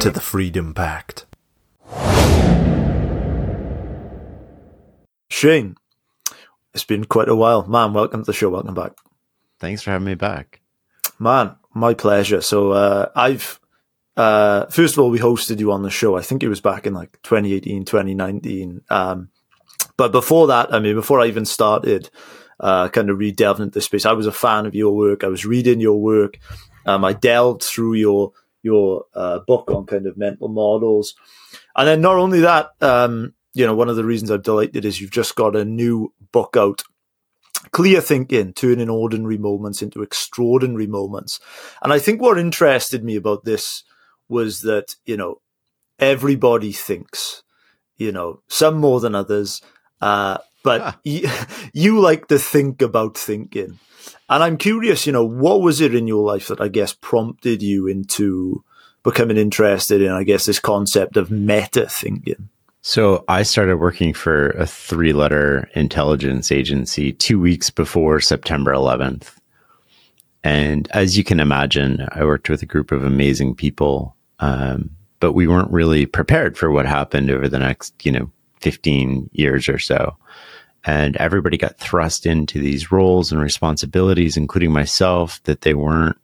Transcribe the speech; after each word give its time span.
to 0.00 0.10
the 0.12 0.20
Freedom 0.20 0.74
Pact. 0.74 1.26
Shane, 5.28 5.74
it's 6.72 6.84
been 6.84 7.04
quite 7.04 7.28
a 7.28 7.34
while. 7.34 7.66
Man, 7.66 7.92
welcome 7.92 8.22
to 8.22 8.26
the 8.26 8.32
show. 8.32 8.48
Welcome 8.48 8.74
back. 8.74 8.92
Thanks 9.58 9.82
for 9.82 9.90
having 9.90 10.06
me 10.06 10.14
back. 10.14 10.60
Man, 11.18 11.56
my 11.74 11.94
pleasure. 11.94 12.40
So, 12.40 12.70
uh, 12.70 13.08
I've, 13.16 13.58
uh, 14.16 14.66
first 14.66 14.94
of 14.94 15.00
all, 15.00 15.10
we 15.10 15.18
hosted 15.18 15.58
you 15.58 15.72
on 15.72 15.82
the 15.82 15.90
show. 15.90 16.16
I 16.16 16.22
think 16.22 16.44
it 16.44 16.48
was 16.48 16.60
back 16.60 16.86
in 16.86 16.94
like 16.94 17.18
2018, 17.24 17.84
2019. 17.84 18.82
Um, 18.90 19.30
but 19.96 20.12
before 20.12 20.46
that, 20.46 20.72
I 20.72 20.78
mean, 20.78 20.94
before 20.94 21.20
I 21.20 21.26
even 21.26 21.44
started, 21.44 22.08
uh, 22.60 22.88
kind 22.88 23.10
of 23.10 23.18
re-delving 23.18 23.64
into 23.64 23.74
this 23.74 23.86
space, 23.86 24.06
I 24.06 24.12
was 24.12 24.26
a 24.26 24.32
fan 24.32 24.64
of 24.64 24.76
your 24.76 24.94
work. 24.94 25.24
I 25.24 25.28
was 25.28 25.44
reading 25.44 25.80
your 25.80 26.00
work. 26.00 26.38
Um, 26.86 27.04
I 27.04 27.14
delved 27.14 27.64
through 27.64 27.94
your, 27.94 28.32
your, 28.62 29.04
uh, 29.14 29.40
book 29.46 29.70
on 29.70 29.86
kind 29.86 30.06
of 30.06 30.16
mental 30.16 30.48
models. 30.48 31.14
And 31.76 31.88
then 31.88 32.00
not 32.00 32.16
only 32.16 32.40
that, 32.40 32.70
um, 32.80 33.34
you 33.54 33.66
know, 33.66 33.74
one 33.74 33.88
of 33.88 33.96
the 33.96 34.04
reasons 34.04 34.30
I'm 34.30 34.42
delighted 34.42 34.84
is 34.84 35.00
you've 35.00 35.10
just 35.10 35.34
got 35.36 35.56
a 35.56 35.64
new 35.64 36.12
book 36.32 36.56
out 36.56 36.82
clear 37.72 38.00
thinking, 38.00 38.52
turning 38.52 38.88
ordinary 38.88 39.38
moments 39.38 39.82
into 39.82 40.02
extraordinary 40.02 40.86
moments. 40.86 41.40
And 41.82 41.92
I 41.92 41.98
think 41.98 42.20
what 42.20 42.38
interested 42.38 43.04
me 43.04 43.16
about 43.16 43.44
this 43.44 43.84
was 44.28 44.60
that, 44.62 44.94
you 45.06 45.16
know, 45.16 45.40
everybody 45.98 46.72
thinks, 46.72 47.42
you 47.96 48.12
know, 48.12 48.42
some 48.48 48.76
more 48.76 49.00
than 49.00 49.14
others. 49.14 49.60
Uh, 50.00 50.38
but 50.62 50.98
you, 51.04 51.28
you 51.72 52.00
like 52.00 52.28
to 52.28 52.38
think 52.38 52.82
about 52.82 53.16
thinking. 53.16 53.78
And 54.28 54.42
I'm 54.42 54.56
curious, 54.56 55.06
you 55.06 55.12
know, 55.12 55.24
what 55.24 55.62
was 55.62 55.80
it 55.80 55.94
in 55.94 56.06
your 56.06 56.24
life 56.24 56.48
that 56.48 56.60
I 56.60 56.68
guess 56.68 56.92
prompted 56.92 57.62
you 57.62 57.86
into 57.86 58.64
becoming 59.02 59.36
interested 59.36 60.02
in, 60.02 60.12
I 60.12 60.24
guess, 60.24 60.46
this 60.46 60.60
concept 60.60 61.16
of 61.16 61.30
meta 61.30 61.88
thinking? 61.88 62.48
So 62.82 63.24
I 63.28 63.42
started 63.42 63.78
working 63.78 64.14
for 64.14 64.50
a 64.50 64.66
three 64.66 65.12
letter 65.12 65.68
intelligence 65.74 66.52
agency 66.52 67.12
two 67.12 67.40
weeks 67.40 67.70
before 67.70 68.20
September 68.20 68.72
11th. 68.72 69.34
And 70.44 70.88
as 70.92 71.18
you 71.18 71.24
can 71.24 71.40
imagine, 71.40 72.06
I 72.12 72.24
worked 72.24 72.48
with 72.48 72.62
a 72.62 72.66
group 72.66 72.92
of 72.92 73.04
amazing 73.04 73.56
people, 73.56 74.16
um, 74.38 74.90
but 75.20 75.32
we 75.32 75.48
weren't 75.48 75.72
really 75.72 76.06
prepared 76.06 76.56
for 76.56 76.70
what 76.70 76.86
happened 76.86 77.30
over 77.30 77.48
the 77.48 77.58
next, 77.58 78.06
you 78.06 78.12
know, 78.12 78.30
15 78.60 79.30
years 79.32 79.68
or 79.68 79.78
so. 79.78 80.16
And 80.88 81.16
everybody 81.18 81.58
got 81.58 81.76
thrust 81.76 82.24
into 82.24 82.58
these 82.58 82.90
roles 82.90 83.30
and 83.30 83.42
responsibilities, 83.42 84.38
including 84.38 84.72
myself, 84.72 85.42
that 85.42 85.60
they 85.60 85.74
weren't 85.74 86.16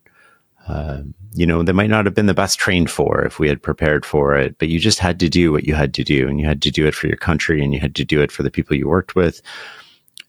uh, 0.66 1.02
you 1.34 1.44
know, 1.44 1.62
they 1.62 1.72
might 1.72 1.90
not 1.90 2.06
have 2.06 2.14
been 2.14 2.24
the 2.24 2.32
best 2.32 2.58
trained 2.58 2.90
for 2.90 3.22
if 3.22 3.38
we 3.38 3.48
had 3.48 3.62
prepared 3.62 4.06
for 4.06 4.34
it, 4.34 4.56
but 4.58 4.68
you 4.68 4.78
just 4.78 5.00
had 5.00 5.20
to 5.20 5.28
do 5.28 5.52
what 5.52 5.64
you 5.64 5.74
had 5.74 5.92
to 5.92 6.02
do 6.02 6.26
and 6.26 6.40
you 6.40 6.46
had 6.46 6.62
to 6.62 6.70
do 6.70 6.86
it 6.86 6.94
for 6.94 7.06
your 7.06 7.18
country 7.18 7.62
and 7.62 7.74
you 7.74 7.80
had 7.80 7.94
to 7.96 8.04
do 8.04 8.22
it 8.22 8.32
for 8.32 8.42
the 8.42 8.50
people 8.50 8.74
you 8.74 8.88
worked 8.88 9.14
with. 9.14 9.42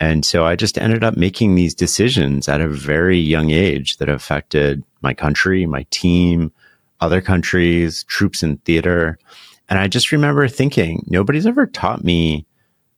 And 0.02 0.26
so 0.26 0.46
I 0.46 0.58
just 0.58 0.78
ended 0.78 1.06
up 1.06 1.16
making 1.16 1.56
these 1.56 1.74
decisions 1.74 2.50
at 2.50 2.60
a 2.60 2.68
very 2.68 3.18
young 3.18 3.52
age 3.52 3.96
that 3.98 4.10
affected 4.10 4.84
my 5.02 5.14
country, 5.14 5.66
my 5.66 5.86
team, 5.92 6.52
other 7.00 7.22
countries, 7.22 8.04
troops 8.04 8.44
in 8.44 8.58
theater. 8.58 9.18
And 9.70 9.80
I 9.80 9.88
just 9.88 10.12
remember 10.12 10.46
thinking, 10.50 11.06
nobody's 11.08 11.48
ever 11.48 11.68
taught 11.68 12.04
me 12.04 12.46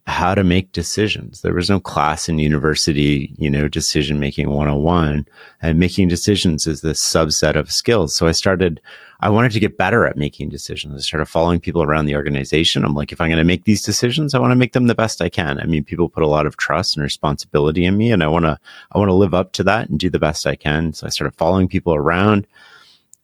how 0.07 0.34
to 0.34 0.44
make 0.44 0.72
decisions. 0.72 1.41
There 1.41 1.53
was 1.53 1.69
no 1.69 1.81
class 1.81 2.29
in 2.29 2.40
university, 2.40 3.35
you 3.38 3.50
know, 3.50 3.68
decision 3.68 4.22
making 4.22 4.50
101 4.50 5.28
and 5.62 5.79
making 5.79 6.07
decisions 6.07 6.66
is 6.66 6.79
this 6.79 7.01
subset 7.01 7.57
of 7.57 7.69
skills. 7.69 8.16
So 8.16 8.25
I 8.25 8.31
started, 8.31 8.79
I 9.19 9.29
wanted 9.29 9.51
to 9.51 9.59
get 9.59 9.78
better 9.78 10.06
at 10.06 10.16
making 10.16 10.47
decisions. 10.47 10.96
I 10.96 11.00
started 11.00 11.25
following 11.25 11.59
people 11.59 11.84
around 11.84 12.06
the 12.06 12.16
organization. 12.16 12.85
I'm 12.85 12.94
like, 12.94 13.12
if 13.12 13.19
I'm 13.19 13.28
going 13.28 13.38
to 13.38 13.44
make 13.44 13.66
these 13.66 13.81
decisions, 13.81 14.34
I 14.34 14.40
want 14.40 14.51
to 14.51 14.56
make 14.56 14.72
them 14.72 14.88
the 14.88 14.96
best 14.96 15.22
I 15.22 15.28
can. 15.28 15.59
I 15.59 15.66
mean, 15.66 15.84
people 15.84 16.07
put 16.07 16.23
a 16.23 16.28
lot 16.28 16.46
of 16.46 16.56
trust 16.56 16.96
and 16.96 17.03
responsibility 17.03 17.84
in 17.84 17.97
me 17.97 18.09
and 18.09 18.23
I 18.23 18.28
want 18.28 18.46
to, 18.46 18.57
I 18.94 18.97
want 18.97 19.09
to 19.09 19.13
live 19.13 19.34
up 19.34 19.51
to 19.53 19.63
that 19.66 19.90
and 19.90 20.00
do 20.00 20.09
the 20.09 20.19
best 20.19 20.47
I 20.47 20.56
can. 20.56 20.94
So 20.94 21.06
I 21.06 21.09
started 21.09 21.35
following 21.35 21.67
people 21.67 21.94
around 21.94 22.47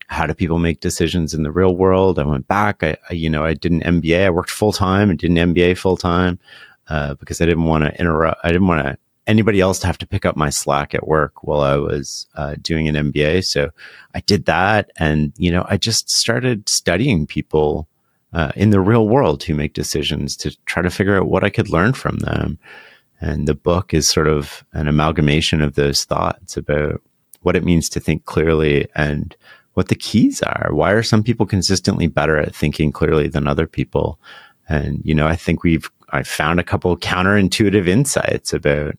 how 0.07 0.27
do 0.27 0.33
people 0.33 0.59
make 0.59 0.81
decisions 0.81 1.33
in 1.33 1.43
the 1.43 1.51
real 1.51 1.77
world? 1.77 2.19
I 2.19 2.23
went 2.23 2.49
back. 2.49 2.83
I, 2.83 2.97
I 3.09 3.13
you 3.13 3.29
know, 3.29 3.45
I 3.45 3.53
did 3.53 3.71
an 3.71 3.79
MBA. 3.79 4.25
I 4.25 4.29
worked 4.31 4.51
full 4.51 4.73
time 4.73 5.09
and 5.09 5.17
did 5.17 5.31
an 5.31 5.37
MBA 5.37 5.77
full 5.77 5.95
time 5.95 6.39
uh, 6.89 7.15
because 7.15 7.41
I 7.41 7.45
didn't 7.45 7.65
want 7.65 7.83
to 7.83 7.99
interrupt. 7.99 8.41
I 8.43 8.49
didn't 8.49 8.67
want 8.67 8.85
to 8.85 8.97
anybody 9.25 9.61
else 9.61 9.79
to 9.79 9.87
have 9.87 9.97
to 9.97 10.07
pick 10.07 10.25
up 10.25 10.35
my 10.35 10.49
slack 10.49 10.93
at 10.93 11.07
work 11.07 11.43
while 11.43 11.61
I 11.61 11.77
was 11.77 12.27
uh, 12.35 12.55
doing 12.61 12.89
an 12.89 13.11
MBA. 13.11 13.45
So 13.45 13.69
I 14.13 14.19
did 14.21 14.45
that, 14.45 14.91
and 14.97 15.33
you 15.37 15.51
know, 15.51 15.65
I 15.69 15.77
just 15.77 16.09
started 16.09 16.67
studying 16.67 17.25
people 17.25 17.87
uh, 18.33 18.51
in 18.55 18.71
the 18.71 18.81
real 18.81 19.07
world 19.07 19.43
who 19.43 19.53
make 19.55 19.73
decisions 19.73 20.35
to 20.37 20.55
try 20.65 20.81
to 20.81 20.89
figure 20.89 21.17
out 21.17 21.27
what 21.27 21.43
I 21.43 21.49
could 21.49 21.69
learn 21.69 21.93
from 21.93 22.17
them. 22.19 22.57
And 23.21 23.47
the 23.47 23.55
book 23.55 23.93
is 23.93 24.09
sort 24.09 24.27
of 24.27 24.65
an 24.73 24.87
amalgamation 24.87 25.61
of 25.61 25.75
those 25.75 26.03
thoughts 26.03 26.57
about 26.57 27.01
what 27.41 27.55
it 27.55 27.63
means 27.63 27.87
to 27.89 27.99
think 27.99 28.25
clearly 28.25 28.87
and 28.95 29.35
what 29.75 29.87
the 29.87 29.95
keys 29.95 30.41
are. 30.41 30.69
Why 30.71 30.91
are 30.91 31.03
some 31.03 31.23
people 31.23 31.45
consistently 31.45 32.07
better 32.07 32.37
at 32.37 32.55
thinking 32.55 32.91
clearly 32.91 33.27
than 33.27 33.47
other 33.47 33.67
people? 33.67 34.19
And, 34.67 35.01
you 35.03 35.13
know, 35.13 35.27
I 35.27 35.35
think 35.35 35.63
we've 35.63 35.89
I 36.13 36.21
found 36.21 36.59
a 36.59 36.63
couple 36.63 36.95
counterintuitive 36.95 37.87
insights 37.87 38.53
about 38.53 38.95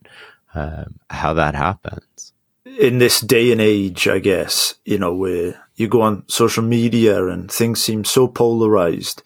uh, 0.52 0.84
how 1.10 1.32
that 1.34 1.54
happens. 1.54 2.32
In 2.78 2.98
this 2.98 3.20
day 3.20 3.52
and 3.52 3.60
age, 3.60 4.08
I 4.08 4.18
guess, 4.18 4.74
you 4.84 4.98
know, 4.98 5.14
where 5.14 5.54
you 5.76 5.86
go 5.86 6.02
on 6.02 6.24
social 6.28 6.64
media 6.64 7.26
and 7.28 7.50
things 7.50 7.80
seem 7.80 8.04
so 8.04 8.26
polarized, 8.26 9.22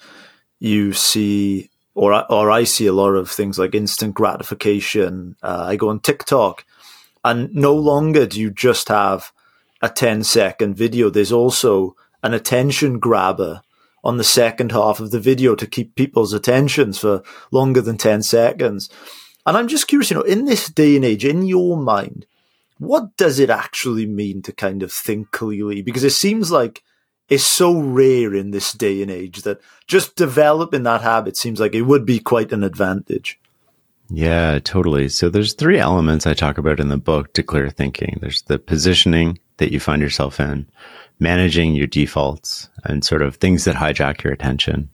you 0.59 0.93
see, 0.93 1.71
or, 1.95 2.31
or 2.31 2.51
I 2.51 2.65
see 2.65 2.87
a 2.87 2.93
lot 2.93 3.15
of 3.15 3.31
things 3.31 3.59
like 3.59 3.75
instant 3.75 4.15
gratification. 4.15 5.37
Uh, 5.43 5.65
I 5.69 5.77
go 5.77 5.89
on 5.89 6.01
TikTok 6.01 6.67
and 7.25 7.55
no 7.55 7.75
longer 7.75 8.27
do 8.27 8.39
you 8.39 8.51
just 8.51 8.89
have 8.89 9.33
a 9.81 9.89
10 9.89 10.25
second 10.25 10.77
video. 10.77 11.09
There's 11.09 11.33
also 11.33 11.97
an 12.23 12.35
attention 12.35 12.99
grabber 12.99 13.63
on 14.05 14.17
the 14.17 14.25
second 14.25 14.73
half 14.73 15.01
of 15.01 15.11
the 15.11 15.21
video 15.21 15.55
to 15.55 15.67
keep 15.67 15.95
people's 15.95 16.33
attentions 16.33 16.99
for 16.99 17.23
longer 17.51 17.81
than 17.81 17.97
10 17.97 18.23
seconds. 18.23 18.89
And 19.47 19.57
I'm 19.57 19.69
just 19.69 19.89
curious, 19.89 20.11
you 20.11 20.17
know, 20.17 20.23
in 20.23 20.45
this 20.45 20.69
day 20.69 20.97
and 20.97 21.05
age, 21.05 21.25
in 21.25 21.47
your 21.47 21.77
mind, 21.77 22.27
what 22.79 23.17
does 23.17 23.39
it 23.39 23.51
actually 23.51 24.07
mean 24.07 24.43
to 24.43 24.53
kind 24.53 24.83
of 24.83 24.93
think 24.93 25.31
clearly? 25.31 25.83
Because 25.83 26.05
it 26.05 26.11
seems 26.11 26.51
like 26.51 26.83
it's 27.29 27.45
so 27.45 27.79
rare 27.79 28.35
in 28.35 28.53
this 28.53 28.73
day 28.73 29.03
and 29.03 29.11
age 29.11 29.43
that 29.43 29.61
just 29.87 30.17
developing 30.17 30.85
that 30.85 31.03
habit 31.03 31.37
seems 31.37 31.61
like 31.61 31.75
it 31.75 31.83
would 31.83 32.07
be 32.07 32.19
quite 32.19 32.53
an 32.53 32.65
advantage. 32.65 33.39
Yeah, 34.11 34.59
totally. 34.59 35.09
So 35.11 35.29
there's 35.29 35.53
three 35.53 35.79
elements 35.79 36.27
I 36.27 36.33
talk 36.33 36.57
about 36.57 36.81
in 36.81 36.89
the 36.89 36.97
book 36.97 37.35
to 37.35 37.43
clear 37.43 37.69
thinking. 37.69 38.19
There's 38.21 38.43
the 38.43 38.59
positioning 38.59 39.39
that 39.59 39.73
you 39.73 39.81
find 39.81 40.01
yourself 40.01 40.41
in 40.41 40.67
managing 41.19 41.75
your 41.75 41.87
defaults 41.87 42.69
and 42.85 43.05
sort 43.05 43.23
of 43.23 43.37
things 43.37 43.65
that 43.65 43.77
hijack 43.77 44.23
your 44.23 44.33
attention, 44.33 44.89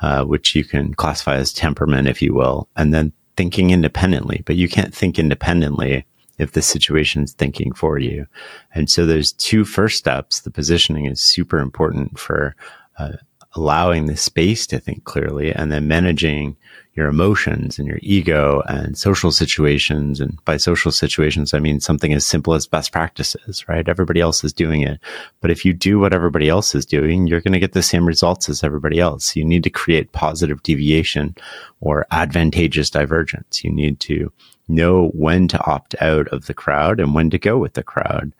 uh, 0.00 0.24
which 0.24 0.54
you 0.54 0.64
can 0.64 0.94
classify 0.94 1.36
as 1.36 1.52
temperament, 1.52 2.08
if 2.08 2.22
you 2.22 2.34
will, 2.34 2.68
and 2.76 2.94
then 2.94 3.12
thinking 3.36 3.70
independently. 3.70 4.42
But 4.46 4.56
you 4.56 4.68
can't 4.68 4.94
think 4.94 5.18
independently 5.18 6.04
if 6.38 6.52
the 6.52 6.62
situation's 6.62 7.32
thinking 7.32 7.72
for 7.72 7.98
you. 7.98 8.26
And 8.74 8.88
so 8.88 9.04
those 9.04 9.32
two 9.32 9.64
first 9.64 9.98
steps, 9.98 10.40
the 10.40 10.50
positioning 10.50 11.06
is 11.06 11.20
super 11.20 11.58
important 11.58 12.18
for 12.18 12.54
uh, 12.98 13.12
allowing 13.54 14.06
the 14.06 14.16
space 14.16 14.66
to 14.68 14.78
think 14.78 15.04
clearly 15.04 15.52
and 15.52 15.72
then 15.72 15.88
managing 15.88 16.56
your 16.98 17.08
emotions 17.08 17.78
and 17.78 17.86
your 17.86 18.00
ego 18.02 18.60
and 18.66 18.98
social 18.98 19.30
situations. 19.30 20.18
And 20.20 20.44
by 20.44 20.56
social 20.56 20.90
situations, 20.90 21.54
I 21.54 21.60
mean 21.60 21.78
something 21.78 22.12
as 22.12 22.26
simple 22.26 22.54
as 22.54 22.66
best 22.66 22.90
practices, 22.90 23.66
right? 23.68 23.88
Everybody 23.88 24.20
else 24.20 24.42
is 24.42 24.52
doing 24.52 24.82
it. 24.82 24.98
But 25.40 25.52
if 25.52 25.64
you 25.64 25.72
do 25.72 26.00
what 26.00 26.12
everybody 26.12 26.48
else 26.48 26.74
is 26.74 26.84
doing, 26.84 27.28
you're 27.28 27.40
going 27.40 27.52
to 27.52 27.60
get 27.60 27.72
the 27.72 27.84
same 27.84 28.04
results 28.04 28.48
as 28.48 28.64
everybody 28.64 28.98
else. 28.98 29.36
You 29.36 29.44
need 29.44 29.62
to 29.62 29.70
create 29.70 30.10
positive 30.10 30.60
deviation 30.64 31.36
or 31.80 32.04
advantageous 32.10 32.90
divergence. 32.90 33.62
You 33.62 33.70
need 33.70 34.00
to 34.00 34.32
know 34.66 35.10
when 35.14 35.46
to 35.48 35.64
opt 35.66 35.94
out 36.00 36.26
of 36.28 36.46
the 36.46 36.54
crowd 36.54 36.98
and 36.98 37.14
when 37.14 37.30
to 37.30 37.38
go 37.38 37.58
with 37.58 37.74
the 37.74 37.84
crowd. 37.84 38.32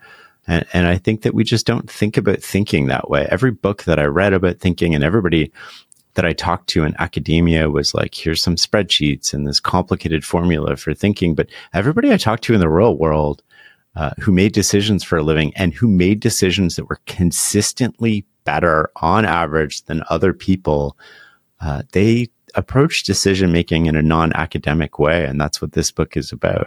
And, 0.48 0.66
and 0.72 0.86
I 0.88 0.98
think 0.98 1.22
that 1.22 1.34
we 1.34 1.44
just 1.44 1.64
don't 1.64 1.88
think 1.88 2.16
about 2.16 2.42
thinking 2.42 2.86
that 2.86 3.08
way. 3.08 3.28
Every 3.30 3.52
book 3.52 3.84
that 3.84 4.00
I 4.00 4.04
read 4.06 4.32
about 4.32 4.58
thinking 4.58 4.96
and 4.96 5.04
everybody 5.04 5.52
that 6.18 6.26
I 6.26 6.32
talked 6.32 6.68
to 6.70 6.82
in 6.82 6.96
academia 6.98 7.70
was 7.70 7.94
like, 7.94 8.12
here's 8.12 8.42
some 8.42 8.56
spreadsheets 8.56 9.32
and 9.32 9.46
this 9.46 9.60
complicated 9.60 10.24
formula 10.24 10.74
for 10.74 10.92
thinking. 10.92 11.36
But 11.36 11.48
everybody 11.72 12.12
I 12.12 12.16
talked 12.16 12.42
to 12.44 12.54
in 12.54 12.58
the 12.58 12.68
real 12.68 12.98
world 12.98 13.40
uh, 13.94 14.10
who 14.18 14.32
made 14.32 14.52
decisions 14.52 15.04
for 15.04 15.18
a 15.18 15.22
living 15.22 15.52
and 15.54 15.72
who 15.72 15.86
made 15.86 16.18
decisions 16.18 16.74
that 16.74 16.86
were 16.86 16.98
consistently 17.06 18.26
better 18.42 18.90
on 18.96 19.26
average 19.26 19.84
than 19.84 20.02
other 20.10 20.32
people, 20.32 20.98
uh, 21.60 21.84
they 21.92 22.26
approach 22.56 23.04
decision 23.04 23.52
making 23.52 23.86
in 23.86 23.94
a 23.94 24.02
non 24.02 24.32
academic 24.32 24.98
way. 24.98 25.24
And 25.24 25.40
that's 25.40 25.62
what 25.62 25.70
this 25.70 25.92
book 25.92 26.16
is 26.16 26.32
about. 26.32 26.66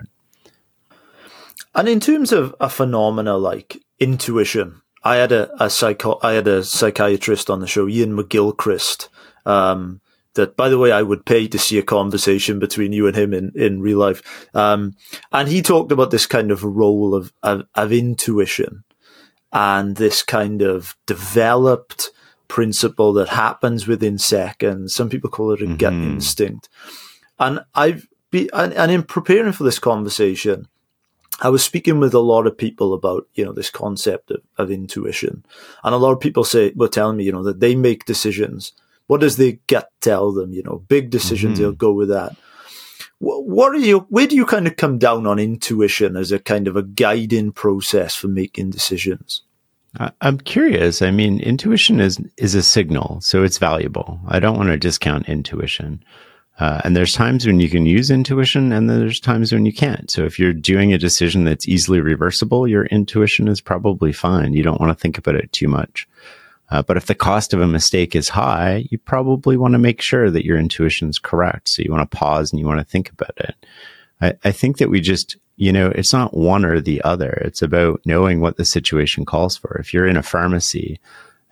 And 1.76 1.90
in 1.90 2.00
terms 2.00 2.32
of 2.32 2.56
a 2.62 2.70
phenomena 2.70 3.36
like 3.36 3.84
intuition, 4.00 4.82
I 5.04 5.18
had 5.18 5.34
a, 5.34 5.52
a 5.62 5.70
psycho, 5.70 6.20
I 6.24 6.36
had 6.36 6.48
a 6.48 6.64
psychiatrist 6.64 7.50
on 7.50 7.60
the 7.60 7.68
show, 7.68 7.90
Iain 7.90 8.16
McGilchrist, 8.16 9.10
um, 9.46 10.02
that 10.34 10.56
by 10.56 10.70
the 10.70 10.78
way, 10.78 10.92
I 10.92 11.02
would 11.02 11.26
pay 11.26 11.48
to 11.48 11.60
see 11.60 11.78
a 11.78 11.84
conversation 11.84 12.60
between 12.60 12.94
you 12.94 13.08
and 13.08 13.16
him 13.16 13.34
in, 13.34 13.52
in 13.56 13.82
real 13.82 13.98
life. 13.98 14.50
Um, 14.56 14.96
and 15.32 15.50
he 15.50 15.62
talked 15.62 15.92
about 15.92 16.12
this 16.12 16.26
kind 16.26 16.52
of 16.52 16.64
role 16.64 17.14
of, 17.14 17.34
of, 17.44 17.64
of 17.76 17.92
intuition 17.92 18.84
and 19.52 19.98
this 19.98 20.24
kind 20.24 20.62
of 20.62 20.96
developed 21.06 22.12
principle 22.48 23.14
that 23.14 23.30
happens 23.30 23.88
within 23.88 24.18
seconds. 24.18 24.96
Some 24.96 25.10
people 25.10 25.30
call 25.30 25.52
it 25.52 25.62
a 25.62 25.68
gut 25.68 25.94
mm-hmm. 25.94 26.14
instinct. 26.14 26.70
And 27.40 27.60
I've 27.76 28.08
be, 28.32 28.50
and, 28.54 28.74
and 28.74 28.92
in 28.92 29.04
preparing 29.04 29.52
for 29.52 29.64
this 29.64 29.80
conversation, 29.80 30.68
I 31.42 31.50
was 31.50 31.64
speaking 31.64 32.00
with 32.00 32.14
a 32.14 32.20
lot 32.20 32.48
of 32.48 32.58
people 32.58 32.94
about, 32.94 33.28
you 33.34 33.44
know, 33.44 33.52
this 33.52 33.70
concept 33.70 34.32
of, 34.32 34.42
of 34.58 34.72
intuition. 34.72 35.46
And 35.84 35.94
a 35.94 35.98
lot 35.98 36.14
of 36.14 36.20
people 36.20 36.44
say, 36.44 36.72
were 36.76 36.88
telling 36.88 37.18
me, 37.18 37.26
you 37.26 37.32
know, 37.32 37.44
that 37.44 37.60
they 37.60 37.76
make 37.76 38.06
decisions. 38.06 38.74
What 39.12 39.20
does 39.20 39.36
the 39.36 39.60
gut 39.68 39.90
tell 40.00 40.32
them? 40.32 40.54
You 40.54 40.64
know, 40.64 40.86
big 40.88 41.10
decisions, 41.10 41.56
mm-hmm. 41.56 41.64
they'll 41.64 41.74
go 41.74 41.92
with 41.92 42.08
that. 42.08 42.34
What, 43.20 43.46
what 43.46 43.76
are 43.76 43.80
you, 43.80 44.06
where 44.08 44.26
do 44.26 44.38
you 44.38 44.46
kind 44.46 44.68
of 44.68 44.78
come 44.78 45.00
down 45.00 45.28
on 45.28 45.38
intuition 45.38 46.16
as 46.16 46.32
a 46.32 46.40
kind 46.40 46.66
of 46.66 46.78
a 46.78 46.84
guiding 46.84 47.52
process 47.52 48.16
for 48.16 48.30
making 48.30 48.70
decisions? 48.70 49.42
I'm 50.22 50.38
curious. 50.38 51.02
I 51.02 51.12
mean, 51.12 51.42
intuition 51.42 52.00
is 52.00 52.22
is 52.38 52.56
a 52.56 52.64
signal, 52.64 53.20
so 53.20 53.44
it's 53.44 53.58
valuable. 53.58 54.18
I 54.30 54.40
don't 54.40 54.56
want 54.56 54.70
to 54.70 54.78
discount 54.78 55.28
intuition. 55.28 56.02
Uh, 56.58 56.80
and 56.86 56.96
there's 56.96 57.12
times 57.12 57.46
when 57.46 57.60
you 57.60 57.70
can 57.70 57.86
use 57.86 58.10
intuition 58.10 58.72
and 58.72 58.90
then 58.90 58.98
there's 59.02 59.20
times 59.20 59.52
when 59.52 59.66
you 59.66 59.74
can't. 59.74 60.10
So 60.10 60.24
if 60.24 60.40
you're 60.40 60.54
doing 60.54 60.94
a 60.94 60.98
decision 60.98 61.44
that's 61.44 61.68
easily 61.68 62.00
reversible, 62.00 62.66
your 62.66 62.86
intuition 62.86 63.50
is 63.50 63.60
probably 63.60 64.14
fine. 64.14 64.54
You 64.54 64.64
don't 64.64 64.80
want 64.80 64.98
to 64.98 65.02
think 65.02 65.18
about 65.18 65.36
it 65.36 65.52
too 65.52 65.68
much. 65.68 66.08
Uh, 66.72 66.82
but 66.82 66.98
if 66.98 67.06
the 67.06 67.16
cost 67.16 67.54
of 67.54 67.62
a 67.62 67.68
mistake 67.68 68.16
is 68.16 68.30
high, 68.30 68.88
you 68.90 68.98
probably 68.98 69.58
want 69.58 69.74
to 69.74 69.80
make 69.80 70.02
sure 70.02 70.32
that 70.32 70.46
your 70.46 70.58
intuition 70.58 71.10
is 71.10 71.20
correct. 71.20 71.68
So 71.68 71.82
you 71.84 71.92
want 71.92 72.10
to 72.10 72.18
pause 72.18 72.52
and 72.52 72.60
you 72.60 72.66
want 72.66 72.80
to 72.80 72.86
think 72.86 73.12
about 73.12 73.38
it. 73.38 73.56
I, 74.22 74.34
I 74.46 74.52
think 74.52 74.78
that 74.78 74.90
we 74.90 75.02
just, 75.02 75.36
you 75.58 75.74
know, 75.74 75.90
it's 75.90 76.14
not 76.14 76.34
one 76.34 76.64
or 76.64 76.80
the 76.80 77.02
other. 77.04 77.42
It's 77.46 77.62
about 77.62 78.02
knowing 78.06 78.40
what 78.40 78.58
the 78.58 78.66
situation 78.66 79.26
calls 79.26 79.58
for. 79.58 79.78
If 79.80 79.94
you're 79.94 80.08
in 80.08 80.18
a 80.18 80.24
pharmacy, 80.24 81.00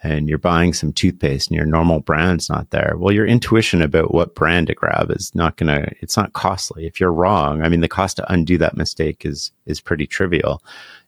and 0.01 0.29
you're 0.29 0.37
buying 0.37 0.73
some 0.73 0.93
toothpaste 0.93 1.49
and 1.49 1.57
your 1.57 1.65
normal 1.65 1.99
brand's 1.99 2.49
not 2.49 2.69
there, 2.69 2.95
well, 2.97 3.13
your 3.13 3.25
intuition 3.25 3.81
about 3.81 4.13
what 4.13 4.35
brand 4.35 4.67
to 4.67 4.73
grab 4.73 5.11
is 5.11 5.33
not 5.35 5.57
going 5.57 5.67
to, 5.67 5.91
it's 5.99 6.15
not 6.15 6.33
costly. 6.33 6.87
If 6.87 6.99
you're 6.99 7.11
wrong, 7.11 7.61
I 7.61 7.69
mean, 7.69 7.81
the 7.81 7.89
cost 7.89 8.17
to 8.17 8.31
undo 8.31 8.57
that 8.59 8.77
mistake 8.77 9.25
is, 9.25 9.51
is 9.65 9.81
pretty 9.81 10.07
trivial. 10.07 10.63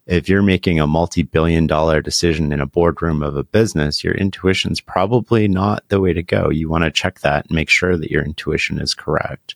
If 0.07 0.27
you're 0.27 0.41
making 0.41 0.79
a 0.79 0.87
multi-billion 0.87 1.67
dollar 1.67 2.01
decision 2.01 2.51
in 2.51 2.59
a 2.59 2.65
boardroom 2.65 3.21
of 3.21 3.37
a 3.37 3.43
business, 3.43 4.03
your 4.03 4.15
intuition's 4.15 4.81
probably 4.81 5.47
not 5.47 5.87
the 5.89 5.99
way 5.99 6.11
to 6.13 6.23
go. 6.23 6.49
You 6.49 6.69
want 6.69 6.83
to 6.83 6.91
check 6.91 7.19
that 7.19 7.45
and 7.45 7.55
make 7.55 7.69
sure 7.69 7.97
that 7.97 8.11
your 8.11 8.23
intuition 8.23 8.79
is 8.79 8.93
correct. 8.93 9.55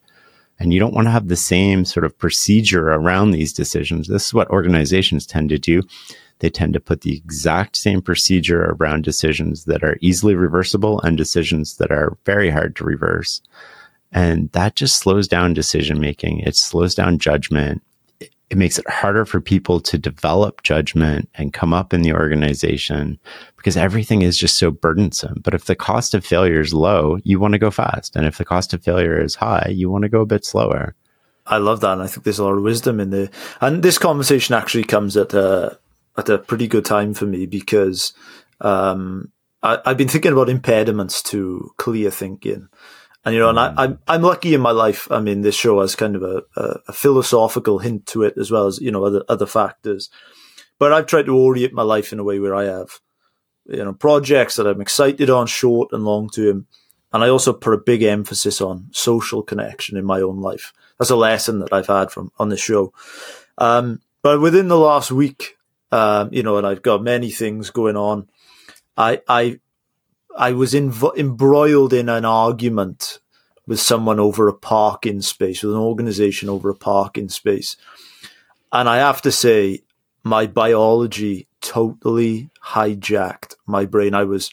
And 0.60 0.74
you 0.74 0.80
don't 0.80 0.94
want 0.94 1.08
to 1.08 1.12
have 1.12 1.28
the 1.28 1.36
same 1.36 1.84
sort 1.84 2.06
of 2.06 2.18
procedure 2.18 2.90
around 2.90 3.32
these 3.32 3.52
decisions. 3.52 4.08
This 4.08 4.28
is 4.28 4.34
what 4.34 4.50
organizations 4.50 5.26
tend 5.26 5.50
to 5.50 5.60
do 5.60 5.82
they 6.40 6.50
tend 6.50 6.74
to 6.74 6.80
put 6.80 7.02
the 7.02 7.16
exact 7.16 7.76
same 7.76 8.02
procedure 8.02 8.76
around 8.78 9.04
decisions 9.04 9.66
that 9.66 9.84
are 9.84 9.98
easily 10.02 10.36
reversible 10.36 11.00
and 11.02 11.18
decisions 11.18 11.78
that 11.78 11.92
are 11.92 12.18
very 12.26 12.50
hard 12.50 12.76
to 12.76 12.84
reverse. 12.84 13.42
And 14.12 14.52
that 14.52 14.76
just 14.76 14.98
slows 14.98 15.28
down 15.28 15.54
decision 15.54 16.00
making. 16.00 16.40
It 16.40 16.56
slows 16.56 16.96
down 16.96 17.20
judgment. 17.20 17.82
It 18.50 18.58
makes 18.58 18.78
it 18.78 18.90
harder 18.90 19.26
for 19.26 19.42
people 19.42 19.80
to 19.82 19.98
develop 19.98 20.62
judgment 20.62 21.30
and 21.36 21.52
come 21.52 21.74
up 21.74 21.94
in 21.94 22.04
the 22.04 22.14
organization 22.14 23.20
because 23.58 23.76
everything 23.76 24.22
is 24.22 24.38
just 24.38 24.58
so 24.58 24.70
burdensome. 24.70 25.42
But 25.44 25.56
if 25.56 25.66
the 25.66 25.76
cost 25.76 26.14
of 26.14 26.26
failure 26.26 26.60
is 26.60 26.74
low, 26.74 27.18
you 27.24 27.40
want 27.40 27.54
to 27.54 27.60
go 27.60 27.72
fast. 27.72 28.16
And 28.16 28.26
if 28.26 28.38
the 28.38 28.46
cost 28.46 28.74
of 28.74 28.84
failure 28.84 29.20
is 29.20 29.36
high, 29.36 29.70
you 29.72 29.90
want 29.90 30.04
to 30.04 30.10
go 30.10 30.22
a 30.22 30.28
bit 30.28 30.46
slower. 30.46 30.96
I 31.48 31.58
love 31.58 31.80
that. 31.82 31.94
And 31.94 32.02
I 32.04 32.08
think 32.08 32.24
there's 32.24 32.40
a 32.40 32.44
lot 32.44 32.58
of 32.58 32.64
wisdom 32.64 33.00
in 33.00 33.10
there. 33.10 33.30
And 33.62 33.82
this 33.82 33.98
conversation 33.98 34.56
actually 34.56 34.84
comes 34.84 35.18
at 35.18 35.34
a, 35.34 35.80
at 36.18 36.30
a 36.30 36.38
pretty 36.38 36.68
good 36.68 36.86
time 36.86 37.14
for 37.14 37.26
me 37.26 37.46
because 37.46 38.14
um, 38.62 39.32
I, 39.62 39.80
have 39.86 39.98
been 39.98 40.08
thinking 40.08 40.32
about 40.32 40.50
impediments 40.50 41.22
to 41.24 41.72
clear 41.78 42.12
thinking. 42.12 42.70
And, 43.26 43.34
you 43.34 43.42
know, 43.42 43.50
and 43.50 43.60
I, 43.60 43.70
am 43.70 43.78
I'm, 43.78 44.00
I'm 44.08 44.22
lucky 44.22 44.54
in 44.54 44.62
my 44.62 44.72
life. 44.72 45.12
I 45.12 45.20
mean, 45.20 45.42
this 45.42 45.56
show 45.56 45.82
has 45.82 45.96
kind 45.96 46.16
of 46.16 46.22
a, 46.22 46.44
a, 46.56 46.80
a, 46.90 46.94
philosophical 46.94 47.80
hint 47.80 48.06
to 48.08 48.22
it 48.22 48.38
as 48.38 48.52
well 48.52 48.68
as, 48.68 48.80
you 48.80 48.92
know, 48.92 49.04
other, 49.04 49.24
other 49.28 49.48
factors. 49.48 50.12
But 50.78 50.94
I've 50.94 51.08
tried 51.08 51.26
to 51.26 51.36
orient 51.36 51.74
my 51.74 51.82
life 51.82 52.14
in 52.14 52.20
a 52.20 52.24
way 52.24 52.40
where 52.40 52.54
I 52.54 52.66
have, 52.66 53.00
you 53.66 53.84
know, 53.84 53.94
projects 53.94 54.58
that 54.58 54.68
I'm 54.68 54.80
excited 54.80 55.32
on 55.32 55.48
short 55.48 55.90
and 55.92 56.06
long 56.06 56.30
term. 56.30 56.68
And 57.12 57.24
I 57.24 57.30
also 57.30 57.52
put 57.52 57.74
a 57.74 57.78
big 57.78 58.04
emphasis 58.04 58.62
on 58.62 58.90
social 58.92 59.42
connection 59.42 59.98
in 59.98 60.06
my 60.06 60.22
own 60.22 60.42
life. 60.42 60.74
That's 61.00 61.10
a 61.10 61.16
lesson 61.16 61.60
that 61.60 61.74
I've 61.74 61.88
had 61.88 62.12
from 62.12 62.32
on 62.38 62.50
the 62.50 62.58
show. 62.58 62.94
Um, 63.58 64.02
but 64.22 64.40
within 64.40 64.68
the 64.68 64.78
last 64.78 65.12
week, 65.12 65.58
um, 65.92 66.30
you 66.32 66.44
know, 66.44 66.58
and 66.58 66.68
I've 66.68 66.82
got 66.82 67.02
many 67.02 67.32
things 67.32 67.70
going 67.70 67.96
on. 67.96 68.28
I 68.98 69.22
I 69.28 69.60
I 70.36 70.52
was 70.52 70.74
inv- 70.74 71.18
embroiled 71.18 71.94
in 71.94 72.10
an 72.10 72.26
argument 72.26 73.20
with 73.68 73.80
someone 73.80 74.20
over 74.20 74.48
a 74.48 74.54
parking 74.54 75.22
space, 75.22 75.64
with 75.64 75.74
an 75.74 75.80
organization 75.80 76.50
over 76.50 76.70
a 76.70 76.76
parking 76.76 77.30
space, 77.30 77.78
and 78.72 78.90
I 78.90 78.98
have 78.98 79.22
to 79.24 79.32
say, 79.32 79.84
my 80.24 80.48
biology 80.48 81.48
totally 81.62 82.50
hijacked 82.64 83.56
my 83.66 83.86
brain. 83.86 84.14
I 84.14 84.24
was 84.24 84.52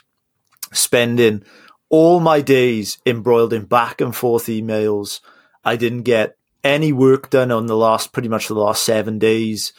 spending 0.73 1.43
all 1.89 2.21
my 2.21 2.41
days 2.41 2.99
embroiled 3.05 3.53
in 3.53 3.65
back 3.65 4.01
and 4.01 4.15
forth 4.15 4.47
emails. 4.47 5.21
I 5.65 5.77
didn't 5.77 6.03
get 6.03 6.37
any 6.65 6.93
work 6.93 7.31
done 7.31 7.51
on 7.51 7.67
the 7.67 7.77
last, 7.77 8.13
pretty 8.13 8.29
much 8.29 8.49
the 8.49 8.55
last 8.55 8.85
seven 8.85 9.19
days. 9.19 9.73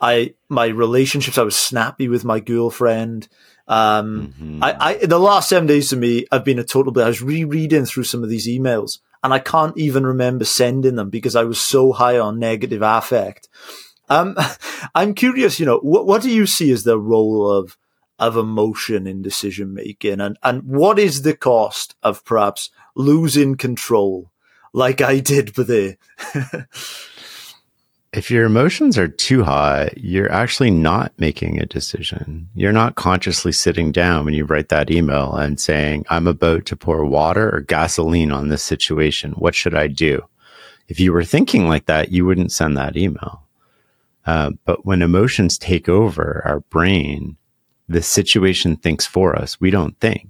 I 0.00 0.34
my 0.48 0.66
relationships. 0.66 1.38
I 1.38 1.42
was 1.42 1.56
snappy 1.56 2.08
with 2.08 2.24
my 2.24 2.40
girlfriend. 2.40 3.28
Um, 3.70 4.34
mm-hmm. 4.36 4.64
I, 4.64 4.76
I 4.80 5.06
the 5.06 5.20
last 5.20 5.48
seven 5.48 5.68
days 5.68 5.90
to 5.90 5.96
me, 5.96 6.26
I've 6.32 6.44
been 6.44 6.58
a 6.58 6.64
total. 6.64 6.92
blur. 6.92 7.04
I 7.04 7.08
was 7.08 7.22
rereading 7.22 7.86
through 7.86 8.02
some 8.02 8.24
of 8.24 8.28
these 8.28 8.48
emails, 8.48 8.98
and 9.22 9.32
I 9.32 9.38
can't 9.38 9.78
even 9.78 10.04
remember 10.04 10.44
sending 10.44 10.96
them 10.96 11.08
because 11.08 11.36
I 11.36 11.44
was 11.44 11.60
so 11.60 11.92
high 11.92 12.18
on 12.18 12.40
negative 12.40 12.82
affect. 12.82 13.48
Um, 14.08 14.36
I'm 14.94 15.14
curious. 15.14 15.60
You 15.60 15.66
know, 15.66 15.78
what 15.78 16.04
what 16.04 16.20
do 16.20 16.30
you 16.30 16.46
see 16.46 16.72
as 16.72 16.82
the 16.82 16.98
role 16.98 17.48
of 17.48 17.78
of 18.18 18.36
emotion 18.36 19.06
in 19.06 19.22
decision 19.22 19.72
making, 19.72 20.20
and 20.20 20.36
and 20.42 20.64
what 20.64 20.98
is 20.98 21.22
the 21.22 21.36
cost 21.36 21.94
of 22.02 22.24
perhaps 22.24 22.70
losing 22.96 23.54
control, 23.54 24.32
like 24.72 25.00
I 25.00 25.20
did 25.20 25.56
with 25.56 25.70
it? 25.70 25.96
if 28.12 28.30
your 28.30 28.44
emotions 28.44 28.98
are 28.98 29.08
too 29.08 29.44
high, 29.44 29.92
you're 29.96 30.30
actually 30.32 30.70
not 30.70 31.12
making 31.16 31.60
a 31.60 31.66
decision. 31.66 32.48
You're 32.54 32.72
not 32.72 32.96
consciously 32.96 33.52
sitting 33.52 33.92
down 33.92 34.24
when 34.24 34.34
you 34.34 34.44
write 34.44 34.68
that 34.70 34.90
email 34.90 35.34
and 35.34 35.60
saying, 35.60 36.06
I'm 36.10 36.26
about 36.26 36.66
to 36.66 36.76
pour 36.76 37.04
water 37.06 37.54
or 37.54 37.60
gasoline 37.60 38.32
on 38.32 38.48
this 38.48 38.64
situation. 38.64 39.32
What 39.32 39.54
should 39.54 39.74
I 39.74 39.86
do? 39.86 40.24
If 40.88 40.98
you 40.98 41.12
were 41.12 41.24
thinking 41.24 41.68
like 41.68 41.86
that, 41.86 42.10
you 42.10 42.26
wouldn't 42.26 42.50
send 42.50 42.76
that 42.76 42.96
email. 42.96 43.46
Uh, 44.26 44.50
but 44.64 44.84
when 44.84 45.02
emotions 45.02 45.56
take 45.56 45.88
over 45.88 46.42
our 46.44 46.60
brain, 46.60 47.36
the 47.88 48.02
situation 48.02 48.76
thinks 48.76 49.06
for 49.06 49.36
us. 49.36 49.60
We 49.60 49.70
don't 49.70 49.98
think 50.00 50.29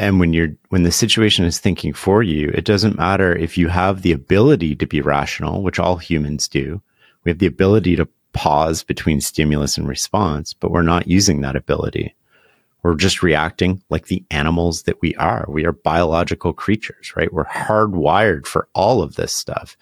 and 0.00 0.18
when 0.18 0.32
you're 0.32 0.56
when 0.70 0.82
the 0.82 0.90
situation 0.90 1.44
is 1.44 1.58
thinking 1.58 1.92
for 1.92 2.22
you 2.22 2.48
it 2.54 2.64
doesn't 2.64 2.96
matter 2.96 3.36
if 3.36 3.58
you 3.58 3.68
have 3.68 4.00
the 4.00 4.12
ability 4.12 4.74
to 4.74 4.86
be 4.86 5.00
rational 5.00 5.62
which 5.62 5.78
all 5.78 5.96
humans 5.96 6.48
do. 6.48 6.82
We 7.22 7.30
have 7.30 7.38
the 7.38 7.46
ability 7.46 7.96
to 7.96 8.08
pause 8.32 8.82
between 8.82 9.20
stimulus 9.20 9.76
and 9.76 9.86
response 9.86 10.54
but 10.54 10.70
we're 10.70 10.82
not 10.82 11.06
using 11.06 11.42
that 11.42 11.54
ability. 11.54 12.16
We're 12.82 12.94
just 12.94 13.22
reacting 13.22 13.82
like 13.90 14.06
the 14.06 14.24
animals 14.30 14.84
that 14.84 15.02
we 15.02 15.14
are. 15.16 15.44
We 15.48 15.66
are 15.66 15.72
biological 15.72 16.54
creatures 16.54 17.12
right? 17.14 17.32
We're 17.32 17.44
hardwired 17.44 18.46
for 18.46 18.68
all 18.74 19.02
of 19.02 19.16
this 19.16 19.34
stuff. 19.34 19.76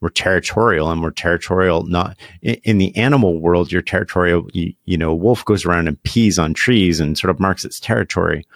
We're 0.00 0.10
territorial 0.10 0.90
and 0.90 1.02
we're 1.02 1.10
territorial 1.10 1.82
not 1.82 2.16
in, 2.40 2.54
in 2.62 2.78
the 2.78 2.96
animal 2.96 3.40
world 3.40 3.72
you're 3.72 3.82
territorial. 3.82 4.48
You, 4.52 4.74
you 4.84 4.96
know 4.96 5.10
a 5.10 5.14
wolf 5.16 5.44
goes 5.44 5.64
around 5.64 5.88
and 5.88 6.00
pees 6.04 6.38
on 6.38 6.54
trees 6.54 7.00
and 7.00 7.18
sort 7.18 7.30
of 7.32 7.40
marks 7.40 7.64
its 7.64 7.80
territory 7.80 8.46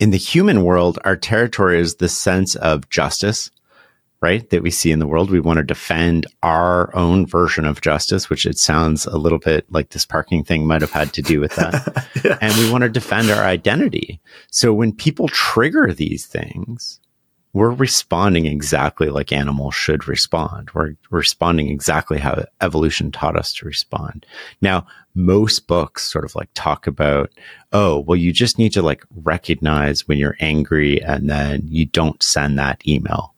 in 0.00 0.10
the 0.10 0.16
human 0.16 0.62
world 0.64 0.98
our 1.04 1.16
territory 1.16 1.78
is 1.80 1.96
the 1.96 2.08
sense 2.08 2.54
of 2.56 2.88
justice 2.90 3.50
right 4.20 4.48
that 4.50 4.62
we 4.62 4.70
see 4.70 4.90
in 4.90 5.00
the 5.00 5.06
world. 5.06 5.30
We 5.30 5.38
want 5.40 5.58
to 5.58 5.62
defend 5.62 6.26
our 6.42 6.94
own 6.96 7.26
version 7.26 7.66
of 7.66 7.82
justice 7.82 8.30
which 8.30 8.46
it 8.46 8.58
sounds 8.58 9.04
a 9.04 9.18
little 9.18 9.38
bit 9.38 9.70
like 9.70 9.90
this 9.90 10.06
parking 10.06 10.44
thing 10.44 10.66
might 10.66 10.80
have 10.80 10.92
had 10.92 11.12
to 11.12 11.22
do 11.22 11.40
with 11.40 11.54
that. 11.56 12.06
Yeah. 12.24 12.38
and 12.40 12.54
we 12.56 12.70
want 12.70 12.82
to 12.84 12.88
defend 12.88 13.28
our 13.30 13.44
identity. 13.44 14.18
So 14.50 14.72
when 14.72 14.92
people 14.94 15.28
trigger 15.28 15.92
these 15.92 16.24
things 16.24 16.98
we're 17.54 17.70
responding 17.70 18.46
exactly 18.46 19.08
like 19.08 19.32
animals 19.32 19.76
should 19.76 20.08
respond. 20.08 20.70
We're 20.74 20.96
responding 21.10 21.70
exactly 21.70 22.18
how 22.18 22.44
evolution 22.60 23.12
taught 23.12 23.38
us 23.38 23.54
to 23.54 23.66
respond. 23.66 24.26
Now, 24.60 24.86
most 25.14 25.68
books 25.68 26.10
sort 26.10 26.24
of 26.24 26.34
like 26.34 26.48
talk 26.54 26.88
about, 26.88 27.30
oh, 27.72 28.00
well, 28.00 28.16
you 28.16 28.32
just 28.32 28.58
need 28.58 28.72
to 28.72 28.82
like 28.82 29.04
recognize 29.14 30.06
when 30.08 30.18
you're 30.18 30.36
angry 30.40 31.00
and 31.02 31.30
then 31.30 31.62
you 31.68 31.86
don't 31.86 32.20
send 32.22 32.58
that 32.58 32.86
email. 32.86 33.32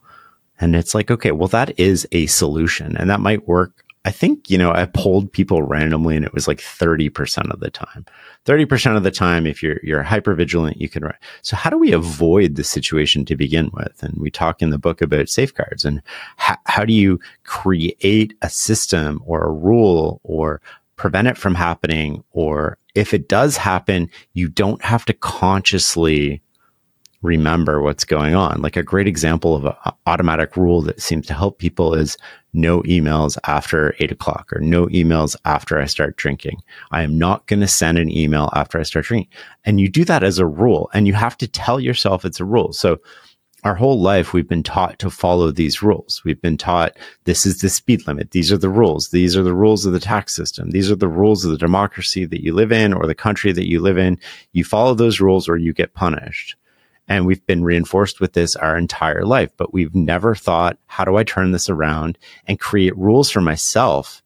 And 0.59 0.75
it's 0.75 0.95
like, 0.95 1.11
okay, 1.11 1.33
well, 1.33 1.49
that 1.49 1.79
is 1.79 2.09
a 2.11 2.25
solution 2.25 2.97
and 2.97 3.11
that 3.11 3.21
might 3.21 3.47
work 3.47 3.85
I 4.07 4.13
think, 4.13 4.49
you 4.49 4.57
know, 4.57 4.71
I 4.71 4.87
polled 4.87 5.33
people 5.33 5.63
randomly 5.63 6.15
and 6.15 6.25
it 6.25 6.33
was 6.33 6.47
like 6.47 6.59
30% 6.59 7.51
of 7.51 7.59
the 7.59 7.73
time. 7.73 8.07
30% 8.45 8.97
of 8.97 9.03
the 9.03 9.11
time, 9.11 9.47
if 9.47 9.65
you're, 9.65 9.81
you're 9.83 10.05
hyper 10.05 10.33
vigilant, 10.37 10.81
you 10.81 10.89
can, 10.89 11.13
so 11.43 11.57
how 11.57 11.71
do 11.71 11.77
we 11.77 11.91
avoid 11.91 12.55
the 12.55 12.63
situation 12.63 13.25
to 13.25 13.37
begin 13.37 13.69
with? 13.73 14.01
And 14.05 14.17
we 14.17 14.31
talk 14.31 14.63
in 14.63 14.71
the 14.71 14.79
book 14.79 15.03
about 15.03 15.29
safeguards 15.29 15.85
and 15.85 16.01
how, 16.37 16.57
how 16.67 16.85
do 16.85 16.93
you 16.93 17.19
create 17.43 18.33
a 18.43 18.49
system 18.49 19.21
or 19.27 19.43
a 19.43 19.51
rule 19.51 20.21
or 20.23 20.61
prevent 20.95 21.27
it 21.27 21.37
from 21.37 21.57
happening? 21.57 22.23
Or 22.31 22.79
if 22.95 23.13
it 23.13 23.29
does 23.29 23.57
happen, 23.57 24.09
you 24.35 24.49
don't 24.49 24.85
have 24.85 25.05
to 25.07 25.15
consciously 25.15 26.43
remember 27.23 27.81
what's 27.81 28.05
going 28.05 28.35
on. 28.35 28.61
Like 28.63 28.77
a 28.77 28.83
great 28.83 29.07
example 29.07 29.55
of 29.55 29.65
an 29.65 29.75
automatic 30.07 30.57
rule 30.57 30.83
that 30.83 31.01
seems 31.01 31.27
to 31.27 31.35
help 31.35 31.59
people 31.59 31.95
is 31.95 32.17
no 32.53 32.83
emails 32.83 33.37
after 33.47 33.95
eight 33.99 34.13
o'clock 34.13 34.53
or 34.53 34.61
no 34.61 34.87
emails 34.87 35.37
after 35.45 35.79
I 35.79 35.87
start 35.87 36.17
drinking. 36.17 36.63
I 36.91 37.03
am 37.03 37.19
not 37.19 37.47
going 37.47 37.61
to 37.61 37.69
send 37.69 37.99
an 37.99 38.11
email 38.11 38.51
after 38.55 38.79
I 38.79 38.83
start 38.83 39.07
drinking. 39.07 39.31
And 39.65 39.81
you 39.81 39.89
do 39.89 40.05
that 40.05 40.23
as 40.23 40.39
a 40.39 40.47
rule 40.47 40.91
and 40.95 41.07
you 41.07 41.15
have 41.15 41.37
to 41.39 41.49
tell 41.49 41.81
yourself 41.81 42.25
it's 42.25 42.41
a 42.41 42.45
rule. 42.45 42.73
So 42.73 42.99
our 43.65 43.75
whole 43.75 44.01
life, 44.01 44.33
we've 44.33 44.49
been 44.49 44.63
taught 44.63 44.99
to 45.01 45.11
follow 45.11 45.51
these 45.51 45.83
rules. 45.83 46.23
We've 46.25 46.41
been 46.41 46.57
taught 46.57 46.97
this 47.25 47.45
is 47.45 47.61
the 47.61 47.69
speed 47.69 48.07
limit. 48.07 48.31
These 48.31 48.53
are 48.53 48.59
the 48.59 48.69
rules. 48.71 49.09
These 49.09 49.37
are 49.37 49.43
the 49.43 49.55
rules 49.55 49.85
of 49.85 49.93
the 49.93 49.99
tax 49.99 50.35
system. 50.35 50.71
These 50.71 50.91
are 50.91 50.97
the 50.97 51.09
rules 51.09 51.45
of 51.45 51.51
the 51.51 51.59
democracy 51.59 52.27
that 52.27 52.45
you 52.45 52.55
live 52.55 52.71
in 52.71 52.93
or 52.93 53.07
the 53.07 53.15
country 53.15 53.53
that 53.53 53.69
you 53.69 53.81
live 53.81 53.99
in. 53.99 54.21
You 54.53 54.63
follow 54.63 54.95
those 54.95 55.21
rules 55.21 55.49
or 55.49 55.57
you 55.57 55.73
get 55.73 55.95
punished. 55.95 56.55
And 57.09 57.25
we've 57.25 57.45
been 57.47 57.63
reinforced 57.63 58.21
with 58.21 58.33
this 58.33 58.57
our 58.57 58.77
entire 58.77 59.25
life, 59.25 59.51
but 59.57 59.73
we've 59.73 59.95
never 59.95 60.35
thought, 60.35 60.79
how 60.87 61.05
do 61.05 61.17
I 61.17 61.25
turn 61.25 61.53
this 61.53 61.69
around 61.69 62.19
and 62.47 62.59
create 62.59 62.97
rules 62.97 63.31
for 63.31 63.41
myself 63.41 64.23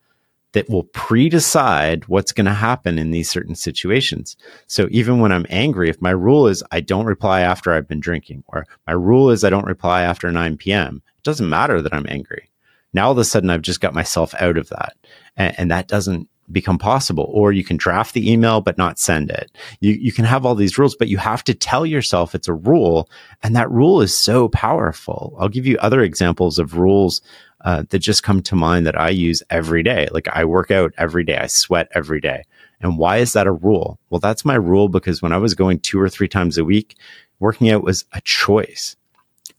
that 0.53 0.69
will 0.69 0.85
pre-decide 0.85 2.09
what's 2.09 2.33
going 2.33 2.47
to 2.47 2.53
happen 2.53 2.99
in 2.99 3.11
these 3.11 3.31
certain 3.31 3.55
situations. 3.55 4.37
So 4.67 4.89
even 4.91 5.21
when 5.21 5.31
I'm 5.31 5.47
angry, 5.49 5.89
if 5.89 6.03
my 6.03 6.11
rule 6.11 6.49
is 6.49 6.65
I 6.73 6.81
don't 6.81 7.07
reply 7.07 7.43
after 7.43 7.73
I've 7.73 7.87
been 7.87 8.01
drinking, 8.01 8.43
or 8.49 8.67
my 8.87 8.95
rule 8.95 9.31
is 9.31 9.45
I 9.45 9.51
don't 9.51 9.67
reply 9.67 10.03
after 10.03 10.31
9 10.31 10.57
p.m., 10.57 11.03
it 11.19 11.23
doesn't 11.23 11.49
matter 11.49 11.81
that 11.81 11.95
I'm 11.95 12.07
angry. 12.09 12.51
Now 12.93 13.07
all 13.07 13.13
of 13.13 13.19
a 13.19 13.25
sudden 13.25 13.51
I've 13.51 13.63
just 13.63 13.81
got 13.81 13.95
myself 13.95 14.35
out 14.41 14.59
of 14.59 14.69
that. 14.71 14.97
And, 15.37 15.55
and 15.59 15.71
that 15.71 15.87
doesn't 15.87 16.29
become 16.53 16.79
possible. 16.79 17.31
Or 17.33 17.53
you 17.53 17.65
can 17.65 17.77
draft 17.77 18.15
the 18.15 18.31
email, 18.31 18.61
but 18.61 18.79
not 18.79 18.99
send 18.99 19.31
it. 19.31 19.51
You, 19.81 19.93
you 19.93 20.13
can 20.13 20.25
have 20.25 20.45
all 20.45 20.55
these 20.55 20.79
rules, 20.79 20.95
but 20.97 21.09
you 21.09 21.19
have 21.19 21.45
to 21.45 21.55
tell 21.55 21.87
yourself 21.87 22.35
it's 22.35 22.49
a 22.49 22.55
rule. 22.55 23.09
And 23.43 23.55
that 23.57 23.71
rule 23.71 24.01
is 24.01 24.17
so 24.17 24.49
powerful. 24.49 25.37
I'll 25.39 25.49
give 25.49 25.67
you 25.67 25.79
other 25.79 26.01
examples 26.01 26.59
of 26.59 26.77
rules 26.77 27.23
uh, 27.63 27.85
that 27.91 27.99
just 27.99 28.23
come 28.23 28.43
to 28.43 28.57
mind 28.57 28.87
that 28.87 28.99
I 28.99 29.11
use 29.11 29.43
every 29.51 29.83
day. 29.83 30.09
Like 30.13 30.29
I 30.29 30.45
work 30.45 30.71
out 30.71 30.93
every 30.97 31.25
day. 31.25 31.37
I 31.37 31.47
sweat 31.47 31.89
every 31.95 32.21
day. 32.21 32.45
And 32.81 32.97
why 32.97 33.19
is 33.19 33.35
that 33.35 33.47
a 33.47 33.53
rule? 33.53 33.99
Well, 34.09 34.21
that's 34.21 34.45
my 34.45 34.55
rule 34.55 34.89
because 34.89 35.21
when 35.21 35.33
I 35.33 35.39
was 35.39 35.55
going 35.55 35.81
two 35.81 36.01
or 36.01 36.09
three 36.09 36.29
times 36.29 36.57
a 36.57 36.65
week, 36.65 36.97
working 37.39 37.71
out 37.71 37.85
was 37.85 38.05
a 38.13 38.21
choice. 38.23 38.97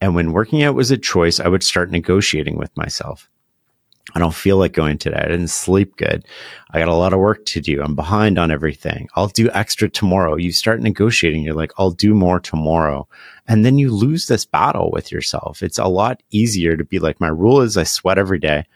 And 0.00 0.16
when 0.16 0.32
working 0.32 0.64
out 0.64 0.74
was 0.74 0.90
a 0.90 0.98
choice, 0.98 1.38
I 1.38 1.46
would 1.46 1.62
start 1.62 1.92
negotiating 1.92 2.58
with 2.58 2.76
myself. 2.76 3.30
I 4.14 4.18
don't 4.18 4.34
feel 4.34 4.56
like 4.56 4.72
going 4.72 4.98
today. 4.98 5.20
I 5.22 5.28
didn't 5.28 5.48
sleep 5.48 5.96
good. 5.96 6.26
I 6.70 6.80
got 6.80 6.88
a 6.88 6.94
lot 6.94 7.12
of 7.12 7.20
work 7.20 7.44
to 7.46 7.60
do. 7.60 7.80
I'm 7.80 7.94
behind 7.94 8.36
on 8.36 8.50
everything. 8.50 9.08
I'll 9.14 9.28
do 9.28 9.48
extra 9.52 9.88
tomorrow. 9.88 10.36
You 10.36 10.52
start 10.52 10.80
negotiating. 10.80 11.42
You're 11.42 11.54
like, 11.54 11.72
I'll 11.78 11.92
do 11.92 12.12
more 12.12 12.40
tomorrow. 12.40 13.06
And 13.46 13.64
then 13.64 13.78
you 13.78 13.94
lose 13.94 14.26
this 14.26 14.44
battle 14.44 14.90
with 14.92 15.12
yourself. 15.12 15.62
It's 15.62 15.78
a 15.78 15.86
lot 15.86 16.22
easier 16.30 16.76
to 16.76 16.84
be 16.84 16.98
like, 16.98 17.20
my 17.20 17.28
rule 17.28 17.60
is 17.60 17.76
I 17.76 17.84
sweat 17.84 18.18
every 18.18 18.40
day. 18.40 18.66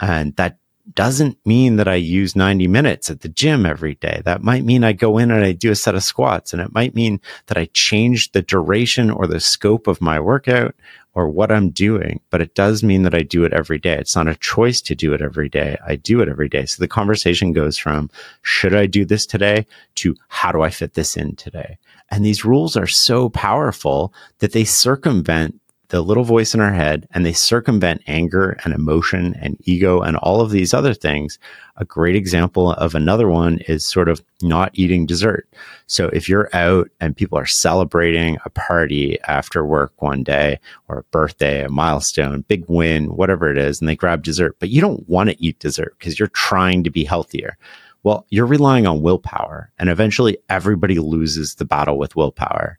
And 0.00 0.36
that 0.36 0.58
doesn't 0.94 1.38
mean 1.44 1.76
that 1.76 1.88
I 1.88 1.96
use 1.96 2.36
90 2.36 2.66
minutes 2.68 3.10
at 3.10 3.20
the 3.20 3.28
gym 3.28 3.66
every 3.66 3.96
day. 3.96 4.22
That 4.24 4.42
might 4.42 4.64
mean 4.64 4.84
I 4.84 4.92
go 4.92 5.18
in 5.18 5.30
and 5.30 5.44
I 5.44 5.52
do 5.52 5.70
a 5.70 5.76
set 5.76 5.94
of 5.94 6.02
squats 6.02 6.52
and 6.52 6.62
it 6.62 6.72
might 6.72 6.94
mean 6.94 7.20
that 7.46 7.58
I 7.58 7.68
change 7.72 8.32
the 8.32 8.42
duration 8.42 9.10
or 9.10 9.26
the 9.26 9.40
scope 9.40 9.86
of 9.86 10.00
my 10.00 10.18
workout 10.18 10.74
or 11.18 11.28
what 11.28 11.50
I'm 11.50 11.70
doing, 11.70 12.20
but 12.30 12.40
it 12.40 12.54
does 12.54 12.84
mean 12.84 13.02
that 13.02 13.12
I 13.12 13.22
do 13.22 13.42
it 13.42 13.52
every 13.52 13.80
day. 13.80 13.94
It's 13.94 14.14
not 14.14 14.28
a 14.28 14.36
choice 14.36 14.80
to 14.82 14.94
do 14.94 15.12
it 15.14 15.20
every 15.20 15.48
day. 15.48 15.76
I 15.84 15.96
do 15.96 16.20
it 16.20 16.28
every 16.28 16.48
day. 16.48 16.64
So 16.64 16.80
the 16.80 16.86
conversation 16.86 17.52
goes 17.52 17.76
from 17.76 18.08
should 18.42 18.72
I 18.72 18.86
do 18.86 19.04
this 19.04 19.26
today 19.26 19.66
to 19.96 20.14
how 20.28 20.52
do 20.52 20.62
I 20.62 20.70
fit 20.70 20.94
this 20.94 21.16
in 21.16 21.34
today? 21.34 21.76
And 22.12 22.24
these 22.24 22.44
rules 22.44 22.76
are 22.76 22.86
so 22.86 23.30
powerful 23.30 24.14
that 24.38 24.52
they 24.52 24.62
circumvent 24.62 25.60
the 25.88 26.02
little 26.02 26.24
voice 26.24 26.54
in 26.54 26.60
our 26.60 26.72
head 26.72 27.08
and 27.12 27.24
they 27.24 27.32
circumvent 27.32 28.02
anger 28.06 28.58
and 28.64 28.74
emotion 28.74 29.34
and 29.40 29.56
ego 29.64 30.00
and 30.00 30.16
all 30.18 30.40
of 30.40 30.50
these 30.50 30.74
other 30.74 30.92
things. 30.92 31.38
A 31.76 31.84
great 31.84 32.14
example 32.14 32.72
of 32.72 32.94
another 32.94 33.28
one 33.28 33.58
is 33.68 33.86
sort 33.86 34.08
of 34.08 34.22
not 34.42 34.70
eating 34.74 35.06
dessert. 35.06 35.48
So 35.86 36.08
if 36.08 36.28
you're 36.28 36.54
out 36.54 36.90
and 37.00 37.16
people 37.16 37.38
are 37.38 37.46
celebrating 37.46 38.36
a 38.44 38.50
party 38.50 39.18
after 39.22 39.64
work 39.64 40.02
one 40.02 40.22
day 40.22 40.60
or 40.88 40.98
a 40.98 41.04
birthday, 41.04 41.64
a 41.64 41.70
milestone, 41.70 42.42
big 42.42 42.64
win, 42.68 43.16
whatever 43.16 43.50
it 43.50 43.56
is, 43.56 43.80
and 43.80 43.88
they 43.88 43.96
grab 43.96 44.22
dessert, 44.22 44.56
but 44.58 44.68
you 44.68 44.80
don't 44.80 45.08
want 45.08 45.30
to 45.30 45.42
eat 45.42 45.58
dessert 45.58 45.94
because 45.98 46.18
you're 46.18 46.28
trying 46.28 46.84
to 46.84 46.90
be 46.90 47.04
healthier. 47.04 47.56
Well, 48.02 48.26
you're 48.30 48.46
relying 48.46 48.86
on 48.86 49.02
willpower 49.02 49.70
and 49.78 49.88
eventually 49.88 50.36
everybody 50.48 50.98
loses 50.98 51.54
the 51.54 51.64
battle 51.64 51.98
with 51.98 52.14
willpower. 52.14 52.76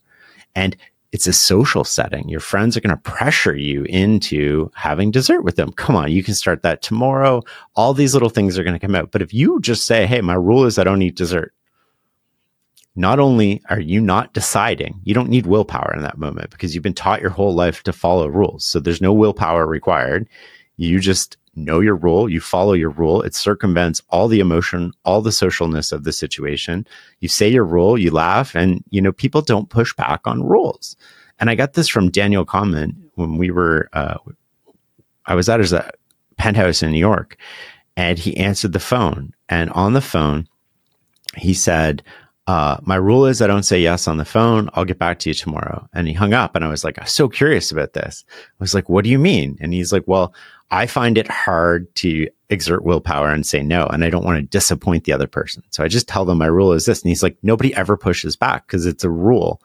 And 0.56 0.76
it's 1.12 1.28
a 1.28 1.34
social 1.34 1.84
setting. 1.84 2.30
Your 2.30 2.40
friends 2.40 2.78
are 2.78 2.82
going 2.82 2.96
to 2.96 3.02
pressure 3.02 3.56
you 3.56 3.84
into 3.86 4.72
having 4.76 5.10
dessert 5.12 5.42
with 5.42 5.56
them. 5.56 5.72
Come 5.72 5.96
on, 5.96 6.12
you 6.12 6.24
can 6.24 6.36
start 6.36 6.62
that 6.62 6.82
tomorrow. 6.82 7.42
All 7.76 7.94
these 7.94 8.14
little 8.14 8.30
things 8.30 8.58
are 8.58 8.64
going 8.64 8.76
to 8.78 8.86
come 8.86 8.96
out. 8.96 9.12
But 9.12 9.22
if 9.22 9.34
you 9.34 9.60
just 9.60 9.86
say, 9.86 10.06
Hey, 10.06 10.22
my 10.22 10.36
rule 10.36 10.66
is 10.66 10.78
I 10.78 10.84
don't 10.84 11.02
eat 11.02 11.16
dessert. 11.16 11.54
Not 12.96 13.20
only 13.20 13.62
are 13.70 13.80
you 13.80 14.02
not 14.02 14.34
deciding, 14.34 15.00
you 15.04 15.14
don't 15.14 15.30
need 15.30 15.46
willpower 15.46 15.94
in 15.96 16.04
that 16.04 16.18
moment 16.18 16.52
because 16.52 16.76
you've 16.76 16.84
been 16.84 16.94
taught 16.94 17.22
your 17.22 17.30
whole 17.30 17.56
life 17.56 17.82
to 17.84 17.94
follow 17.94 18.28
rules. 18.28 18.66
So 18.66 18.80
there's 18.80 19.02
no 19.02 19.14
willpower 19.14 19.66
required. 19.66 20.28
You 20.78 21.00
just 21.00 21.38
know 21.60 21.80
your 21.80 21.96
rule, 21.96 22.30
you 22.30 22.42
follow 22.42 22.74
your 22.74 22.90
rule. 22.90 23.22
It 23.22 23.36
circumvents 23.36 24.02
all 24.10 24.28
the 24.28 24.40
emotion, 24.40 24.94
all 25.06 25.22
the 25.22 25.30
socialness 25.30 25.92
of 25.92 26.04
the 26.04 26.12
situation. 26.12 26.88
You 27.20 27.28
say 27.28 27.50
your 27.50 27.66
rule, 27.66 27.98
you 27.98 28.12
laugh, 28.12 28.56
and 28.56 28.84
you 28.90 29.02
know 29.02 29.12
people 29.12 29.42
don't 29.42 29.70
push 29.70 29.94
back 29.94 30.22
on 30.26 30.44
rules. 30.44 30.96
And 31.40 31.50
I 31.50 31.56
got 31.56 31.74
this 31.74 31.88
from 31.88 32.12
Daniel 32.12 32.46
Kahneman 32.46 32.96
when 33.16 33.38
we 33.38 33.52
were, 33.52 33.90
uh, 33.94 34.18
I 35.26 35.36
was 35.36 35.48
at 35.48 35.60
his 35.60 35.74
uh, 35.74 35.90
penthouse 36.38 36.84
in 36.84 36.92
New 36.92 37.00
York, 37.00 37.38
and 37.96 38.18
he 38.18 38.36
answered 38.38 38.74
the 38.74 38.80
phone. 38.80 39.34
And 39.48 39.70
on 39.72 39.94
the 39.94 40.02
phone, 40.02 40.48
he 41.38 41.54
said, 41.54 42.04
uh, 42.50 42.78
my 42.82 42.96
rule 42.96 43.28
is 43.28 43.44
I 43.44 43.48
don't 43.48 43.62
say 43.62 43.80
yes 43.80 44.08
on 44.08 44.18
the 44.18 44.26
phone. 44.26 44.72
I'll 44.74 44.84
get 44.84 44.98
back 44.98 45.20
to 45.20 45.30
you 45.30 45.36
tomorrow. 45.36 45.88
And 45.94 46.08
he 46.08 46.16
hung 46.16 46.34
up 46.34 46.56
and 46.56 46.66
I 46.66 46.68
was 46.68 46.84
like, 46.84 46.98
I'm 46.98 47.06
so 47.06 47.30
curious 47.30 47.72
about 47.72 47.94
this. 47.94 48.26
I 48.28 48.56
was 48.58 48.74
like, 48.74 48.90
what 48.90 49.04
do 49.04 49.12
you 49.12 49.20
mean? 49.20 49.56
And 49.62 49.72
he's 49.72 49.94
like, 49.94 50.02
well, 50.08 50.34
I 50.72 50.86
find 50.86 51.18
it 51.18 51.28
hard 51.28 51.94
to 51.96 52.28
exert 52.50 52.84
willpower 52.84 53.32
and 53.32 53.46
say 53.46 53.62
no. 53.62 53.86
And 53.86 54.04
I 54.04 54.10
don't 54.10 54.26
want 54.26 54.38
to 54.38 54.44
disappoint 54.44 55.04
the 55.04 55.14
other 55.14 55.28
person. 55.28 55.64
So 55.70 55.84
I 55.84 55.88
just 55.88 56.08
tell 56.08 56.26
them 56.26 56.38
my 56.38 56.48
rule 56.48 56.74
is 56.74 56.86
this. 56.86 57.02
And 57.02 57.10
he's 57.10 57.24
like, 57.24 57.38
nobody 57.42 57.74
ever 57.76 57.98
pushes 57.98 58.36
back 58.36 58.68
because 58.68 58.86
it's 58.86 59.04
a 59.04 59.10
rule. 59.10 59.62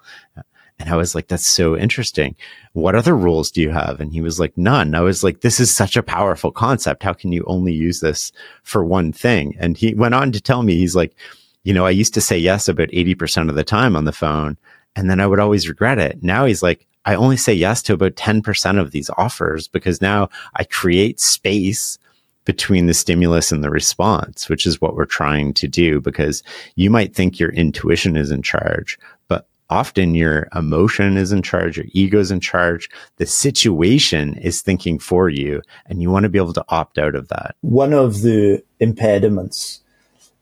And 0.78 0.88
I 0.88 0.96
was 0.96 1.14
like, 1.14 1.28
that's 1.28 1.46
so 1.46 1.76
interesting. 1.76 2.34
What 2.72 2.94
other 2.94 3.16
rules 3.16 3.50
do 3.50 3.60
you 3.60 3.70
have? 3.70 4.00
And 4.00 4.12
he 4.12 4.20
was 4.20 4.40
like, 4.40 4.56
none. 4.58 4.94
I 4.94 5.00
was 5.00 5.22
like, 5.22 5.40
this 5.40 5.60
is 5.60 5.74
such 5.74 5.96
a 5.96 6.02
powerful 6.02 6.50
concept. 6.50 7.02
How 7.02 7.12
can 7.12 7.32
you 7.32 7.44
only 7.46 7.72
use 7.72 8.00
this 8.00 8.32
for 8.64 8.84
one 8.84 9.12
thing? 9.12 9.56
And 9.58 9.76
he 9.76 9.94
went 9.94 10.14
on 10.14 10.32
to 10.32 10.40
tell 10.40 10.62
me, 10.62 10.76
he's 10.76 10.96
like, 10.96 11.14
you 11.62 11.72
know, 11.72 11.86
I 11.86 11.90
used 11.90 12.14
to 12.14 12.20
say 12.20 12.36
yes 12.36 12.68
about 12.68 12.88
80% 12.88 13.48
of 13.48 13.54
the 13.54 13.64
time 13.64 13.94
on 13.94 14.04
the 14.04 14.12
phone. 14.12 14.58
And 14.96 15.08
then 15.08 15.20
I 15.20 15.26
would 15.26 15.40
always 15.40 15.68
regret 15.68 15.98
it. 15.98 16.22
Now 16.22 16.44
he's 16.44 16.62
like, 16.62 16.86
I 17.04 17.14
only 17.14 17.36
say 17.36 17.52
yes 17.52 17.82
to 17.82 17.92
about 17.92 18.14
10% 18.16 18.80
of 18.80 18.90
these 18.90 19.10
offers 19.16 19.68
because 19.68 20.00
now 20.00 20.28
I 20.56 20.64
create 20.64 21.20
space 21.20 21.98
between 22.44 22.86
the 22.86 22.94
stimulus 22.94 23.52
and 23.52 23.64
the 23.64 23.70
response, 23.70 24.48
which 24.48 24.66
is 24.66 24.80
what 24.80 24.94
we're 24.94 25.06
trying 25.06 25.54
to 25.54 25.68
do 25.68 26.00
because 26.00 26.42
you 26.76 26.90
might 26.90 27.14
think 27.14 27.38
your 27.38 27.50
intuition 27.50 28.16
is 28.16 28.30
in 28.30 28.42
charge, 28.42 28.98
but 29.28 29.46
often 29.70 30.14
your 30.14 30.48
emotion 30.54 31.16
is 31.16 31.32
in 31.32 31.42
charge, 31.42 31.76
your 31.76 31.86
ego 31.92 32.18
is 32.18 32.30
in 32.30 32.40
charge. 32.40 32.90
The 33.16 33.26
situation 33.26 34.36
is 34.38 34.60
thinking 34.60 34.98
for 34.98 35.28
you, 35.28 35.62
and 35.86 36.02
you 36.02 36.10
want 36.10 36.24
to 36.24 36.28
be 36.28 36.38
able 36.38 36.52
to 36.52 36.64
opt 36.68 36.98
out 36.98 37.14
of 37.14 37.28
that. 37.28 37.56
One 37.62 37.92
of 37.92 38.20
the 38.20 38.62
impediments, 38.78 39.80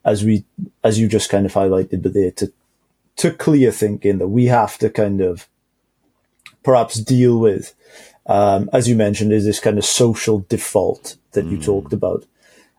as 0.05 0.25
we, 0.25 0.45
as 0.83 0.99
you 0.99 1.09
just 1.09 1.31
kind 1.31 1.47
of 1.47 1.53
highlighted 1.53 2.03
but 2.03 2.15
there, 2.15 2.33
to, 2.33 2.53
to 3.17 3.31
clear 3.31 3.71
thinking 3.71 4.19
that 4.19 4.29
we 4.29 4.47
have 4.47 4.77
to 4.79 4.91
kind 4.91 5.21
of 5.21 5.49
perhaps 6.63 6.95
deal 6.97 7.39
with, 7.39 7.75
um, 8.27 8.71
as 8.73 8.89
you 8.89 8.97
mentioned, 8.97 9.33
is 9.33 9.45
this 9.45 9.61
kind 9.61 9.79
of 9.79 9.85
social 9.85 10.45
default 10.49 11.17
that 11.33 11.47
you 11.47 11.59
mm. 11.59 11.65
talked 11.65 11.93
about. 11.93 12.25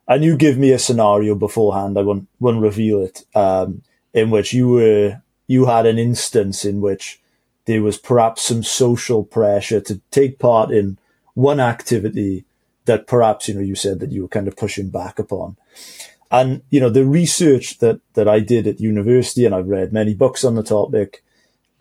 And 0.08 0.24
you 0.24 0.36
give 0.36 0.58
me 0.58 0.72
a 0.72 0.80
scenario 0.80 1.36
beforehand. 1.36 1.98
I 1.98 2.02
won't, 2.02 2.28
won't 2.40 2.62
reveal 2.62 3.02
it. 3.02 3.26
Um, 3.36 3.84
in 4.14 4.30
which 4.30 4.54
you 4.54 4.70
were, 4.70 5.22
you 5.48 5.66
had 5.66 5.86
an 5.86 5.98
instance 5.98 6.66
in 6.66 6.82
which 6.82 7.22
there 7.66 7.82
was 7.82 7.98
perhaps 7.98 8.44
some 8.44 8.64
social 8.64 9.24
pressure 9.24 9.82
to 9.82 10.02
take 10.12 10.40
part 10.40 10.72
in 10.72 10.98
one 11.34 11.60
activity 11.60 12.46
that 12.86 13.08
perhaps, 13.08 13.48
you 13.48 13.56
know, 13.56 13.62
you 13.62 13.76
said 13.76 14.00
that 14.00 14.12
you 14.12 14.24
were 14.24 14.28
kind 14.28 14.48
of 14.48 14.58
pushing 14.58 14.90
back 14.90 15.18
upon. 15.18 15.56
And, 16.30 16.64
you 16.70 16.80
know, 16.80 16.90
the 16.90 17.06
research 17.06 17.78
that, 17.80 18.02
that 18.16 18.28
I 18.28 18.40
did 18.40 18.68
at 18.68 18.80
university, 18.80 19.46
and 19.46 19.56
I've 19.56 19.68
read 19.68 19.94
many 19.94 20.14
books 20.14 20.44
on 20.44 20.56
the 20.56 20.64
topic, 20.64 21.24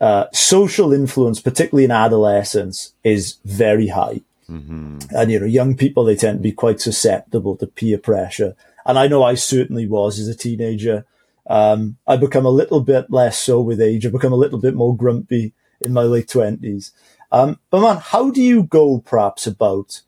uh, 0.03 0.27
social 0.33 0.93
influence, 0.93 1.41
particularly 1.41 1.85
in 1.85 1.93
adolescence, 1.93 2.93
is 3.03 3.39
very 3.45 3.89
high. 3.89 4.21
Mm-hmm. 4.51 4.99
And, 5.17 5.31
you 5.31 5.41
know, 5.41 5.47
young 5.47 5.77
people, 5.77 6.05
they 6.05 6.17
tend 6.17 6.41
to 6.41 6.43
be 6.43 6.53
quite 6.53 6.81
susceptible 6.81 7.57
to 7.57 7.67
peer 7.67 7.97
pressure. 7.97 8.55
And 8.85 8.99
I 8.99 9.07
know 9.09 9.23
I 9.23 9.37
certainly 9.37 9.87
was 9.87 10.19
as 10.19 10.29
a 10.29 10.35
teenager. 10.35 11.07
Um, 11.47 11.97
I 12.07 12.17
become 12.17 12.47
a 12.47 12.59
little 12.61 12.81
bit 12.81 13.11
less 13.11 13.39
so 13.39 13.63
with 13.63 13.81
age. 13.81 14.05
I 14.05 14.11
become 14.11 14.35
a 14.35 14.43
little 14.43 14.59
bit 14.59 14.75
more 14.75 14.97
grumpy 14.97 15.55
in 15.81 15.93
my 15.93 16.03
late 16.03 16.29
twenties. 16.29 16.93
Um, 17.31 17.59
but 17.71 17.81
man, 17.81 17.97
how 17.97 18.31
do 18.31 18.43
you 18.43 18.65
go 18.65 18.99
perhaps 18.99 19.47
about, 19.47 20.03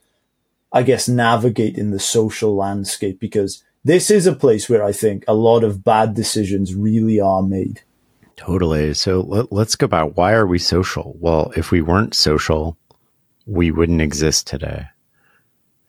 I 0.72 0.82
guess, 0.82 1.08
navigating 1.08 1.90
the 1.90 2.00
social 2.00 2.54
landscape? 2.54 3.18
Because 3.18 3.62
this 3.84 4.10
is 4.10 4.26
a 4.26 4.34
place 4.34 4.68
where 4.68 4.84
I 4.84 4.92
think 4.92 5.24
a 5.26 5.34
lot 5.34 5.64
of 5.64 5.84
bad 5.84 6.14
decisions 6.14 6.74
really 6.74 7.20
are 7.20 7.42
made. 7.42 7.82
Totally. 8.36 8.94
So 8.94 9.20
let, 9.20 9.52
us 9.52 9.76
go 9.76 9.86
back. 9.86 10.12
Why 10.14 10.32
are 10.32 10.46
we 10.46 10.58
social? 10.58 11.16
Well, 11.18 11.52
if 11.56 11.70
we 11.70 11.82
weren't 11.82 12.14
social, 12.14 12.76
we 13.46 13.70
wouldn't 13.70 14.00
exist 14.00 14.46
today. 14.46 14.86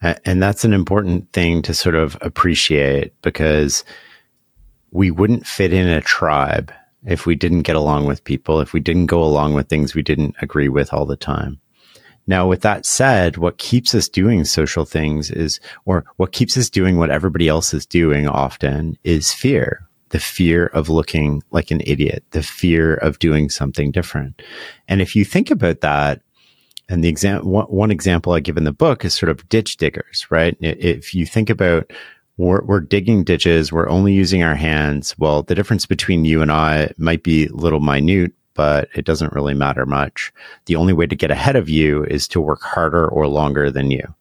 And 0.00 0.42
that's 0.42 0.64
an 0.64 0.72
important 0.72 1.32
thing 1.32 1.62
to 1.62 1.74
sort 1.74 1.94
of 1.94 2.16
appreciate 2.20 3.20
because 3.22 3.84
we 4.90 5.10
wouldn't 5.10 5.46
fit 5.46 5.72
in 5.72 5.88
a 5.88 6.00
tribe 6.00 6.72
if 7.04 7.26
we 7.26 7.34
didn't 7.34 7.62
get 7.62 7.76
along 7.76 8.06
with 8.06 8.24
people, 8.24 8.60
if 8.60 8.72
we 8.72 8.80
didn't 8.80 9.06
go 9.06 9.22
along 9.22 9.54
with 9.54 9.68
things 9.68 9.94
we 9.94 10.02
didn't 10.02 10.36
agree 10.40 10.68
with 10.68 10.92
all 10.92 11.06
the 11.06 11.16
time. 11.16 11.60
Now, 12.26 12.48
with 12.48 12.62
that 12.62 12.84
said, 12.84 13.36
what 13.36 13.58
keeps 13.58 13.94
us 13.94 14.08
doing 14.08 14.44
social 14.44 14.84
things 14.84 15.30
is, 15.30 15.60
or 15.84 16.04
what 16.16 16.32
keeps 16.32 16.56
us 16.56 16.68
doing 16.68 16.96
what 16.96 17.10
everybody 17.10 17.48
else 17.48 17.72
is 17.72 17.86
doing 17.86 18.26
often 18.26 18.98
is 19.04 19.32
fear. 19.32 19.85
The 20.10 20.20
fear 20.20 20.66
of 20.66 20.88
looking 20.88 21.42
like 21.50 21.70
an 21.70 21.82
idiot, 21.84 22.24
the 22.30 22.42
fear 22.42 22.94
of 22.94 23.18
doing 23.18 23.50
something 23.50 23.90
different. 23.90 24.40
And 24.88 25.02
if 25.02 25.16
you 25.16 25.24
think 25.24 25.50
about 25.50 25.80
that, 25.80 26.22
and 26.88 27.02
the 27.02 27.08
example, 27.08 27.50
one, 27.50 27.66
one 27.66 27.90
example 27.90 28.32
I 28.32 28.40
give 28.40 28.56
in 28.56 28.64
the 28.64 28.72
book 28.72 29.04
is 29.04 29.14
sort 29.14 29.30
of 29.30 29.48
ditch 29.48 29.76
diggers, 29.76 30.26
right? 30.30 30.56
If 30.60 31.14
you 31.14 31.26
think 31.26 31.50
about 31.50 31.92
we're, 32.38 32.62
we're, 32.64 32.80
digging 32.80 33.24
ditches, 33.24 33.72
we're 33.72 33.88
only 33.88 34.12
using 34.12 34.42
our 34.42 34.54
hands. 34.54 35.18
Well, 35.18 35.42
the 35.42 35.54
difference 35.54 35.86
between 35.86 36.26
you 36.26 36.42
and 36.42 36.52
I 36.52 36.92
might 36.98 37.22
be 37.22 37.48
little 37.48 37.80
minute, 37.80 38.32
but 38.52 38.88
it 38.94 39.06
doesn't 39.06 39.32
really 39.32 39.54
matter 39.54 39.86
much. 39.86 40.32
The 40.66 40.76
only 40.76 40.92
way 40.92 41.06
to 41.06 41.16
get 41.16 41.30
ahead 41.30 41.56
of 41.56 41.68
you 41.68 42.04
is 42.04 42.28
to 42.28 42.40
work 42.40 42.62
harder 42.62 43.08
or 43.08 43.26
longer 43.26 43.70
than 43.70 43.90
you. 43.90 44.14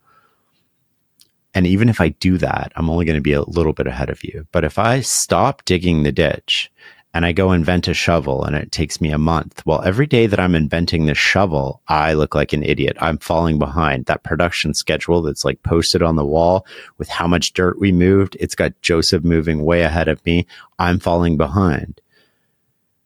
And 1.55 1.65
even 1.65 1.87
if 1.87 2.01
I 2.01 2.09
do 2.09 2.37
that, 2.37 2.73
I'm 2.75 2.89
only 2.89 3.05
going 3.05 3.15
to 3.15 3.21
be 3.21 3.33
a 3.33 3.41
little 3.41 3.73
bit 3.73 3.87
ahead 3.87 4.09
of 4.09 4.23
you. 4.23 4.45
But 4.51 4.65
if 4.65 4.77
I 4.77 4.99
stop 4.99 5.63
digging 5.65 6.03
the 6.03 6.11
ditch 6.11 6.69
and 7.15 7.25
I 7.25 7.31
go 7.31 7.53
invent 7.53 7.87
a 7.87 7.93
shovel 7.93 8.43
and 8.43 8.57
it 8.57 8.73
takes 8.73 8.99
me 8.99 9.09
a 9.09 9.17
month. 9.17 9.65
Well, 9.65 9.81
every 9.83 10.05
day 10.05 10.27
that 10.27 10.39
I'm 10.39 10.53
inventing 10.53 11.05
this 11.05 11.17
shovel, 11.17 11.81
I 11.87 12.11
look 12.11 12.35
like 12.35 12.51
an 12.51 12.61
idiot. 12.61 12.97
I'm 12.99 13.19
falling 13.19 13.57
behind 13.57 14.05
that 14.05 14.23
production 14.23 14.73
schedule 14.73 15.21
that's 15.21 15.45
like 15.45 15.63
posted 15.63 16.01
on 16.01 16.17
the 16.17 16.25
wall 16.25 16.67
with 16.97 17.07
how 17.07 17.25
much 17.25 17.53
dirt 17.53 17.79
we 17.79 17.93
moved. 17.93 18.35
It's 18.41 18.53
got 18.53 18.81
Joseph 18.81 19.23
moving 19.23 19.63
way 19.63 19.83
ahead 19.83 20.09
of 20.09 20.23
me. 20.25 20.45
I'm 20.77 20.99
falling 20.99 21.37
behind. 21.37 22.01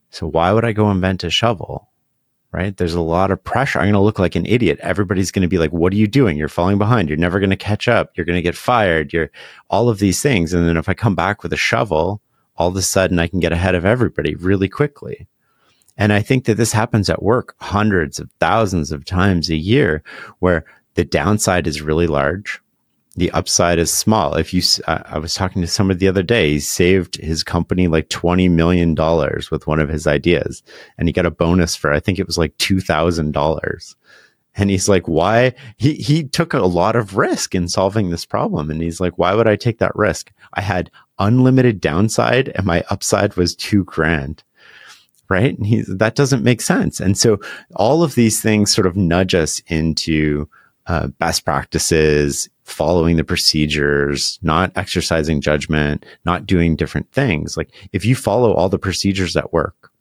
So 0.10 0.26
why 0.26 0.54
would 0.54 0.66
I 0.66 0.72
go 0.72 0.90
invent 0.90 1.24
a 1.24 1.30
shovel? 1.30 1.89
Right? 2.52 2.76
There's 2.76 2.96
a 2.96 3.02
lot 3.02 3.30
of 3.30 3.44
pressure. 3.44 3.78
I'm 3.78 3.86
going 3.86 3.94
to 3.94 4.00
look 4.00 4.18
like 4.18 4.36
an 4.36 4.48
idiot. 4.48 4.80
Everybody's 4.82 5.30
going 5.30 5.44
to 5.44 5.48
be 5.48 5.60
like, 5.60 5.72
what 5.72 5.94
are 5.94 5.98
you 5.98 6.08
doing? 6.08 6.36
You're 6.36 6.48
falling 6.48 6.80
behind. 6.80 7.08
You're 7.08 7.18
never 7.18 7.40
going 7.40 7.52
to 7.52 7.56
catch 7.56 7.88
up. 7.88 8.12
You're 8.16 8.26
going 8.26 8.38
to 8.38 8.42
get 8.42 8.56
fired. 8.56 9.14
You're 9.14 9.30
all 9.70 9.88
of 9.88 10.00
these 10.00 10.22
things. 10.22 10.52
And 10.52 10.68
then 10.68 10.76
if 10.76 10.90
I 10.90 10.96
come 10.96 11.14
back 11.14 11.44
with 11.44 11.54
a 11.54 11.58
shovel, 11.58 12.22
all 12.56 12.70
of 12.70 12.76
a 12.76 12.82
sudden 12.82 13.20
I 13.20 13.28
can 13.28 13.40
get 13.40 13.54
ahead 13.54 13.76
of 13.76 13.86
everybody 13.86 14.34
really 14.34 14.68
quickly. 14.68 15.28
And 15.96 16.12
I 16.12 16.22
think 16.22 16.46
that 16.46 16.56
this 16.56 16.72
happens 16.72 17.10
at 17.10 17.22
work 17.22 17.56
hundreds 17.60 18.20
of 18.20 18.32
thousands 18.40 18.92
of 18.92 19.06
times 19.06 19.50
a 19.50 19.56
year 19.56 20.02
where 20.40 20.66
the 20.96 21.06
downside 21.06 21.68
is 21.68 21.82
really 21.82 22.08
large. 22.08 22.60
The 23.16 23.32
upside 23.32 23.80
is 23.80 23.92
small. 23.92 24.36
If 24.36 24.54
you, 24.54 24.62
I 24.88 25.18
was 25.18 25.34
talking 25.34 25.62
to 25.62 25.68
somebody 25.68 25.98
the 25.98 26.08
other 26.08 26.24
day, 26.24 26.52
he 26.52 26.60
saved 26.60 27.16
his 27.18 27.44
company 27.44 27.88
like 27.88 28.10
$20 28.10 28.50
million 28.52 28.96
with 29.52 29.68
one 29.68 29.80
of 29.80 29.90
his 29.90 30.06
ideas 30.06 30.64
and 30.98 31.08
he 31.08 31.12
got 31.12 31.26
a 31.26 31.32
bonus 31.32 31.76
for, 31.76 31.92
I 31.92 32.00
think 32.00 32.20
it 32.20 32.28
was 32.28 32.38
like 32.38 32.56
$2,000. 32.58 33.96
And 34.56 34.70
he's 34.70 34.90
like, 34.90 35.08
why? 35.08 35.54
He, 35.78 35.94
he 35.96 36.24
took 36.24 36.54
a 36.54 36.60
lot 36.60 36.96
of 36.96 37.18
risk 37.18 37.56
in 37.56 37.68
solving 37.68 38.10
this 38.10 38.26
problem. 38.26 38.70
And 38.70 38.82
he's 38.82 39.00
like, 39.00 39.18
why 39.18 39.34
would 39.34 39.48
I 39.48 39.56
take 39.56 39.80
that 39.80 39.96
risk? 39.96 40.32
I 40.54 40.62
had 40.62 40.92
unlimited 41.18 41.82
downside 41.82 42.50
and 42.50 42.66
my 42.66 42.84
upside 42.90 43.36
was 43.36 43.56
two 43.56 43.84
grand. 43.86 44.44
Right. 45.30 45.58
And 45.58 45.66
he's, 45.66 45.88
that 45.88 46.16
doesn't 46.16 46.44
make 46.44 46.62
sense. 46.62 47.00
And 47.00 47.18
so 47.18 47.40
all 47.76 48.02
of 48.02 48.16
these 48.16 48.42
things 48.42 48.74
sort 48.74 48.88
of 48.88 48.96
nudge 48.96 49.36
us 49.36 49.62
into 49.68 50.50
uh, 50.88 51.08
best 51.08 51.46
practices, 51.46 52.50
following 52.70 53.18
the 53.18 53.24
procedures, 53.24 54.40
not 54.42 54.72
exercising 54.76 55.42
judgment, 55.42 56.06
not 56.26 56.46
doing 56.46 56.76
different 56.76 57.12
things. 57.12 57.58
Like 57.58 57.72
if 57.92 58.06
you 58.06 58.16
follow 58.16 58.54
all 58.54 58.70
the 58.70 58.80
procedures 58.80 59.36
at 59.36 59.54
work 59.54 59.92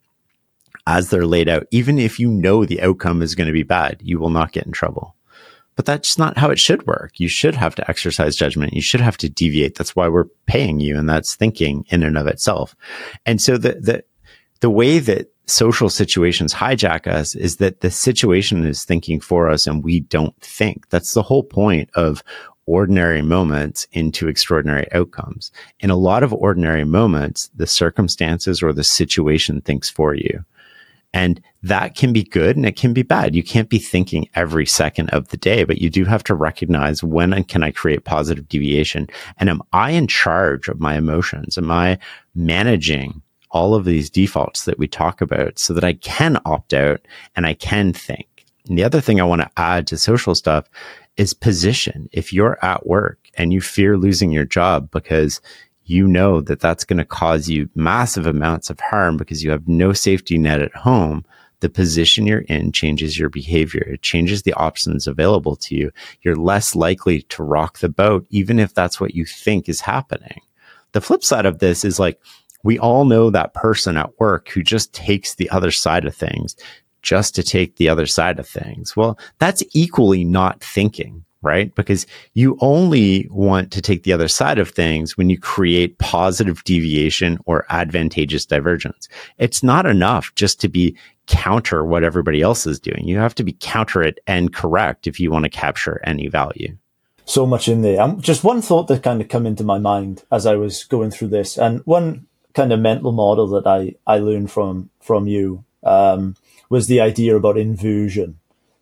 as 0.87 1.09
they're 1.09 1.25
laid 1.25 1.49
out, 1.49 1.67
even 1.71 1.99
if 1.99 2.19
you 2.19 2.29
know 2.29 2.65
the 2.65 2.81
outcome 2.81 3.21
is 3.21 3.35
going 3.35 3.47
to 3.47 3.53
be 3.53 3.63
bad, 3.63 3.99
you 4.03 4.19
will 4.19 4.29
not 4.29 4.51
get 4.51 4.65
in 4.65 4.71
trouble. 4.71 5.15
But 5.75 5.85
that's 5.85 6.17
not 6.17 6.37
how 6.37 6.49
it 6.49 6.59
should 6.59 6.85
work. 6.85 7.13
You 7.19 7.29
should 7.29 7.55
have 7.55 7.73
to 7.75 7.89
exercise 7.89 8.35
judgment. 8.35 8.73
You 8.73 8.81
should 8.81 8.99
have 8.99 9.15
to 9.17 9.29
deviate. 9.29 9.75
That's 9.75 9.95
why 9.95 10.09
we're 10.09 10.27
paying 10.45 10.81
you. 10.81 10.97
And 10.97 11.07
that's 11.07 11.35
thinking 11.35 11.85
in 11.87 12.03
and 12.03 12.17
of 12.17 12.27
itself. 12.27 12.75
And 13.25 13.41
so 13.41 13.57
the, 13.57 13.75
the, 13.75 14.03
the 14.59 14.69
way 14.69 14.99
that 14.99 15.31
social 15.45 15.89
situations 15.89 16.53
hijack 16.53 17.07
us 17.07 17.35
is 17.35 17.57
that 17.57 17.81
the 17.81 17.91
situation 17.91 18.65
is 18.65 18.83
thinking 18.83 19.19
for 19.19 19.49
us 19.49 19.67
and 19.67 19.83
we 19.83 20.01
don't 20.01 20.37
think. 20.41 20.89
That's 20.89 21.13
the 21.13 21.23
whole 21.23 21.43
point 21.43 21.89
of 21.95 22.23
ordinary 22.69 23.23
moments 23.23 23.87
into 23.93 24.27
extraordinary 24.27 24.87
outcomes. 24.93 25.51
In 25.79 25.89
a 25.89 25.95
lot 25.95 26.21
of 26.21 26.31
ordinary 26.31 26.83
moments, 26.83 27.49
the 27.55 27.65
circumstances 27.65 28.61
or 28.61 28.71
the 28.71 28.83
situation 28.83 29.59
thinks 29.61 29.89
for 29.89 30.13
you. 30.13 30.45
And 31.11 31.41
that 31.63 31.95
can 31.95 32.13
be 32.13 32.23
good 32.23 32.55
and 32.55 32.67
it 32.67 32.75
can 32.75 32.93
be 32.93 33.01
bad. 33.01 33.33
You 33.33 33.41
can't 33.41 33.69
be 33.69 33.79
thinking 33.79 34.29
every 34.35 34.67
second 34.67 35.09
of 35.09 35.29
the 35.29 35.37
day, 35.37 35.63
but 35.63 35.81
you 35.81 35.89
do 35.89 36.05
have 36.05 36.23
to 36.25 36.35
recognize 36.35 37.03
when 37.03 37.43
can 37.45 37.63
I 37.63 37.71
create 37.71 38.05
positive 38.05 38.47
deviation? 38.47 39.07
And 39.39 39.49
am 39.49 39.63
I 39.73 39.89
in 39.89 40.05
charge 40.05 40.67
of 40.67 40.79
my 40.79 40.95
emotions? 40.95 41.57
Am 41.57 41.71
I 41.71 41.97
managing 42.35 43.23
all 43.49 43.73
of 43.73 43.85
these 43.85 44.11
defaults 44.11 44.65
that 44.65 44.77
we 44.77 44.87
talk 44.87 45.21
about 45.21 45.57
so 45.57 45.73
that 45.73 45.83
I 45.83 45.93
can 45.93 46.37
opt 46.45 46.75
out 46.75 47.01
and 47.35 47.47
I 47.47 47.55
can 47.55 47.93
think? 47.93 48.45
And 48.67 48.77
the 48.77 48.83
other 48.83 49.01
thing 49.01 49.19
I 49.19 49.25
want 49.25 49.41
to 49.41 49.49
add 49.57 49.87
to 49.87 49.97
social 49.97 50.35
stuff 50.35 50.69
is 51.19 51.33
position. 51.33 52.09
If 52.13 52.31
you're 52.31 52.57
at 52.63 52.87
work 52.87 53.19
and 53.33 53.51
you 53.51 53.59
fear 53.59 53.97
losing 53.97 54.31
your 54.31 54.45
job 54.45 54.89
because 54.89 55.41
you 55.83 56.07
know 56.07 56.39
that 56.39 56.61
that's 56.61 56.85
going 56.85 56.97
to 56.97 57.05
cause 57.05 57.49
you 57.49 57.69
massive 57.75 58.25
amounts 58.25 58.69
of 58.69 58.79
harm 58.79 59.17
because 59.17 59.43
you 59.43 59.51
have 59.51 59.67
no 59.67 59.91
safety 59.91 60.37
net 60.37 60.61
at 60.61 60.73
home. 60.73 61.25
The 61.59 61.69
position 61.69 62.25
you're 62.25 62.45
in 62.47 62.71
changes 62.71 63.19
your 63.19 63.27
behavior. 63.27 63.81
It 63.81 64.01
changes 64.01 64.43
the 64.43 64.53
options 64.53 65.07
available 65.07 65.57
to 65.57 65.75
you. 65.75 65.91
You're 66.21 66.37
less 66.37 66.73
likely 66.73 67.23
to 67.23 67.43
rock 67.43 67.79
the 67.79 67.89
boat, 67.89 68.25
even 68.29 68.57
if 68.57 68.73
that's 68.73 69.01
what 69.01 69.13
you 69.13 69.25
think 69.25 69.67
is 69.67 69.81
happening. 69.81 70.39
The 70.93 71.01
flip 71.01 71.21
side 71.21 71.45
of 71.45 71.59
this 71.59 71.83
is 71.83 71.99
like, 71.99 72.17
we 72.63 72.79
all 72.79 73.03
know 73.03 73.29
that 73.29 73.53
person 73.53 73.97
at 73.97 74.17
work 74.21 74.47
who 74.49 74.63
just 74.63 74.93
takes 74.93 75.35
the 75.35 75.49
other 75.49 75.71
side 75.71 76.05
of 76.05 76.15
things, 76.15 76.55
just 77.01 77.35
to 77.35 77.43
take 77.43 77.75
the 77.75 77.89
other 77.89 78.05
side 78.05 78.39
of 78.39 78.47
things. 78.47 78.95
Well, 78.95 79.17
that's 79.39 79.63
equally 79.73 80.23
not 80.23 80.61
thinking, 80.61 81.23
right? 81.41 81.73
Because 81.75 82.05
you 82.33 82.57
only 82.61 83.27
want 83.31 83.71
to 83.71 83.81
take 83.81 84.03
the 84.03 84.13
other 84.13 84.27
side 84.27 84.59
of 84.59 84.69
things 84.69 85.17
when 85.17 85.29
you 85.29 85.39
create 85.39 85.97
positive 85.99 86.63
deviation 86.63 87.39
or 87.45 87.65
advantageous 87.69 88.45
divergence. 88.45 89.07
It's 89.37 89.63
not 89.63 89.85
enough 89.85 90.33
just 90.35 90.59
to 90.61 90.67
be 90.67 90.95
counter 91.27 91.85
what 91.85 92.03
everybody 92.03 92.41
else 92.41 92.65
is 92.65 92.79
doing. 92.79 93.07
You 93.07 93.19
have 93.19 93.35
to 93.35 93.43
be 93.43 93.55
counter 93.59 94.01
it 94.01 94.19
and 94.27 94.53
correct 94.53 95.07
if 95.07 95.19
you 95.19 95.31
want 95.31 95.45
to 95.45 95.49
capture 95.49 96.01
any 96.03 96.27
value. 96.27 96.75
So 97.25 97.45
much 97.45 97.67
in 97.67 97.83
there. 97.83 98.01
Um, 98.01 98.19
just 98.19 98.43
one 98.43 98.61
thought 98.63 98.87
that 98.87 99.03
kind 99.03 99.21
of 99.21 99.29
come 99.29 99.45
into 99.45 99.63
my 99.63 99.77
mind 99.77 100.23
as 100.31 100.47
I 100.47 100.55
was 100.55 100.83
going 100.85 101.11
through 101.11 101.27
this, 101.27 101.59
and 101.59 101.81
one 101.85 102.25
kind 102.55 102.73
of 102.73 102.79
mental 102.79 103.11
model 103.11 103.45
that 103.49 103.67
I, 103.67 103.93
I 104.07 104.17
learned 104.17 104.49
from 104.49 104.89
from 104.99 105.27
you 105.27 105.63
um, 105.83 106.35
was 106.69 106.87
the 106.87 107.01
idea 107.01 107.35
about 107.35 107.57
inversion. 107.57 108.39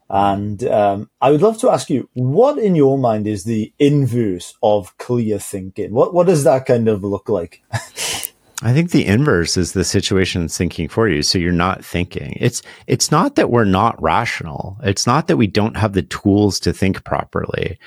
And 0.09 0.63
um, 0.63 1.09
I 1.19 1.31
would 1.31 1.41
love 1.41 1.57
to 1.59 1.69
ask 1.69 1.89
you, 1.89 2.09
what 2.13 2.57
in 2.57 2.75
your 2.75 2.97
mind 2.97 3.27
is 3.27 3.43
the 3.43 3.73
inverse 3.77 4.55
of 4.63 4.97
clear 4.97 5.37
thinking? 5.37 5.93
What 5.93 6.13
what 6.13 6.27
does 6.27 6.43
that 6.45 6.65
kind 6.65 6.87
of 6.87 7.03
look 7.03 7.27
like? 7.27 7.61
I 8.63 8.73
think 8.73 8.89
the 8.89 9.05
inverse 9.05 9.55
is 9.55 9.73
the 9.73 9.83
situation 9.83 10.47
thinking 10.47 10.89
for 10.89 11.07
you. 11.07 11.21
So 11.21 11.37
you're 11.37 11.51
not 11.51 11.85
thinking. 11.85 12.37
It's 12.39 12.63
it's 12.87 13.11
not 13.11 13.35
that 13.35 13.51
we're 13.51 13.65
not 13.65 14.01
rational. 14.01 14.77
It's 14.83 15.05
not 15.05 15.27
that 15.27 15.37
we 15.37 15.45
don't 15.45 15.77
have 15.77 15.93
the 15.93 16.01
tools 16.01 16.59
to 16.61 16.73
think 16.73 17.03
properly. 17.03 17.77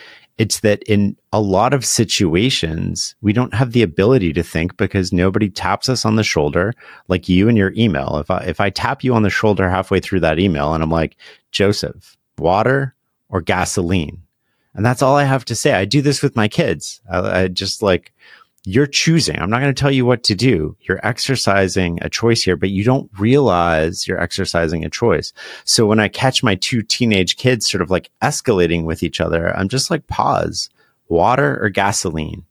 It's 0.41 0.61
that 0.61 0.83
in 0.85 1.19
a 1.35 1.41
lot 1.41 1.75
of 1.75 1.85
situations, 1.85 3.15
we 3.21 3.35
don't 3.35 3.53
have 3.53 3.73
the 3.73 3.83
ability 3.83 4.33
to 4.33 4.43
think 4.43 4.75
because 4.79 5.13
nobody 5.13 5.51
taps 5.51 5.91
us 5.91 6.07
on 6.07 6.17
the 6.17 6.25
shoulder 6.25 6.73
like 7.09 7.29
you 7.29 7.47
and 7.47 7.59
your 7.59 7.75
email. 7.77 8.17
If 8.17 8.31
I 8.31 8.39
if 8.45 8.59
I 8.59 8.71
tap 8.71 9.05
you 9.05 9.13
on 9.13 9.23
the 9.23 9.29
shoulder 9.29 9.69
halfway 9.69 10.01
through 10.01 10.21
that 10.21 10.39
email 10.39 10.73
and 10.73 10.83
I'm 10.83 10.91
like, 10.91 11.19
Joseph, 11.51 12.17
water 12.39 12.95
or 13.29 13.43
gasoline? 13.43 14.23
And 14.73 14.87
that's 14.87 15.03
all 15.03 15.15
I 15.15 15.25
have 15.25 15.45
to 15.45 15.55
say. 15.55 15.75
I 15.75 15.85
do 15.85 16.01
this 16.01 16.23
with 16.23 16.37
my 16.37 16.49
kids. 16.49 17.03
I, 17.11 17.43
I 17.43 17.49
just 17.49 17.83
like 17.83 18.15
you're 18.65 18.87
choosing. 18.87 19.39
I'm 19.39 19.49
not 19.49 19.61
going 19.61 19.75
to 19.75 19.81
tell 19.81 19.91
you 19.91 20.05
what 20.05 20.23
to 20.25 20.35
do. 20.35 20.77
You're 20.83 21.05
exercising 21.05 21.99
a 22.03 22.11
choice 22.11 22.43
here, 22.43 22.57
but 22.57 22.71
you 22.71 22.85
don't 22.85 23.11
realize 23.19 24.07
you're 24.07 24.21
exercising 24.21 24.85
a 24.85 24.91
choice. 24.91 25.33
So 25.65 25.87
when 25.87 25.99
I 25.99 26.09
catch 26.09 26.43
my 26.43 26.57
two 26.57 26.83
teenage 26.83 27.37
kids 27.37 27.71
sort 27.71 27.81
of 27.81 27.91
like 27.91 28.11
escalating 28.23 28.85
with 28.85 29.03
each 29.03 29.21
other, 29.21 29.57
I'm 29.57 29.69
just 29.69 29.91
like, 29.91 30.07
pause, 30.09 30.69
water 31.09 31.59
or 31.63 31.71
gasoline. 31.71 32.45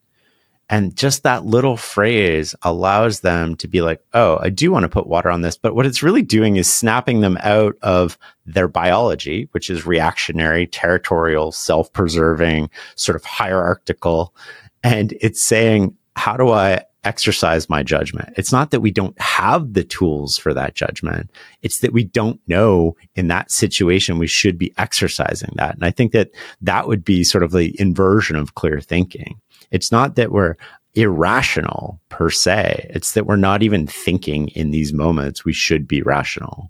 And 0.72 0.96
just 0.96 1.24
that 1.24 1.46
little 1.46 1.78
phrase 1.78 2.56
allows 2.62 3.22
them 3.22 3.56
to 3.56 3.68
be 3.68 3.82
like, 3.82 4.04
oh, 4.14 4.38
I 4.40 4.50
do 4.50 4.72
want 4.72 4.84
to 4.84 4.90
put 4.90 5.08
water 5.08 5.30
on 5.32 5.42
this. 5.42 5.58
But 5.58 5.74
what 5.74 5.88
it's 5.88 6.04
really 6.04 6.22
doing 6.22 6.58
is 6.58 6.72
snapping 6.72 7.22
them 7.22 7.40
out 7.42 7.76
of 7.82 8.20
their 8.46 8.68
biology, 8.68 9.48
which 9.52 9.72
is 9.72 9.88
reactionary, 9.88 10.68
territorial, 10.68 11.52
self 11.52 11.92
preserving, 11.92 12.70
sort 12.96 13.16
of 13.16 13.26
hierarchical. 13.26 14.36
And 14.84 15.14
it's 15.22 15.42
saying, 15.42 15.96
how 16.20 16.36
do 16.36 16.50
I 16.50 16.84
exercise 17.06 17.70
my 17.70 17.82
judgment? 17.82 18.34
It's 18.36 18.52
not 18.52 18.72
that 18.72 18.82
we 18.82 18.92
don't 18.92 19.20
have 19.22 19.74
the 19.74 19.86
tools 19.86 20.38
for 20.38 20.54
that 20.54 20.76
judgment. 20.76 21.32
It's 21.62 21.80
that 21.80 21.94
we 21.94 22.04
don't 22.04 22.42
know 22.48 22.98
in 23.16 23.30
that 23.30 23.52
situation 23.52 24.20
we 24.20 24.28
should 24.28 24.58
be 24.58 24.74
exercising 24.78 25.54
that. 25.56 25.76
And 25.76 25.86
I 25.86 25.92
think 25.92 26.12
that 26.12 26.32
that 26.62 26.90
would 26.90 27.06
be 27.06 27.24
sort 27.24 27.44
of 27.44 27.52
the 27.52 27.74
inversion 27.80 28.36
of 28.36 28.56
clear 28.56 28.82
thinking. 28.82 29.40
It's 29.72 29.94
not 29.94 30.16
that 30.16 30.32
we're 30.32 30.56
irrational 30.94 32.02
per 32.10 32.30
se. 32.30 32.88
It's 32.90 33.14
that 33.14 33.26
we're 33.26 33.38
not 33.38 33.64
even 33.64 33.88
thinking 33.88 34.50
in 34.50 34.72
these 34.72 34.92
moments 34.92 35.46
we 35.46 35.54
should 35.54 35.88
be 35.88 36.02
rational. 36.02 36.70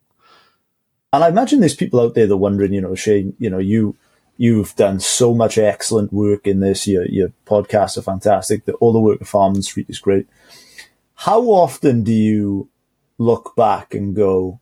And 1.12 1.24
I 1.24 1.30
imagine 1.30 1.60
there's 1.60 1.76
people 1.76 2.00
out 2.00 2.14
there 2.14 2.28
that 2.28 2.34
are 2.34 2.38
wondering, 2.38 2.72
you 2.72 2.82
know, 2.82 2.94
Shane, 2.94 3.34
you 3.40 3.50
know, 3.50 3.58
you 3.58 3.96
You've 4.42 4.74
done 4.78 5.02
so 5.02 5.34
much 5.34 5.58
excellent 5.58 6.14
work 6.14 6.48
in 6.48 6.62
this. 6.62 6.88
Your, 6.88 7.06
your 7.06 7.34
podcasts 7.46 7.98
are 7.98 8.02
fantastic. 8.02 8.64
The, 8.64 8.72
all 8.76 8.94
the 8.94 9.00
work 9.02 9.20
of 9.20 9.30
Farnam 9.30 9.62
Street 9.62 9.90
is 9.90 10.00
great. 10.00 10.28
How 11.14 11.42
often 11.42 12.04
do 12.04 12.14
you 12.14 12.70
look 13.18 13.54
back 13.58 13.94
and 13.94 14.16
go, 14.16 14.62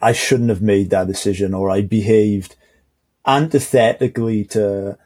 I 0.00 0.12
shouldn't 0.12 0.48
have 0.48 0.62
made 0.62 0.88
that 0.88 1.06
decision 1.06 1.52
or 1.52 1.70
I 1.70 1.82
behaved 1.82 2.56
antithetically 3.26 4.46
to 4.46 4.96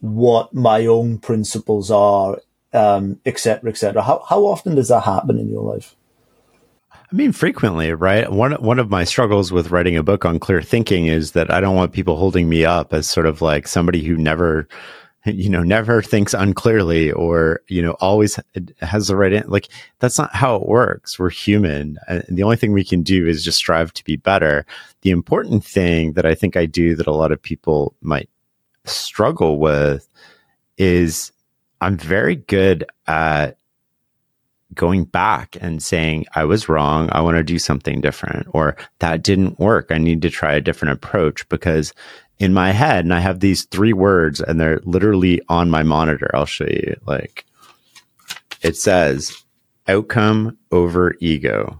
what 0.00 0.52
my 0.52 0.84
own 0.84 1.18
principles 1.18 1.92
are, 1.92 2.40
um, 2.72 3.20
et 3.24 3.38
cetera, 3.38 3.70
et 3.70 3.76
cetera. 3.76 4.02
How, 4.02 4.24
how 4.28 4.40
often 4.40 4.74
does 4.74 4.88
that 4.88 5.04
happen 5.04 5.38
in 5.38 5.48
your 5.48 5.62
life? 5.62 5.94
I 7.14 7.16
mean, 7.16 7.30
frequently, 7.30 7.92
right? 7.92 8.28
One 8.32 8.54
one 8.54 8.80
of 8.80 8.90
my 8.90 9.04
struggles 9.04 9.52
with 9.52 9.70
writing 9.70 9.96
a 9.96 10.02
book 10.02 10.24
on 10.24 10.40
clear 10.40 10.60
thinking 10.60 11.06
is 11.06 11.30
that 11.30 11.48
I 11.48 11.60
don't 11.60 11.76
want 11.76 11.92
people 11.92 12.16
holding 12.16 12.48
me 12.48 12.64
up 12.64 12.92
as 12.92 13.08
sort 13.08 13.26
of 13.26 13.40
like 13.40 13.68
somebody 13.68 14.02
who 14.02 14.16
never, 14.16 14.66
you 15.24 15.48
know, 15.48 15.62
never 15.62 16.02
thinks 16.02 16.34
unclearly 16.34 17.12
or 17.12 17.60
you 17.68 17.80
know 17.82 17.92
always 18.00 18.40
has 18.80 19.06
the 19.06 19.14
right. 19.14 19.32
In- 19.32 19.48
like 19.48 19.68
that's 20.00 20.18
not 20.18 20.34
how 20.34 20.56
it 20.56 20.66
works. 20.66 21.16
We're 21.16 21.30
human, 21.30 21.98
and 22.08 22.24
the 22.28 22.42
only 22.42 22.56
thing 22.56 22.72
we 22.72 22.82
can 22.82 23.04
do 23.04 23.28
is 23.28 23.44
just 23.44 23.58
strive 23.58 23.92
to 23.92 24.02
be 24.02 24.16
better. 24.16 24.66
The 25.02 25.10
important 25.10 25.64
thing 25.64 26.14
that 26.14 26.26
I 26.26 26.34
think 26.34 26.56
I 26.56 26.66
do 26.66 26.96
that 26.96 27.06
a 27.06 27.14
lot 27.14 27.30
of 27.30 27.40
people 27.40 27.94
might 28.00 28.28
struggle 28.86 29.60
with 29.60 30.08
is 30.78 31.30
I'm 31.80 31.96
very 31.96 32.34
good 32.34 32.86
at 33.06 33.56
going 34.72 35.04
back 35.04 35.56
and 35.60 35.82
saying, 35.82 36.26
I 36.34 36.44
was 36.44 36.68
wrong. 36.68 37.08
I 37.12 37.20
want 37.20 37.36
to 37.36 37.44
do 37.44 37.58
something 37.58 38.00
different, 38.00 38.46
or 38.50 38.76
that 39.00 39.22
didn't 39.22 39.58
work. 39.58 39.88
I 39.90 39.98
need 39.98 40.22
to 40.22 40.30
try 40.30 40.54
a 40.54 40.60
different 40.60 40.94
approach 40.94 41.48
because 41.48 41.92
in 42.38 42.52
my 42.52 42.72
head, 42.72 43.04
and 43.04 43.14
I 43.14 43.20
have 43.20 43.40
these 43.40 43.64
three 43.64 43.92
words 43.92 44.40
and 44.40 44.58
they're 44.58 44.80
literally 44.84 45.40
on 45.48 45.70
my 45.70 45.82
monitor. 45.82 46.30
I'll 46.34 46.46
show 46.46 46.66
you. 46.66 46.96
Like 47.06 47.44
it 48.62 48.76
says 48.76 49.44
outcome 49.86 50.56
over 50.72 51.14
ego. 51.20 51.78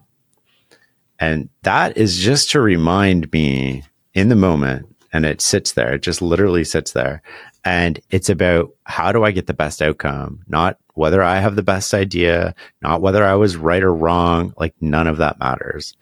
And 1.18 1.48
that 1.62 1.96
is 1.96 2.18
just 2.18 2.50
to 2.50 2.60
remind 2.60 3.32
me 3.32 3.84
in 4.12 4.28
the 4.28 4.36
moment, 4.36 4.86
and 5.12 5.24
it 5.24 5.40
sits 5.40 5.72
there, 5.72 5.94
it 5.94 6.02
just 6.02 6.20
literally 6.20 6.64
sits 6.64 6.92
there. 6.92 7.22
And 7.64 7.98
it's 8.10 8.28
about 8.28 8.70
how 8.84 9.10
do 9.10 9.24
I 9.24 9.30
get 9.30 9.46
the 9.46 9.54
best 9.54 9.80
outcome, 9.80 10.42
not 10.48 10.78
whether 10.94 11.22
I 11.22 11.38
have 11.38 11.56
the 11.56 11.62
best 11.62 11.92
idea, 11.94 12.54
not 12.82 13.00
whether 13.00 13.24
I 13.24 13.34
was 13.34 13.56
right 13.56 13.82
or 13.82 13.92
wrong, 13.92 14.54
like 14.58 14.74
none 14.80 15.06
of 15.06 15.18
that 15.18 15.38
matters. 15.38 15.94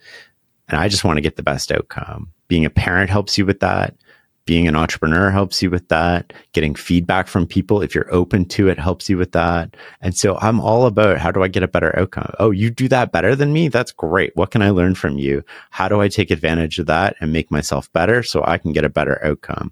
And 0.69 0.79
I 0.79 0.87
just 0.87 1.03
want 1.03 1.17
to 1.17 1.21
get 1.21 1.35
the 1.35 1.43
best 1.43 1.71
outcome. 1.71 2.31
Being 2.47 2.65
a 2.65 2.69
parent 2.69 3.09
helps 3.09 3.37
you 3.37 3.45
with 3.45 3.59
that. 3.59 3.95
Being 4.45 4.67
an 4.67 4.75
entrepreneur 4.75 5.29
helps 5.29 5.61
you 5.61 5.69
with 5.69 5.87
that. 5.87 6.33
Getting 6.51 6.75
feedback 6.75 7.27
from 7.27 7.47
people, 7.47 7.81
if 7.81 7.95
you're 7.95 8.13
open 8.13 8.45
to 8.49 8.67
it, 8.67 8.77
helps 8.77 9.09
you 9.09 9.17
with 9.17 9.31
that. 9.31 9.75
And 10.01 10.17
so 10.17 10.37
I'm 10.39 10.59
all 10.59 10.85
about 10.85 11.17
how 11.17 11.31
do 11.31 11.43
I 11.43 11.47
get 11.47 11.63
a 11.63 11.67
better 11.67 11.97
outcome? 11.97 12.33
Oh, 12.39 12.51
you 12.51 12.69
do 12.69 12.89
that 12.89 13.13
better 13.13 13.35
than 13.35 13.53
me? 13.53 13.69
That's 13.69 13.93
great. 13.93 14.35
What 14.35 14.51
can 14.51 14.61
I 14.61 14.71
learn 14.71 14.95
from 14.95 15.17
you? 15.17 15.45
How 15.69 15.87
do 15.87 16.01
I 16.01 16.09
take 16.09 16.29
advantage 16.29 16.77
of 16.77 16.87
that 16.87 17.15
and 17.21 17.31
make 17.31 17.51
myself 17.51 17.91
better 17.93 18.21
so 18.21 18.43
I 18.45 18.57
can 18.57 18.73
get 18.73 18.83
a 18.83 18.89
better 18.89 19.23
outcome? 19.25 19.71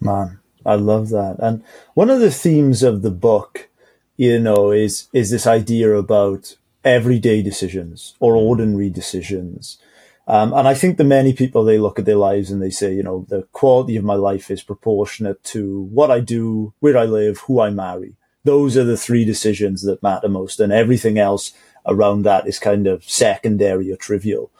Man, 0.00 0.37
I 0.68 0.74
love 0.74 1.08
that. 1.10 1.36
And 1.38 1.64
one 1.94 2.10
of 2.10 2.20
the 2.20 2.30
themes 2.30 2.82
of 2.82 3.02
the 3.02 3.10
book, 3.10 3.68
you 4.16 4.38
know, 4.38 4.70
is 4.70 5.08
is 5.12 5.30
this 5.30 5.46
idea 5.46 5.94
about 5.94 6.56
everyday 6.84 7.42
decisions 7.42 8.14
or 8.20 8.36
ordinary 8.36 8.90
decisions. 8.90 9.78
Um, 10.26 10.52
and 10.52 10.68
I 10.68 10.74
think 10.74 10.98
the 10.98 11.04
many 11.04 11.32
people 11.32 11.64
they 11.64 11.78
look 11.78 11.98
at 11.98 12.04
their 12.04 12.16
lives 12.16 12.50
and 12.50 12.60
they 12.60 12.68
say, 12.68 12.92
you 12.92 13.02
know, 13.02 13.24
the 13.30 13.42
quality 13.52 13.96
of 13.96 14.04
my 14.04 14.14
life 14.14 14.50
is 14.50 14.62
proportionate 14.62 15.42
to 15.44 15.88
what 15.90 16.10
I 16.10 16.20
do, 16.20 16.74
where 16.80 16.98
I 16.98 17.06
live, 17.06 17.38
who 17.38 17.60
I 17.60 17.70
marry. 17.70 18.16
Those 18.44 18.76
are 18.76 18.84
the 18.84 18.98
three 18.98 19.24
decisions 19.24 19.82
that 19.82 20.02
matter 20.02 20.28
most, 20.28 20.60
and 20.60 20.70
everything 20.70 21.18
else 21.18 21.52
around 21.86 22.22
that 22.22 22.46
is 22.46 22.58
kind 22.58 22.86
of 22.86 23.04
secondary 23.04 23.90
or 23.90 23.96
trivial. 23.96 24.50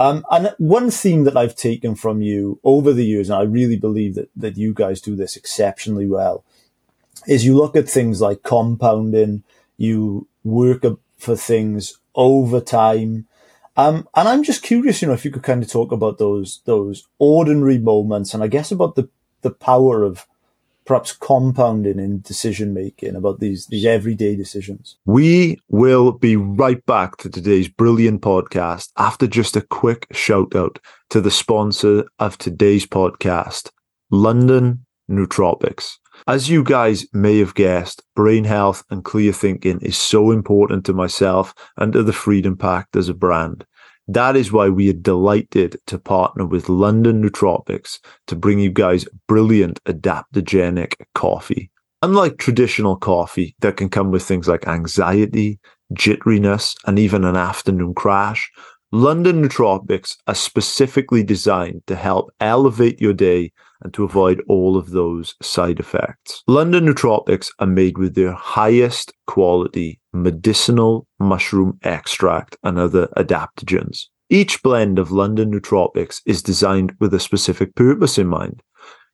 Um, 0.00 0.24
and 0.30 0.54
one 0.56 0.90
theme 0.90 1.24
that 1.24 1.36
I've 1.36 1.54
taken 1.54 1.94
from 1.94 2.22
you 2.22 2.58
over 2.64 2.94
the 2.94 3.04
years, 3.04 3.28
and 3.28 3.38
I 3.38 3.42
really 3.42 3.76
believe 3.76 4.14
that, 4.14 4.30
that 4.34 4.56
you 4.56 4.72
guys 4.72 5.02
do 5.02 5.14
this 5.14 5.36
exceptionally 5.36 6.06
well, 6.06 6.42
is 7.26 7.44
you 7.44 7.54
look 7.54 7.76
at 7.76 7.86
things 7.86 8.22
like 8.22 8.42
compounding, 8.42 9.44
you 9.76 10.26
work 10.42 10.86
for 11.18 11.36
things 11.36 11.98
over 12.14 12.62
time. 12.62 13.26
Um, 13.76 14.08
and 14.14 14.26
I'm 14.26 14.42
just 14.42 14.62
curious, 14.62 15.02
you 15.02 15.08
know, 15.08 15.12
if 15.12 15.26
you 15.26 15.30
could 15.30 15.42
kind 15.42 15.62
of 15.62 15.70
talk 15.70 15.92
about 15.92 16.16
those, 16.16 16.62
those 16.64 17.06
ordinary 17.18 17.78
moments 17.78 18.32
and 18.32 18.42
I 18.42 18.46
guess 18.46 18.72
about 18.72 18.94
the, 18.94 19.10
the 19.42 19.50
power 19.50 20.02
of 20.02 20.26
perhaps 20.90 21.12
compounding 21.12 22.00
in 22.00 22.20
decision 22.20 22.74
making 22.74 23.14
about 23.14 23.38
these 23.38 23.68
these 23.68 23.86
everyday 23.86 24.34
decisions. 24.34 24.96
We 25.06 25.60
will 25.68 26.10
be 26.10 26.34
right 26.34 26.84
back 26.84 27.16
to 27.18 27.30
today's 27.30 27.68
brilliant 27.68 28.22
podcast 28.22 28.88
after 28.96 29.28
just 29.28 29.54
a 29.54 29.60
quick 29.60 30.08
shout 30.10 30.56
out 30.56 30.80
to 31.10 31.20
the 31.20 31.30
sponsor 31.30 32.06
of 32.18 32.38
today's 32.38 32.86
podcast, 32.86 33.70
London 34.10 34.84
Nootropics. 35.08 35.98
As 36.26 36.50
you 36.50 36.64
guys 36.64 37.06
may 37.12 37.38
have 37.38 37.54
guessed, 37.54 38.02
brain 38.16 38.42
health 38.42 38.82
and 38.90 39.04
clear 39.04 39.32
thinking 39.32 39.78
is 39.82 39.96
so 39.96 40.32
important 40.32 40.84
to 40.86 40.92
myself 40.92 41.54
and 41.76 41.92
to 41.92 42.02
the 42.02 42.12
Freedom 42.12 42.56
Pact 42.56 42.96
as 42.96 43.08
a 43.08 43.14
brand. 43.14 43.64
That 44.12 44.34
is 44.34 44.50
why 44.50 44.68
we 44.70 44.90
are 44.90 44.92
delighted 44.92 45.76
to 45.86 45.96
partner 45.96 46.44
with 46.44 46.68
London 46.68 47.22
Nootropics 47.22 48.00
to 48.26 48.34
bring 48.34 48.58
you 48.58 48.68
guys 48.68 49.06
brilliant 49.28 49.78
adaptogenic 49.84 50.94
coffee. 51.14 51.70
Unlike 52.02 52.38
traditional 52.38 52.96
coffee 52.96 53.54
that 53.60 53.76
can 53.76 53.88
come 53.88 54.10
with 54.10 54.24
things 54.24 54.48
like 54.48 54.66
anxiety, 54.66 55.60
jitteriness, 55.94 56.74
and 56.86 56.98
even 56.98 57.24
an 57.24 57.36
afternoon 57.36 57.94
crash, 57.94 58.50
London 58.90 59.44
Nootropics 59.44 60.16
are 60.26 60.34
specifically 60.34 61.22
designed 61.22 61.82
to 61.86 61.94
help 61.94 62.32
elevate 62.40 63.00
your 63.00 63.12
day 63.12 63.52
and 63.82 63.94
to 63.94 64.02
avoid 64.02 64.42
all 64.48 64.76
of 64.76 64.90
those 64.90 65.36
side 65.40 65.78
effects. 65.78 66.42
London 66.48 66.86
Nootropics 66.86 67.50
are 67.60 67.66
made 67.68 67.96
with 67.96 68.16
their 68.16 68.32
highest 68.32 69.12
quality 69.28 69.99
medicinal 70.12 71.06
mushroom 71.18 71.78
extract 71.82 72.56
and 72.62 72.78
other 72.78 73.08
adaptogens. 73.16 74.06
Each 74.28 74.62
blend 74.62 74.98
of 74.98 75.10
London 75.10 75.52
Nootropics 75.52 76.20
is 76.24 76.42
designed 76.42 76.94
with 77.00 77.12
a 77.14 77.20
specific 77.20 77.74
purpose 77.74 78.16
in 78.18 78.28
mind. 78.28 78.62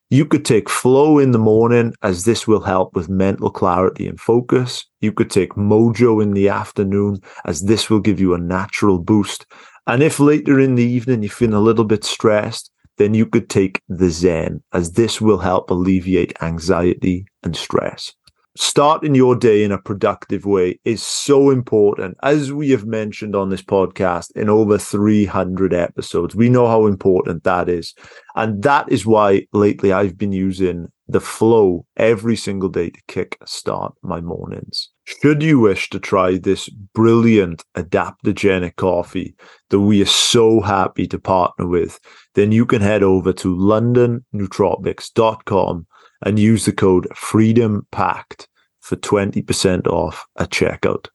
You 0.09 0.25
could 0.25 0.45
take 0.45 0.69
flow 0.69 1.19
in 1.19 1.31
the 1.31 1.39
morning 1.39 1.93
as 2.01 2.23
this 2.23 2.47
will 2.47 2.61
help 2.61 2.95
with 2.95 3.09
mental 3.09 3.49
clarity 3.49 4.07
and 4.07 4.19
focus. 4.19 4.85
You 5.01 5.11
could 5.11 5.29
take 5.29 5.55
mojo 5.55 6.23
in 6.23 6.31
the 6.31 6.47
afternoon 6.49 7.19
as 7.45 7.63
this 7.63 7.89
will 7.89 7.99
give 7.99 8.19
you 8.19 8.33
a 8.33 8.39
natural 8.39 8.99
boost. 8.99 9.45
And 9.85 10.01
if 10.01 10.19
later 10.19 10.59
in 10.59 10.75
the 10.75 10.85
evening 10.85 11.23
you 11.23 11.29
feel 11.29 11.55
a 11.55 11.59
little 11.59 11.83
bit 11.83 12.05
stressed, 12.05 12.71
then 12.97 13.13
you 13.13 13.25
could 13.25 13.49
take 13.49 13.81
the 13.89 14.09
Zen 14.09 14.63
as 14.71 14.93
this 14.93 15.19
will 15.19 15.39
help 15.39 15.69
alleviate 15.69 16.41
anxiety 16.41 17.25
and 17.43 17.55
stress 17.55 18.13
starting 18.57 19.15
your 19.15 19.35
day 19.35 19.63
in 19.63 19.71
a 19.71 19.81
productive 19.81 20.45
way 20.45 20.79
is 20.83 21.03
so 21.03 21.49
important. 21.49 22.17
As 22.23 22.51
we 22.51 22.71
have 22.71 22.85
mentioned 22.85 23.35
on 23.35 23.49
this 23.49 23.61
podcast 23.61 24.31
in 24.35 24.49
over 24.49 24.77
300 24.77 25.73
episodes, 25.73 26.35
we 26.35 26.49
know 26.49 26.67
how 26.67 26.87
important 26.87 27.43
that 27.43 27.69
is. 27.69 27.93
And 28.35 28.63
that 28.63 28.91
is 28.91 29.05
why 29.05 29.47
lately 29.53 29.93
I've 29.93 30.17
been 30.17 30.31
using 30.31 30.87
the 31.07 31.21
flow 31.21 31.85
every 31.95 32.35
single 32.35 32.69
day 32.69 32.89
to 32.89 32.99
kick 33.07 33.37
start 33.45 33.93
my 34.01 34.21
mornings. 34.21 34.89
Should 35.05 35.41
you 35.41 35.59
wish 35.59 35.89
to 35.91 35.99
try 35.99 36.37
this 36.37 36.67
brilliant 36.93 37.63
adaptogenic 37.75 38.75
coffee 38.75 39.35
that 39.69 39.79
we 39.79 40.01
are 40.01 40.05
so 40.05 40.59
happy 40.61 41.07
to 41.07 41.17
partner 41.17 41.65
with, 41.67 41.99
then 42.35 42.51
you 42.51 42.65
can 42.65 42.81
head 42.81 43.03
over 43.03 43.31
to 43.33 43.55
londonnootropics.com 43.55 45.87
and 46.23 46.39
use 46.39 46.65
the 46.65 46.71
code 46.71 47.07
Freedom 47.15 47.85
Pact 47.91 48.47
for 48.79 48.95
20% 48.95 49.87
off 49.87 50.25
at 50.37 50.49
checkout. 50.49 51.07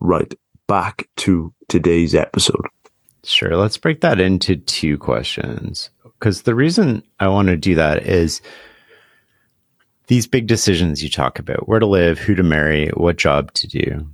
Right, 0.00 0.34
back 0.66 1.08
to 1.18 1.52
today's 1.68 2.14
episode. 2.14 2.66
Sure, 3.24 3.56
let's 3.56 3.76
break 3.76 4.00
that 4.00 4.20
into 4.20 4.56
two 4.56 4.96
questions. 4.96 5.90
Because 6.02 6.42
the 6.42 6.54
reason 6.54 7.02
I 7.18 7.28
want 7.28 7.48
to 7.48 7.56
do 7.56 7.74
that 7.74 8.06
is 8.06 8.40
these 10.06 10.26
big 10.26 10.46
decisions 10.46 11.02
you 11.02 11.08
talk 11.08 11.38
about 11.38 11.68
where 11.68 11.78
to 11.78 11.86
live, 11.86 12.18
who 12.18 12.34
to 12.34 12.42
marry, 12.42 12.88
what 12.94 13.16
job 13.16 13.52
to 13.54 13.68
do. 13.68 14.06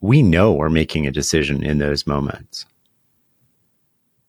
We 0.00 0.22
know 0.22 0.52
we're 0.52 0.68
making 0.68 1.06
a 1.06 1.12
decision 1.12 1.64
in 1.64 1.78
those 1.78 2.06
moments. 2.06 2.66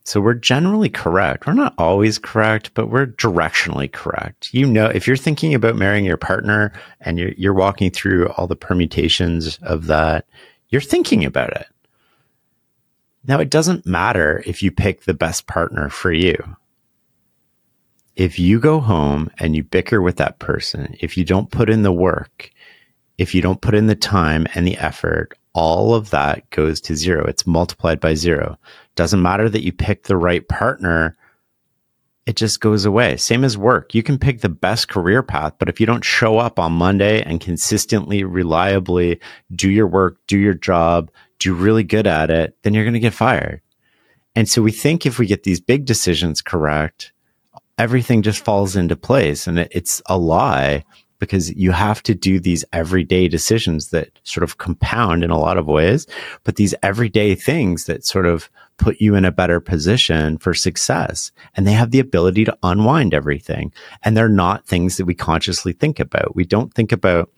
So 0.07 0.21
we're 0.21 0.35
generally 0.35 0.87
correct. 0.87 1.45
We're 1.45 1.51
not 1.51 1.73
always 1.77 2.17
correct, 2.17 2.73
but 2.73 2.87
we're 2.87 3.07
directionally 3.07 3.91
correct. 3.91 4.53
You 4.53 4.65
know, 4.65 4.85
if 4.85 5.05
you're 5.05 5.17
thinking 5.17 5.53
about 5.53 5.75
marrying 5.75 6.05
your 6.05 6.15
partner 6.15 6.71
and 7.01 7.19
you're, 7.19 7.33
you're 7.33 7.53
walking 7.53 7.91
through 7.91 8.29
all 8.29 8.47
the 8.47 8.55
permutations 8.55 9.59
of 9.63 9.87
that, 9.87 10.25
you're 10.69 10.79
thinking 10.79 11.25
about 11.25 11.51
it. 11.57 11.67
Now, 13.27 13.41
it 13.41 13.49
doesn't 13.49 13.85
matter 13.85 14.41
if 14.45 14.63
you 14.63 14.71
pick 14.71 15.01
the 15.01 15.13
best 15.13 15.45
partner 15.45 15.89
for 15.89 16.13
you. 16.13 16.37
If 18.15 18.39
you 18.39 18.61
go 18.61 18.79
home 18.79 19.29
and 19.39 19.57
you 19.57 19.63
bicker 19.63 20.01
with 20.01 20.15
that 20.15 20.39
person, 20.39 20.95
if 21.01 21.17
you 21.17 21.25
don't 21.25 21.51
put 21.51 21.69
in 21.69 21.81
the 21.81 21.91
work, 21.91 22.49
if 23.17 23.35
you 23.35 23.41
don't 23.41 23.59
put 23.59 23.75
in 23.75 23.87
the 23.87 23.95
time 23.95 24.47
and 24.55 24.65
the 24.65 24.77
effort, 24.77 25.37
all 25.51 25.93
of 25.93 26.11
that 26.11 26.49
goes 26.51 26.79
to 26.79 26.95
zero. 26.95 27.25
It's 27.25 27.45
multiplied 27.45 27.99
by 27.99 28.13
zero. 28.13 28.57
Doesn't 28.97 29.21
matter 29.21 29.47
that 29.47 29.63
you 29.63 29.71
pick 29.71 30.03
the 30.03 30.17
right 30.17 30.45
partner. 30.47 31.15
It 32.25 32.35
just 32.35 32.59
goes 32.59 32.83
away. 32.83 33.15
Same 33.15 33.45
as 33.45 33.55
work. 33.55 33.93
You 33.93 34.01
can 34.01 34.17
pick 34.17 34.41
the 34.41 34.49
best 34.49 34.89
career 34.89 35.21
path, 35.21 35.53
but 35.59 35.69
if 35.69 35.79
you 35.79 35.85
don't 35.85 36.03
show 36.03 36.39
up 36.39 36.57
on 36.59 36.73
Monday 36.73 37.21
and 37.21 37.39
consistently, 37.39 38.23
reliably 38.23 39.19
do 39.55 39.69
your 39.69 39.87
work, 39.87 40.17
do 40.25 40.37
your 40.37 40.55
job, 40.55 41.11
do 41.37 41.53
really 41.53 41.83
good 41.83 42.07
at 42.07 42.31
it, 42.31 42.57
then 42.63 42.73
you're 42.73 42.83
going 42.83 42.95
to 42.95 42.99
get 42.99 43.13
fired. 43.13 43.61
And 44.35 44.49
so 44.49 44.63
we 44.63 44.71
think 44.71 45.05
if 45.05 45.19
we 45.19 45.27
get 45.27 45.43
these 45.43 45.61
big 45.61 45.85
decisions 45.85 46.41
correct, 46.41 47.13
everything 47.77 48.23
just 48.23 48.43
falls 48.43 48.75
into 48.75 48.95
place. 48.95 49.45
And 49.45 49.59
it's 49.59 50.01
a 50.07 50.17
lie 50.17 50.83
because 51.19 51.53
you 51.53 51.71
have 51.71 52.01
to 52.03 52.15
do 52.15 52.39
these 52.39 52.65
everyday 52.73 53.27
decisions 53.27 53.89
that 53.89 54.09
sort 54.23 54.43
of 54.43 54.57
compound 54.57 55.23
in 55.23 55.29
a 55.29 55.39
lot 55.39 55.57
of 55.57 55.67
ways, 55.67 56.07
but 56.43 56.55
these 56.55 56.73
everyday 56.81 57.35
things 57.35 57.85
that 57.85 58.03
sort 58.05 58.25
of 58.25 58.49
put 58.77 59.01
you 59.01 59.15
in 59.15 59.25
a 59.25 59.31
better 59.31 59.59
position 59.59 60.37
for 60.37 60.53
success. 60.53 61.31
And 61.55 61.65
they 61.65 61.73
have 61.73 61.91
the 61.91 61.99
ability 61.99 62.45
to 62.45 62.57
unwind 62.63 63.13
everything. 63.13 63.71
And 64.03 64.15
they're 64.15 64.29
not 64.29 64.65
things 64.65 64.97
that 64.97 65.05
we 65.05 65.15
consciously 65.15 65.73
think 65.73 65.99
about. 65.99 66.35
We 66.35 66.45
don't 66.45 66.73
think 66.73 66.91
about, 66.91 67.31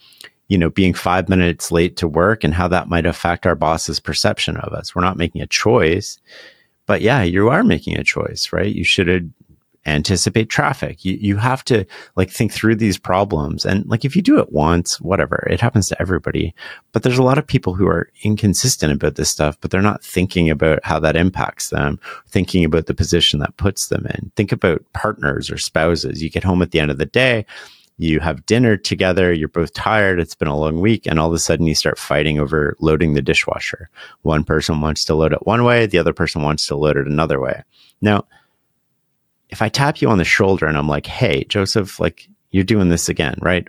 you 0.48 0.58
know, 0.58 0.70
being 0.70 0.94
five 0.94 1.30
minutes 1.30 1.72
late 1.72 1.96
to 1.98 2.08
work 2.08 2.44
and 2.44 2.54
how 2.54 2.68
that 2.68 2.90
might 2.90 3.06
affect 3.06 3.46
our 3.46 3.56
boss's 3.56 4.00
perception 4.00 4.58
of 4.58 4.74
us. 4.74 4.94
We're 4.94 5.02
not 5.02 5.18
making 5.18 5.42
a 5.42 5.48
choice. 5.48 6.20
But 6.86 7.02
yeah, 7.02 7.22
you 7.22 7.50
are 7.50 7.64
making 7.64 7.98
a 7.98 8.04
choice, 8.04 8.52
right? 8.52 8.74
You 8.74 8.84
should 8.84 9.08
have 9.08 9.24
anticipate 9.86 10.50
traffic. 10.50 11.04
You, 11.06 11.18
you 11.20 11.38
have 11.38 11.64
to 11.66 11.86
like 12.16 12.30
think 12.30 12.52
through 12.52 12.76
these 12.76 12.98
problems. 12.98 13.66
And 13.66 13.86
like, 13.88 14.06
if 14.06 14.16
you 14.16 14.22
do 14.22 14.40
it 14.40 14.52
once, 14.52 15.00
whatever, 15.02 15.48
it 15.50 15.62
happens 15.62 15.88
to 15.90 16.02
everybody. 16.02 16.54
But 16.92 17.04
there's 17.04 17.18
a 17.18 17.24
lot 17.24 17.38
of 17.38 17.48
people 17.48 17.74
who 17.74 17.88
are 17.88 18.10
inconsistent 18.24 18.94
about 18.94 19.16
this 19.16 19.30
stuff, 19.30 19.58
but 19.62 19.72
they're 19.72 19.82
not 19.82 20.04
thinking 20.04 20.50
about 20.50 20.80
how 20.84 21.00
that 21.00 21.16
impacts 21.16 21.70
them, 21.70 22.00
thinking 22.28 22.66
about 22.66 22.88
the 22.88 22.94
position 22.94 23.40
that 23.40 23.58
puts 23.58 23.88
them 23.88 24.06
in. 24.08 24.32
Think 24.36 24.52
about 24.52 24.84
partners 24.94 25.50
or 25.50 25.58
spouses. 25.58 26.22
You 26.22 26.30
get 26.30 26.44
home 26.44 26.62
at 26.62 26.72
the 26.72 26.80
end 26.80 26.92
of 26.92 26.98
the 26.98 27.06
day. 27.06 27.46
You 27.98 28.22
have 28.22 28.46
dinner 28.46 28.78
together. 28.78 29.34
You're 29.34 29.50
both 29.50 29.74
tired. 29.74 30.22
It's 30.22 30.36
been 30.36 30.48
a 30.48 30.58
long 30.58 30.80
week. 30.80 31.06
And 31.06 31.20
all 31.20 31.28
of 31.28 31.34
a 31.34 31.40
sudden 31.40 31.68
you 31.68 31.76
start 31.76 32.00
fighting 32.00 32.40
over 32.40 32.78
loading 32.80 33.14
the 33.14 33.22
dishwasher. 33.22 33.90
One 34.22 34.46
person 34.46 34.80
wants 34.80 35.04
to 35.06 35.16
load 35.16 35.34
it 35.34 35.46
one 35.46 35.66
way. 35.66 35.86
The 35.86 35.98
other 35.98 36.14
person 36.14 36.42
wants 36.42 36.66
to 36.68 36.78
load 36.78 36.96
it 36.96 37.08
another 37.08 37.42
way. 37.42 37.64
Now, 38.02 38.26
if 39.50 39.62
I 39.62 39.70
tap 39.70 40.02
you 40.02 40.10
on 40.10 40.18
the 40.18 40.24
shoulder 40.24 40.66
and 40.66 40.78
I'm 40.78 40.88
like, 40.88 41.06
hey, 41.06 41.44
Joseph, 41.46 42.00
like 42.00 42.30
you're 42.52 42.64
doing 42.64 42.90
this 42.90 43.10
again, 43.10 43.38
right? 43.42 43.68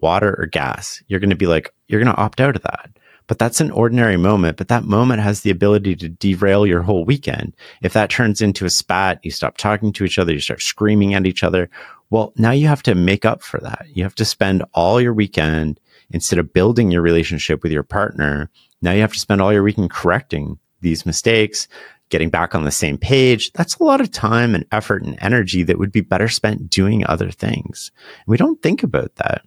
Water 0.00 0.34
or 0.38 0.46
gas, 0.46 1.02
you're 1.08 1.20
going 1.20 1.30
to 1.30 1.36
be 1.36 1.46
like, 1.46 1.72
you're 1.88 2.02
going 2.02 2.14
to 2.14 2.20
opt 2.20 2.40
out 2.40 2.56
of 2.56 2.62
that. 2.62 2.90
But 3.28 3.40
that's 3.40 3.60
an 3.60 3.72
ordinary 3.72 4.16
moment, 4.16 4.56
but 4.56 4.68
that 4.68 4.84
moment 4.84 5.20
has 5.20 5.40
the 5.40 5.50
ability 5.50 5.96
to 5.96 6.08
derail 6.08 6.64
your 6.64 6.82
whole 6.82 7.04
weekend. 7.04 7.56
If 7.82 7.92
that 7.94 8.10
turns 8.10 8.40
into 8.40 8.64
a 8.64 8.70
spat, 8.70 9.18
you 9.24 9.32
stop 9.32 9.56
talking 9.56 9.92
to 9.94 10.04
each 10.04 10.18
other, 10.18 10.32
you 10.32 10.38
start 10.38 10.62
screaming 10.62 11.14
at 11.14 11.26
each 11.26 11.42
other. 11.42 11.68
Well, 12.10 12.32
now 12.36 12.52
you 12.52 12.68
have 12.68 12.84
to 12.84 12.94
make 12.94 13.24
up 13.24 13.42
for 13.42 13.58
that. 13.60 13.86
You 13.92 14.04
have 14.04 14.14
to 14.16 14.24
spend 14.24 14.62
all 14.74 15.00
your 15.00 15.12
weekend 15.12 15.80
instead 16.10 16.38
of 16.38 16.52
building 16.52 16.92
your 16.92 17.02
relationship 17.02 17.64
with 17.64 17.72
your 17.72 17.82
partner. 17.82 18.48
Now 18.80 18.92
you 18.92 19.00
have 19.00 19.14
to 19.14 19.18
spend 19.18 19.40
all 19.40 19.52
your 19.52 19.64
weekend 19.64 19.90
correcting 19.90 20.60
these 20.80 21.04
mistakes, 21.04 21.66
getting 22.08 22.30
back 22.30 22.54
on 22.54 22.64
the 22.64 22.70
same 22.70 22.98
page, 22.98 23.52
that's 23.52 23.76
a 23.76 23.84
lot 23.84 24.00
of 24.00 24.10
time 24.10 24.54
and 24.54 24.64
effort 24.72 25.02
and 25.02 25.18
energy 25.20 25.62
that 25.64 25.78
would 25.78 25.92
be 25.92 26.00
better 26.00 26.28
spent 26.28 26.70
doing 26.70 27.04
other 27.06 27.30
things. 27.30 27.90
We 28.26 28.36
don't 28.36 28.62
think 28.62 28.82
about 28.82 29.14
that. 29.16 29.42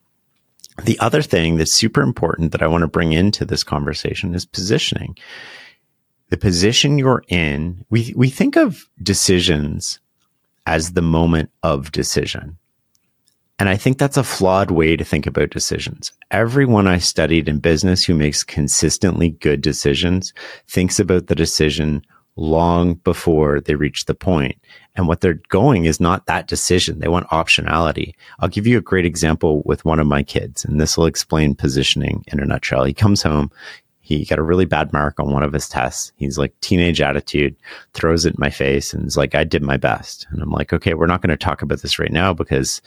The 0.84 1.00
other 1.00 1.22
thing 1.22 1.58
that's 1.58 1.74
super 1.74 2.02
important 2.02 2.52
that 2.52 2.62
I 2.62 2.67
want 2.67 2.82
to 2.82 2.88
bring 2.88 3.12
into 3.12 3.45
this 3.45 3.63
conversation 3.63 4.34
is 4.34 4.45
positioning. 4.45 5.17
The 6.30 6.38
position 6.38 6.98
you're 6.98 7.24
in, 7.28 7.84
we, 7.89 8.13
we 8.15 8.30
think 8.30 8.56
of 8.56 8.88
decisions 9.02 10.00
as 10.65 10.93
the 10.93 11.02
moment 11.02 11.50
of 11.63 11.91
decision. 11.91 12.58
And 13.58 13.67
I 13.67 13.76
think 13.76 13.98
that's 13.98 14.15
a 14.15 14.24
flawed 14.24 14.72
way 14.72 14.95
to 14.95 15.04
think 15.04 15.28
about 15.28 15.50
decisions. 15.50 16.13
Everyone 16.32 16.88
I 16.88 16.98
studied 17.00 17.50
in 17.50 17.60
business 17.60 18.06
who 18.06 18.13
makes 18.13 18.43
consistently 18.43 19.32
good 19.32 19.62
decisions 19.62 20.34
thinks 20.67 20.98
about 20.98 21.28
the 21.28 21.36
decision 21.36 22.02
long 22.39 22.95
before 22.95 23.60
they 23.60 23.75
reach 23.75 24.06
the 24.06 24.15
point. 24.15 24.58
And 24.95 25.08
what 25.08 25.21
they're 25.21 25.41
going 25.49 25.86
is 25.86 25.99
not 25.99 26.25
that 26.25 26.47
decision. 26.47 26.99
They 26.99 27.08
want 27.08 27.28
optionality. 27.30 28.13
I'll 28.39 28.49
give 28.49 28.65
you 28.65 28.78
a 28.78 28.82
great 28.82 29.06
example 29.06 29.62
with 29.65 29.86
one 29.86 29.99
of 29.99 30.08
my 30.08 30.23
kids, 30.23 30.65
and 30.65 30.80
this 30.80 30.97
will 30.97 31.06
explain 31.06 31.56
positioning 31.56 32.23
in 32.28 32.39
a 32.39 32.45
nutshell. 32.45 32.86
He 32.86 32.93
comes 32.93 33.21
home. 33.21 33.52
He 34.02 34.25
got 34.25 34.39
a 34.39 34.43
really 34.43 34.65
bad 34.65 34.91
mark 34.91 35.19
on 35.19 35.32
one 35.32 35.43
of 35.43 35.54
his 35.54 35.69
tests. 35.69 36.12
He's 36.15 36.38
like 36.38 36.60
teenage 36.62 36.99
attitude, 36.99 37.56
throws 37.93 38.25
it 38.25 38.34
in 38.34 38.39
my 38.39 38.49
face 38.49 38.91
and 38.91 39.06
is 39.06 39.15
like, 39.15 39.36
I 39.36 39.43
did 39.43 39.62
my 39.62 39.78
best. 39.78 40.25
And 40.32 40.41
I'm 40.41 40.49
like, 40.49 40.73
okay, 40.73 40.95
we're 40.95 41.06
not 41.06 41.21
going 41.21 41.30
to 41.30 41.38
talk 41.38 41.62
about 41.62 41.82
this 41.82 41.99
right 41.99 42.12
now 42.12 42.34
because, 42.34 42.82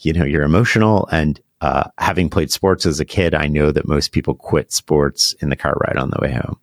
you 0.00 0.12
know, 0.12 0.24
you're 0.24 0.44
emotional. 0.44 1.08
And, 1.10 1.40
uh, 1.60 1.90
having 1.98 2.30
played 2.30 2.52
sports 2.52 2.86
as 2.86 3.00
a 3.00 3.04
kid, 3.04 3.34
I 3.34 3.48
know 3.48 3.72
that 3.72 3.88
most 3.88 4.12
people 4.12 4.34
quit 4.34 4.72
sports 4.72 5.34
in 5.40 5.48
the 5.48 5.56
car 5.56 5.74
ride 5.84 5.96
on 5.96 6.10
the 6.10 6.18
way 6.22 6.30
home. 6.30 6.60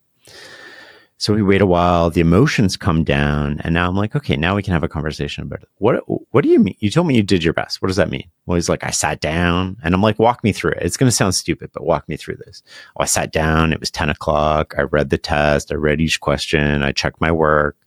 So 1.18 1.34
we 1.34 1.42
wait 1.42 1.62
a 1.62 1.66
while, 1.66 2.10
the 2.10 2.20
emotions 2.20 2.76
come 2.76 3.06
down, 3.06 3.62
and 3.64 3.74
now 3.74 3.88
I'm 3.88 3.96
like, 3.96 4.18
okay, 4.18 4.36
now 4.36 4.56
we 4.56 4.62
can 4.62 4.74
have 4.74 4.84
a 4.84 4.90
conversation 4.90 5.44
about 5.44 5.62
it. 5.62 5.70
What 5.78 6.04
what 6.34 6.44
do 6.44 6.50
you 6.50 6.60
mean? 6.60 6.76
You 6.80 6.90
told 6.90 7.08
me 7.08 7.16
you 7.16 7.24
did 7.24 7.42
your 7.42 7.54
best. 7.54 7.82
What 7.82 7.88
does 7.88 7.96
that 7.96 8.10
mean? 8.10 8.30
Well, 8.46 8.56
he's 8.56 8.68
like, 8.68 8.84
I 8.84 8.90
sat 8.90 9.22
down 9.22 9.78
and 9.82 9.96
I'm 9.96 10.02
like, 10.02 10.20
walk 10.20 10.44
me 10.44 10.52
through 10.52 10.72
it. 10.72 10.82
It's 10.82 10.98
gonna 10.98 11.12
sound 11.12 11.34
stupid, 11.34 11.70
but 11.74 11.86
walk 11.86 12.10
me 12.10 12.18
through 12.18 12.36
this. 12.46 12.64
Oh, 12.98 13.04
I 13.04 13.06
sat 13.06 13.32
down, 13.32 13.72
it 13.72 13.80
was 13.80 13.90
10 13.92 14.10
o'clock, 14.10 14.76
I 14.78 14.82
read 14.82 15.10
the 15.10 15.18
test, 15.18 15.72
I 15.72 15.76
read 15.76 16.02
each 16.02 16.20
question, 16.20 16.84
I 16.84 16.92
checked 16.92 17.22
my 17.22 17.32
work, 17.32 17.78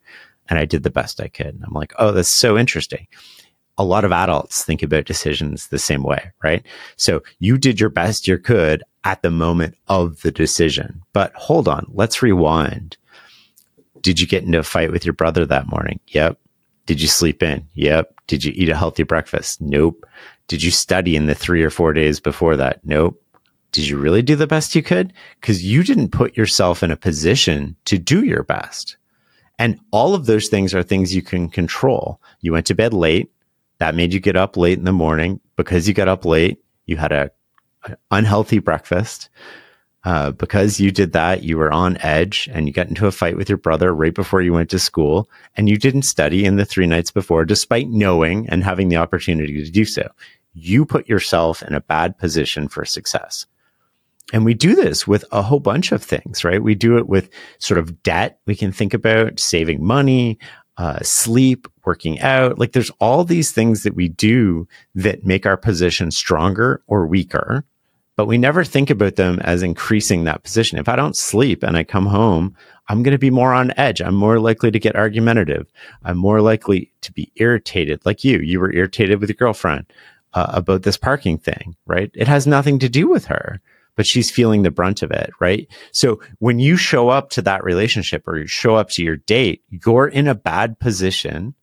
and 0.48 0.58
I 0.58 0.64
did 0.64 0.82
the 0.82 0.90
best 0.90 1.20
I 1.20 1.28
could. 1.28 1.48
And 1.54 1.64
I'm 1.64 1.74
like, 1.74 1.92
oh, 1.98 2.12
that's 2.12 2.30
so 2.30 2.56
interesting. 2.56 3.06
A 3.76 3.84
lot 3.84 4.04
of 4.04 4.10
adults 4.10 4.64
think 4.64 4.82
about 4.82 5.04
decisions 5.04 5.68
the 5.68 5.78
same 5.78 6.02
way, 6.02 6.32
right? 6.42 6.64
So 6.96 7.22
you 7.40 7.58
did 7.58 7.78
your 7.78 7.90
best 7.90 8.26
you 8.26 8.38
could 8.38 8.82
at 9.04 9.20
the 9.20 9.30
moment 9.30 9.76
of 9.88 10.22
the 10.22 10.32
decision. 10.32 11.02
But 11.12 11.34
hold 11.34 11.68
on, 11.68 11.86
let's 11.92 12.22
rewind 12.22 12.96
did 14.02 14.20
you 14.20 14.26
get 14.26 14.44
into 14.44 14.58
a 14.58 14.62
fight 14.62 14.92
with 14.92 15.04
your 15.04 15.14
brother 15.14 15.46
that 15.46 15.68
morning? 15.68 16.00
Yep. 16.08 16.38
Did 16.86 17.00
you 17.00 17.08
sleep 17.08 17.42
in? 17.42 17.68
Yep. 17.74 18.14
Did 18.26 18.44
you 18.44 18.52
eat 18.54 18.68
a 18.68 18.76
healthy 18.76 19.02
breakfast? 19.02 19.60
Nope. 19.60 20.06
Did 20.46 20.62
you 20.62 20.70
study 20.70 21.16
in 21.16 21.26
the 21.26 21.34
three 21.34 21.62
or 21.62 21.70
four 21.70 21.92
days 21.92 22.20
before 22.20 22.56
that? 22.56 22.84
Nope. 22.84 23.22
Did 23.72 23.86
you 23.86 23.98
really 23.98 24.22
do 24.22 24.36
the 24.36 24.46
best 24.46 24.74
you 24.74 24.82
could? 24.82 25.12
Because 25.40 25.64
you 25.64 25.82
didn't 25.82 26.10
put 26.10 26.36
yourself 26.36 26.82
in 26.82 26.90
a 26.90 26.96
position 26.96 27.76
to 27.84 27.98
do 27.98 28.24
your 28.24 28.42
best. 28.42 28.96
And 29.58 29.78
all 29.90 30.14
of 30.14 30.26
those 30.26 30.48
things 30.48 30.72
are 30.72 30.82
things 30.82 31.14
you 31.14 31.22
can 31.22 31.50
control. 31.50 32.20
You 32.40 32.52
went 32.52 32.66
to 32.66 32.74
bed 32.74 32.94
late. 32.94 33.30
That 33.78 33.94
made 33.94 34.14
you 34.14 34.20
get 34.20 34.36
up 34.36 34.56
late 34.56 34.78
in 34.78 34.84
the 34.84 34.92
morning. 34.92 35.40
Because 35.56 35.86
you 35.86 35.94
got 35.94 36.08
up 36.08 36.24
late, 36.24 36.58
you 36.86 36.96
had 36.96 37.12
a, 37.12 37.30
a 37.84 37.96
unhealthy 38.10 38.60
breakfast 38.60 39.28
uh, 40.04 40.30
because 40.32 40.78
you 40.78 40.90
did 40.90 41.12
that, 41.12 41.42
you 41.42 41.58
were 41.58 41.72
on 41.72 41.98
edge 41.98 42.48
and 42.52 42.66
you 42.66 42.72
got 42.72 42.88
into 42.88 43.06
a 43.06 43.12
fight 43.12 43.36
with 43.36 43.48
your 43.48 43.58
brother 43.58 43.94
right 43.94 44.14
before 44.14 44.40
you 44.40 44.52
went 44.52 44.70
to 44.70 44.78
school, 44.78 45.28
and 45.56 45.68
you 45.68 45.76
didn't 45.76 46.02
study 46.02 46.44
in 46.44 46.56
the 46.56 46.64
three 46.64 46.86
nights 46.86 47.10
before, 47.10 47.44
despite 47.44 47.88
knowing 47.88 48.48
and 48.48 48.62
having 48.62 48.88
the 48.88 48.96
opportunity 48.96 49.62
to 49.64 49.70
do 49.70 49.84
so. 49.84 50.08
You 50.54 50.84
put 50.84 51.08
yourself 51.08 51.62
in 51.62 51.74
a 51.74 51.80
bad 51.80 52.16
position 52.18 52.68
for 52.68 52.84
success. 52.84 53.46
And 54.32 54.44
we 54.44 54.54
do 54.54 54.74
this 54.74 55.06
with 55.06 55.24
a 55.32 55.42
whole 55.42 55.60
bunch 55.60 55.90
of 55.90 56.02
things, 56.02 56.44
right? 56.44 56.62
We 56.62 56.74
do 56.74 56.98
it 56.98 57.08
with 57.08 57.30
sort 57.58 57.78
of 57.78 58.02
debt. 58.02 58.38
We 58.46 58.54
can 58.54 58.72
think 58.72 58.92
about 58.92 59.40
saving 59.40 59.82
money, 59.82 60.38
uh, 60.76 61.00
sleep, 61.02 61.66
working 61.84 62.20
out. 62.20 62.58
Like 62.58 62.72
there's 62.72 62.90
all 63.00 63.24
these 63.24 63.52
things 63.52 63.82
that 63.82 63.94
we 63.94 64.08
do 64.08 64.68
that 64.94 65.24
make 65.24 65.46
our 65.46 65.56
position 65.56 66.10
stronger 66.10 66.82
or 66.86 67.06
weaker 67.06 67.64
but 68.18 68.26
we 68.26 68.36
never 68.36 68.64
think 68.64 68.90
about 68.90 69.14
them 69.14 69.38
as 69.42 69.62
increasing 69.62 70.24
that 70.24 70.42
position. 70.42 70.76
If 70.76 70.88
I 70.88 70.96
don't 70.96 71.14
sleep 71.14 71.62
and 71.62 71.76
I 71.76 71.84
come 71.84 72.06
home, 72.06 72.56
I'm 72.88 73.04
going 73.04 73.12
to 73.12 73.18
be 73.18 73.30
more 73.30 73.54
on 73.54 73.72
edge. 73.76 74.00
I'm 74.02 74.16
more 74.16 74.40
likely 74.40 74.72
to 74.72 74.78
get 74.80 74.96
argumentative. 74.96 75.72
I'm 76.02 76.16
more 76.16 76.40
likely 76.40 76.90
to 77.02 77.12
be 77.12 77.30
irritated, 77.36 78.04
like 78.04 78.24
you. 78.24 78.40
You 78.40 78.58
were 78.58 78.74
irritated 78.74 79.20
with 79.20 79.28
your 79.28 79.36
girlfriend 79.36 79.86
uh, 80.34 80.46
about 80.48 80.82
this 80.82 80.96
parking 80.96 81.38
thing, 81.38 81.76
right? 81.86 82.10
It 82.12 82.26
has 82.26 82.44
nothing 82.44 82.80
to 82.80 82.88
do 82.88 83.08
with 83.08 83.26
her, 83.26 83.60
but 83.94 84.04
she's 84.04 84.32
feeling 84.32 84.64
the 84.64 84.72
brunt 84.72 85.02
of 85.02 85.12
it, 85.12 85.30
right? 85.38 85.68
So 85.92 86.20
when 86.40 86.58
you 86.58 86.76
show 86.76 87.10
up 87.10 87.30
to 87.30 87.42
that 87.42 87.62
relationship 87.62 88.26
or 88.26 88.36
you 88.36 88.48
show 88.48 88.74
up 88.74 88.90
to 88.90 89.04
your 89.04 89.18
date, 89.18 89.62
you're 89.70 90.08
in 90.08 90.26
a 90.26 90.34
bad 90.34 90.80
position 90.80 91.54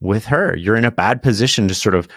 with 0.00 0.24
her. 0.24 0.56
You're 0.56 0.74
in 0.74 0.84
a 0.84 0.90
bad 0.90 1.22
position 1.22 1.68
to 1.68 1.76
sort 1.76 1.94
of 1.94 2.08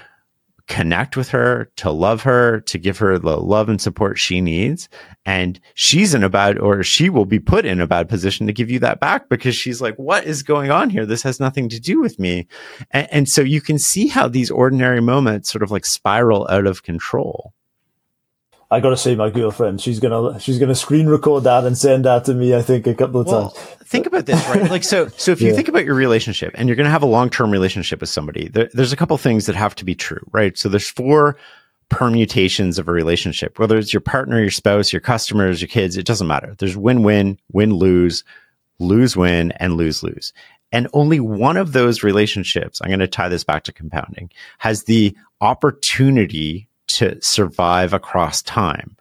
connect 0.68 1.16
with 1.16 1.30
her, 1.30 1.72
to 1.78 1.92
love 1.92 2.22
her, 2.24 2.62
to 2.62 2.78
give 2.78 2.98
her 2.98 3.18
the 3.18 3.38
love 3.38 3.70
and 3.70 3.82
support 3.82 4.20
she 4.20 4.42
needs. 4.42 4.90
And 5.26 5.60
she's 5.74 6.14
in 6.14 6.24
a 6.24 6.30
bad, 6.30 6.60
or 6.60 6.84
she 6.84 7.10
will 7.10 7.26
be 7.26 7.40
put 7.40 7.66
in 7.66 7.82
a 7.82 7.88
bad 7.88 8.10
position 8.10 8.48
to 8.48 8.54
give 8.54 8.70
you 8.70 8.80
that 8.80 9.00
back 9.00 9.30
because 9.30 9.56
she's 9.56 9.82
like, 9.82 9.96
what 9.96 10.26
is 10.26 10.44
going 10.44 10.72
on 10.72 10.90
here? 10.90 11.06
This 11.06 11.24
has 11.24 11.40
nothing 11.40 11.70
to 11.70 11.80
do 11.80 12.00
with 12.00 12.20
me. 12.20 12.48
And, 12.92 13.08
and 13.12 13.30
so 13.30 13.42
you 13.42 13.62
can 13.62 13.80
see 13.80 14.08
how 14.08 14.28
these 14.28 14.52
ordinary 14.52 15.02
moments 15.02 15.52
sort 15.52 15.64
of 15.64 15.72
like 15.72 15.86
spiral 15.86 16.48
out 16.50 16.68
of 16.68 16.84
control. 16.84 17.55
I 18.72 18.80
gotta 18.80 18.98
say, 18.98 19.16
my 19.16 19.30
girlfriend, 19.30 19.80
she's 19.80 20.00
gonna 20.00 20.40
she's 20.40 20.58
gonna 20.58 20.76
screen 20.76 21.08
record 21.08 21.44
that 21.44 21.66
and 21.66 21.78
send 21.78 22.06
that 22.06 22.26
to 22.26 22.34
me. 22.34 22.56
I 22.56 22.62
think 22.62 22.88
a 22.88 22.96
couple 22.96 23.22
of 23.22 23.28
well, 23.28 23.52
times. 23.52 23.66
Think 23.86 24.08
about 24.08 24.26
this, 24.26 24.44
right? 24.50 24.70
Like, 24.70 24.84
so 24.84 25.08
so 25.10 25.32
if 25.32 25.42
you 25.42 25.50
yeah. 25.50 25.56
think 25.56 25.68
about 25.68 25.86
your 25.86 25.96
relationship 25.96 26.52
and 26.56 26.68
you're 26.68 26.76
gonna 26.76 26.90
have 26.90 27.04
a 27.04 27.08
long 27.08 27.30
term 27.30 27.52
relationship 27.52 28.02
with 28.02 28.10
somebody, 28.10 28.48
there, 28.48 28.70
there's 28.74 28.94
a 28.94 28.96
couple 28.98 29.18
things 29.18 29.46
that 29.46 29.56
have 29.56 29.76
to 29.76 29.86
be 29.86 29.94
true, 29.96 30.26
right? 30.32 30.58
So 30.58 30.68
there's 30.70 30.90
four 30.90 31.38
permutations 31.90 32.80
of 32.80 32.88
a 32.88 32.92
relationship, 32.92 33.60
whether 33.60 33.78
it's 33.78 33.94
your 33.94 34.02
partner, 34.02 34.40
your 34.40 34.52
spouse, 34.52 34.92
your 34.92 35.00
customers, 35.00 35.62
your 35.62 35.68
kids, 35.68 35.98
it 35.98 36.06
doesn't 36.06 36.28
matter. 36.28 36.56
There's 36.58 36.76
win 36.76 37.04
win, 37.04 37.40
win 37.52 37.74
lose, 37.74 38.24
lose 38.80 39.16
win, 39.16 39.52
and 39.54 39.78
lose 39.78 40.02
lose. 40.02 40.34
And 40.72 40.88
only 40.94 41.20
one 41.20 41.58
of 41.58 41.74
those 41.74 42.04
relationships, 42.04 42.82
I'm 42.82 42.90
going 42.90 43.00
to 43.00 43.08
tie 43.08 43.30
this 43.30 43.44
back 43.44 43.64
to 43.64 43.72
compounding, 43.72 44.32
has 44.58 44.84
the 44.84 45.16
opportunity 45.40 46.68
to 46.96 47.22
survive 47.22 47.94
across 47.94 48.42
time. 48.42 48.96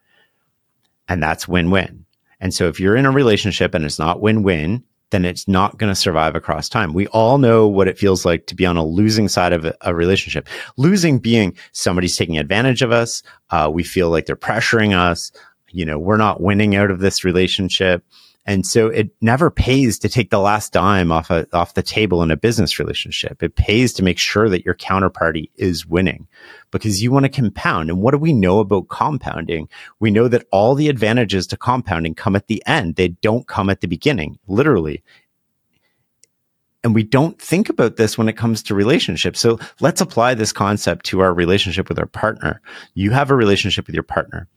And 1.08 1.22
that's 1.22 1.48
win 1.48 1.70
win. 1.70 2.04
And 2.40 2.52
so 2.52 2.66
if 2.68 2.78
you're 2.80 2.96
in 2.96 3.06
a 3.06 3.10
relationship 3.10 3.74
and 3.74 3.84
it's 3.84 3.98
not 3.98 4.20
win 4.20 4.42
win, 4.42 4.84
then 5.10 5.24
it's 5.24 5.46
not 5.46 5.78
going 5.78 5.90
to 5.90 5.94
survive 5.94 6.34
across 6.34 6.68
time. 6.68 6.92
We 6.92 7.06
all 7.08 7.38
know 7.38 7.68
what 7.68 7.86
it 7.86 7.98
feels 7.98 8.24
like 8.24 8.46
to 8.46 8.54
be 8.54 8.66
on 8.66 8.76
a 8.76 8.84
losing 8.84 9.28
side 9.28 9.52
of 9.52 9.64
a, 9.64 9.74
a 9.82 9.94
relationship. 9.94 10.48
Losing 10.76 11.18
being 11.18 11.56
somebody's 11.72 12.16
taking 12.16 12.36
advantage 12.36 12.82
of 12.82 12.90
us. 12.90 13.22
Uh, 13.50 13.70
we 13.72 13.84
feel 13.84 14.10
like 14.10 14.26
they're 14.26 14.34
pressuring 14.34 14.96
us. 14.96 15.30
You 15.70 15.84
know, 15.84 15.98
we're 15.98 16.16
not 16.16 16.40
winning 16.40 16.74
out 16.74 16.90
of 16.90 16.98
this 16.98 17.24
relationship. 17.24 18.04
And 18.46 18.66
so 18.66 18.88
it 18.88 19.10
never 19.22 19.50
pays 19.50 19.98
to 20.00 20.08
take 20.08 20.30
the 20.30 20.38
last 20.38 20.72
dime 20.72 21.10
off 21.10 21.30
a, 21.30 21.46
off 21.54 21.74
the 21.74 21.82
table 21.82 22.22
in 22.22 22.30
a 22.30 22.36
business 22.36 22.78
relationship. 22.78 23.42
It 23.42 23.56
pays 23.56 23.92
to 23.94 24.02
make 24.02 24.18
sure 24.18 24.50
that 24.50 24.64
your 24.66 24.74
counterparty 24.74 25.50
is 25.56 25.86
winning 25.86 26.28
because 26.70 27.02
you 27.02 27.10
want 27.10 27.24
to 27.24 27.30
compound. 27.30 27.88
And 27.88 28.02
what 28.02 28.10
do 28.10 28.18
we 28.18 28.34
know 28.34 28.58
about 28.58 28.88
compounding? 28.88 29.68
We 29.98 30.10
know 30.10 30.28
that 30.28 30.46
all 30.52 30.74
the 30.74 30.88
advantages 30.88 31.46
to 31.48 31.56
compounding 31.56 32.14
come 32.14 32.36
at 32.36 32.48
the 32.48 32.62
end. 32.66 32.96
They 32.96 33.08
don't 33.08 33.46
come 33.46 33.70
at 33.70 33.80
the 33.80 33.88
beginning, 33.88 34.38
literally. 34.46 35.02
And 36.82 36.94
we 36.94 37.02
don't 37.02 37.40
think 37.40 37.70
about 37.70 37.96
this 37.96 38.18
when 38.18 38.28
it 38.28 38.36
comes 38.36 38.62
to 38.64 38.74
relationships. 38.74 39.40
So 39.40 39.58
let's 39.80 40.02
apply 40.02 40.34
this 40.34 40.52
concept 40.52 41.06
to 41.06 41.20
our 41.20 41.32
relationship 41.32 41.88
with 41.88 41.98
our 41.98 42.06
partner. 42.06 42.60
You 42.92 43.10
have 43.12 43.30
a 43.30 43.34
relationship 43.34 43.86
with 43.86 43.94
your 43.94 44.02
partner. 44.02 44.48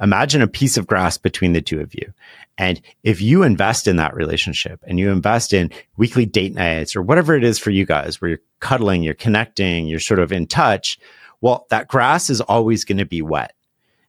Imagine 0.00 0.42
a 0.42 0.48
piece 0.48 0.76
of 0.76 0.86
grass 0.86 1.18
between 1.18 1.52
the 1.52 1.62
two 1.62 1.80
of 1.80 1.94
you. 1.94 2.12
And 2.56 2.80
if 3.04 3.20
you 3.20 3.44
invest 3.44 3.86
in 3.86 3.96
that 3.96 4.14
relationship 4.14 4.80
and 4.86 4.98
you 4.98 5.10
invest 5.10 5.52
in 5.52 5.70
weekly 5.96 6.26
date 6.26 6.54
nights 6.54 6.96
or 6.96 7.02
whatever 7.02 7.34
it 7.34 7.44
is 7.44 7.58
for 7.58 7.70
you 7.70 7.86
guys, 7.86 8.20
where 8.20 8.30
you're 8.30 8.40
cuddling, 8.60 9.02
you're 9.02 9.14
connecting, 9.14 9.86
you're 9.86 10.00
sort 10.00 10.20
of 10.20 10.32
in 10.32 10.46
touch, 10.46 10.98
well, 11.40 11.66
that 11.70 11.86
grass 11.86 12.30
is 12.30 12.40
always 12.40 12.84
going 12.84 12.98
to 12.98 13.06
be 13.06 13.22
wet. 13.22 13.54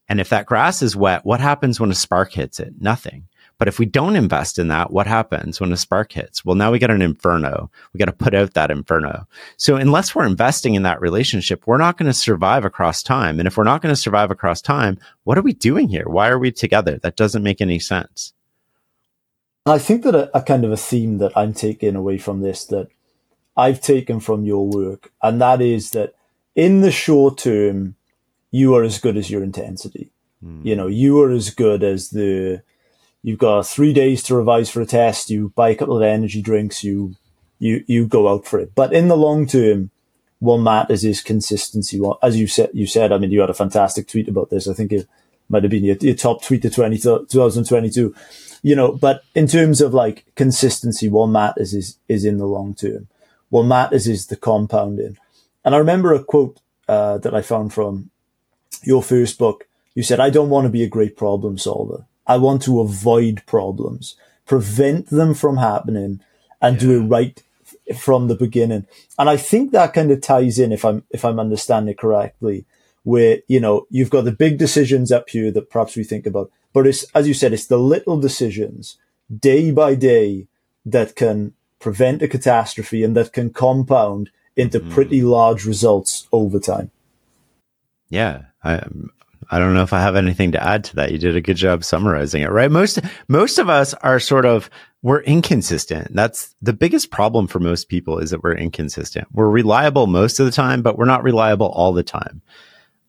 And 0.08 0.20
if 0.20 0.30
that 0.30 0.48
grass 0.48 0.82
is 0.82 0.96
wet, 0.96 1.24
what 1.26 1.40
happens 1.40 1.80
when 1.80 1.92
a 1.92 1.96
spark 1.96 2.32
hits 2.32 2.60
it? 2.60 2.74
Nothing. 2.82 3.28
But 3.60 3.68
if 3.68 3.78
we 3.78 3.86
don't 3.86 4.16
invest 4.16 4.58
in 4.58 4.70
that, 4.70 4.90
what 4.90 5.06
happens 5.06 5.60
when 5.60 5.74
a 5.74 5.78
spark 5.78 6.14
hits? 6.14 6.44
Well, 6.44 6.56
now 6.56 6.72
we 6.72 6.80
got 6.80 6.92
an 6.92 7.02
inferno. 7.02 7.70
We 7.94 8.00
got 8.00 8.06
to 8.06 8.14
put 8.14 8.34
out 8.34 8.54
that 8.54 8.72
inferno. 8.72 9.28
So 9.58 9.76
unless 9.76 10.16
we're 10.16 10.26
investing 10.26 10.76
in 10.76 10.84
that 10.84 11.02
relationship, 11.02 11.68
we're 11.68 11.78
not 11.78 11.98
going 11.98 12.08
to 12.08 12.14
survive 12.14 12.64
across 12.64 13.04
time. 13.04 13.38
And 13.38 13.48
if 13.48 13.58
we're 13.58 13.66
not 13.66 13.82
going 13.82 13.94
to 13.94 14.00
survive 14.00 14.32
across 14.32 14.62
time, 14.62 14.98
what 15.26 15.38
are 15.38 15.44
we 15.44 15.54
doing 15.54 15.90
here? 15.90 16.06
Why 16.08 16.30
are 16.30 16.40
we 16.40 16.52
together? 16.54 16.98
That 16.98 17.18
doesn't 17.18 17.44
make 17.44 17.60
any 17.60 17.80
sense. 17.80 18.34
I 19.66 19.78
think 19.78 20.04
that 20.04 20.16
a, 20.16 20.36
a 20.36 20.42
kind 20.42 20.64
of 20.64 20.72
a 20.72 20.78
theme 20.78 21.18
that 21.18 21.34
I'm 21.36 21.54
taking 21.54 21.98
away 21.98 22.18
from 22.18 22.40
this 22.40 22.64
that 22.66 22.88
I've 23.58 23.82
taken 23.82 24.22
from 24.22 24.46
your 24.46 24.66
work, 24.66 25.12
and 25.22 25.42
that 25.42 25.62
is 25.62 25.92
that 25.92 26.16
in 26.56 26.80
the 26.80 26.92
short 26.92 27.40
term, 27.40 27.96
you 28.52 28.74
are 28.76 28.84
as 28.84 29.00
good 29.00 29.18
as 29.18 29.30
your 29.30 29.44
intensity. 29.44 30.12
Mm. 30.44 30.66
You 30.66 30.76
know, 30.78 30.88
you 30.88 31.22
are 31.22 31.30
as 31.30 31.50
good 31.50 31.84
as 31.84 32.10
the 32.12 32.64
You've 33.22 33.40
got 33.40 33.68
three 33.68 33.94
days 33.94 34.24
to 34.24 34.36
revise 34.36 34.70
for 34.70 34.82
a 34.82 34.86
test. 34.86 35.30
You 35.30 35.52
buy 35.56 35.70
a 35.70 35.76
couple 35.76 35.98
of 35.98 36.04
energy 36.04 36.42
drinks. 36.42 36.84
You 36.84 37.16
you 37.60 37.84
you 37.88 38.08
go 38.08 38.30
out 38.30 38.46
for 38.46 38.60
it. 38.60 38.74
But 38.76 38.94
in 38.94 39.10
the 39.10 39.18
long 39.18 39.46
term, 39.46 39.92
what 40.40 40.60
matters 40.60 41.04
is 41.04 41.22
consistency. 41.22 42.00
As 42.24 42.38
you 42.40 42.48
said, 42.48 42.70
you 42.74 42.88
said. 42.88 43.12
I 43.12 43.18
mean, 43.18 43.32
you 43.32 43.42
had 43.42 43.50
a 43.50 43.54
fantastic 43.54 44.08
tweet 44.08 44.30
about 44.30 44.50
this. 44.50 44.68
I 44.68 44.74
think 44.74 44.94
it 44.94 45.08
might 45.50 45.64
have 45.64 45.72
been 45.72 45.84
your, 45.84 45.98
your 45.98 46.16
top 46.16 46.44
tweet 46.44 46.64
of 46.64 46.74
20, 46.74 46.98
2022. 46.98 48.16
You 48.62 48.76
know, 48.76 48.94
but 48.94 49.24
in 49.36 49.48
terms 49.48 49.82
of 49.82 49.94
like 49.94 50.26
consistency, 50.36 51.10
what 51.10 51.28
matters 51.28 51.74
is 51.74 51.98
is 52.08 52.24
in 52.24 52.38
the 52.38 52.48
long 52.48 52.74
term. 52.74 53.08
What 53.50 53.64
matters 53.64 54.08
is 54.08 54.28
the 54.28 54.36
compounding. 54.36 55.18
And 55.66 55.76
I 55.76 55.78
remember 55.78 56.14
a 56.14 56.24
quote 56.24 56.60
uh, 56.88 57.18
that 57.20 57.36
I 57.36 57.42
found 57.42 57.74
from 57.74 58.12
your 58.84 59.04
first 59.04 59.38
book. 59.38 59.68
You 59.94 60.04
said, 60.04 60.20
"I 60.20 60.30
don't 60.30 60.50
want 60.50 60.66
to 60.66 60.70
be 60.70 60.84
a 60.84 60.90
great 60.90 61.18
problem 61.18 61.58
solver. 61.58 62.06
I 62.30 62.38
want 62.38 62.62
to 62.64 62.80
avoid 62.80 63.44
problems, 63.48 64.16
prevent 64.46 65.10
them 65.10 65.34
from 65.34 65.58
happening 65.58 66.22
and 66.62 66.76
yeah. 66.76 66.80
do 66.80 67.02
it 67.02 67.08
right 67.08 67.44
from 67.98 68.28
the 68.28 68.36
beginning. 68.36 68.86
And 69.18 69.28
I 69.30 69.36
think 69.36 69.72
that 69.72 69.94
kind 69.94 70.12
of 70.12 70.22
ties 70.22 70.60
in, 70.60 70.72
if 70.72 70.86
I'm, 70.86 71.04
if 71.10 71.26
I'm 71.26 71.40
understanding 71.40 71.96
correctly, 71.96 72.66
where, 73.04 73.40
you 73.48 73.60
know, 73.60 73.88
you've 73.90 74.12
got 74.12 74.26
the 74.26 74.32
big 74.32 74.60
decisions 74.60 75.12
up 75.12 75.30
here 75.30 75.52
that 75.52 75.70
perhaps 75.72 75.96
we 75.96 76.04
think 76.04 76.28
about, 76.28 76.52
but 76.72 76.86
it's, 76.86 77.04
as 77.16 77.28
you 77.28 77.34
said, 77.34 77.52
it's 77.52 77.66
the 77.66 77.80
little 77.80 78.20
decisions 78.20 78.98
day 79.36 79.72
by 79.72 79.96
day 79.96 80.48
that 80.86 81.16
can 81.16 81.54
prevent 81.80 82.22
a 82.22 82.28
catastrophe 82.28 83.04
and 83.04 83.16
that 83.16 83.34
can 83.34 83.50
compound 83.50 84.30
into 84.56 84.80
Mm. 84.80 84.92
pretty 84.92 85.22
large 85.22 85.66
results 85.66 86.28
over 86.32 86.60
time. 86.60 86.92
Yeah, 88.10 88.42
I 88.64 88.82
I 89.52 89.60
don't 89.60 89.74
know 89.74 89.84
if 89.84 89.94
I 89.94 90.02
have 90.02 90.16
anything 90.16 90.52
to 90.52 90.64
add 90.64 90.84
to 90.86 90.96
that. 90.98 91.12
You 91.12 91.18
did 91.18 91.36
a 91.36 91.42
good 91.42 91.58
job 91.58 91.84
summarizing 91.84 92.42
it, 92.42 92.52
right? 92.52 92.70
Most 92.70 93.00
most 93.28 93.58
of 93.58 93.70
us 93.70 93.94
are 93.96 94.20
sort 94.20 94.46
of 94.46 94.70
we're 95.02 95.22
inconsistent. 95.22 96.14
That's 96.14 96.56
the 96.62 96.74
biggest 96.74 97.10
problem 97.10 97.48
for 97.48 97.60
most 97.60 97.88
people 97.88 98.20
is 98.20 98.32
that 98.32 98.44
we're 98.44 98.56
inconsistent. 98.56 99.28
We're 99.32 99.50
reliable 99.50 100.08
most 100.08 100.40
of 100.40 100.46
the 100.46 100.52
time, 100.52 100.82
but 100.82 100.98
we're 100.98 101.06
not 101.06 101.24
reliable 101.24 101.68
all 101.68 101.94
the 101.94 102.04
time. 102.04 102.42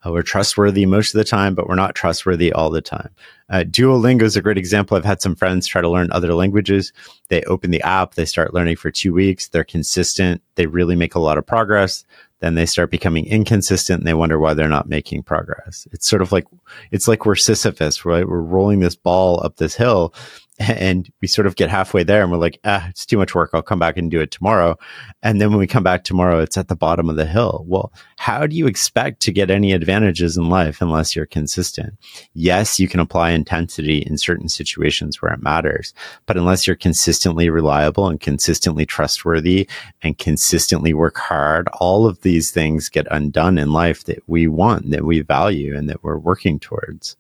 Uh, 0.07 0.12
we're 0.12 0.22
trustworthy 0.22 0.87
most 0.87 1.14
of 1.14 1.18
the 1.18 1.24
time, 1.24 1.55
but 1.55 1.68
we're 1.68 1.74
not 1.74 1.95
trustworthy 1.95 2.53
all 2.53 2.70
the 2.70 2.81
time. 2.81 3.11
Uh, 3.51 3.64
Duolingo 3.66 4.22
is 4.22 4.37
a 4.37 4.41
great 4.41 4.57
example. 4.57 4.97
I've 4.97 5.05
had 5.05 5.20
some 5.20 5.37
friends 5.37 5.66
try 5.66 5.83
to 5.83 5.91
learn 5.91 6.11
other 6.11 6.33
languages. 6.33 6.93
They 7.28 7.43
open 7.43 7.70
the 7.70 7.83
app, 7.83 8.14
they 8.14 8.24
start 8.24 8.55
learning 8.55 8.76
for 8.76 8.91
two 8.91 9.12
weeks. 9.12 9.49
They're 9.49 9.64
consistent. 9.64 10.43
They 10.55 10.66
really 10.66 10.97
make 10.97 11.14
a 11.14 11.20
lot 11.20 11.37
of 11.37 11.47
progress. 11.47 12.05
Then 12.41 12.55
they 12.55 12.66
start 12.66 12.91
becoming 12.91 13.26
inconsistent 13.26 14.01
and 14.01 14.07
they 14.07 14.14
wonder 14.14 14.38
why 14.38 14.55
they're 14.55 14.68
not 14.68 14.88
making 14.88 15.22
progress. 15.22 15.86
It's 15.93 16.09
sort 16.09 16.22
of 16.22 16.32
like, 16.32 16.47
it's 16.91 17.07
like 17.07 17.24
we're 17.24 17.36
Sisyphus, 17.36 18.05
right? 18.05 18.26
We're 18.26 18.41
rolling 18.41 18.80
this 18.80 18.97
ball 18.97 19.45
up 19.45 19.57
this 19.57 19.74
hill 19.74 20.14
and 20.68 21.11
we 21.22 21.28
sort 21.28 21.46
of 21.46 21.56
get 21.56 21.70
halfway 21.70 22.02
there 22.02 22.22
and 22.22 22.30
we're 22.30 22.36
like, 22.36 22.61
ah, 22.64 22.86
it's 22.90 23.06
too 23.06 23.16
much 23.16 23.34
work. 23.34 23.50
I'll 23.54 23.62
come 23.62 23.78
back 23.78 23.96
and 23.96 24.11
do 24.11 24.20
it 24.20 24.30
tomorrow. 24.30 24.76
And 25.22 25.40
then 25.40 25.48
when 25.48 25.58
we 25.58 25.66
come 25.66 25.82
back 25.82 26.04
tomorrow, 26.04 26.38
it's 26.38 26.58
at 26.58 26.68
the 26.68 26.76
bottom 26.76 27.08
of 27.08 27.16
the 27.16 27.24
hill. 27.24 27.64
Well, 27.66 27.92
how 28.18 28.46
do 28.46 28.54
you 28.54 28.66
expect 28.66 29.20
to 29.22 29.32
get 29.32 29.50
any 29.50 29.72
advantages 29.72 30.36
in 30.36 30.50
life 30.50 30.82
unless 30.82 31.16
you're 31.16 31.24
consistent? 31.24 31.94
Yes, 32.34 32.78
you 32.78 32.88
can 32.88 33.00
apply 33.00 33.30
intensity 33.30 33.98
in 33.98 34.18
certain 34.18 34.50
situations 34.50 35.22
where 35.22 35.32
it 35.32 35.42
matters, 35.42 35.94
but 36.26 36.36
unless 36.36 36.66
you're 36.66 36.76
consistently 36.76 37.48
reliable 37.48 38.08
and 38.08 38.20
consistently 38.20 38.84
trustworthy 38.84 39.66
and 40.02 40.18
consistently 40.18 40.92
work 40.92 41.16
hard, 41.16 41.68
all 41.80 42.06
of 42.06 42.20
these 42.20 42.50
things 42.50 42.90
get 42.90 43.06
undone 43.11 43.56
in 43.56 43.72
life 43.72 44.04
that 44.04 44.22
we 44.26 44.46
want, 44.46 44.90
that 44.90 45.04
we 45.04 45.20
value, 45.20 45.74
and 45.74 45.88
that 45.88 46.04
we're 46.04 46.18
working 46.18 46.61
towards. 46.61 47.16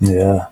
Yeah. 0.00 0.46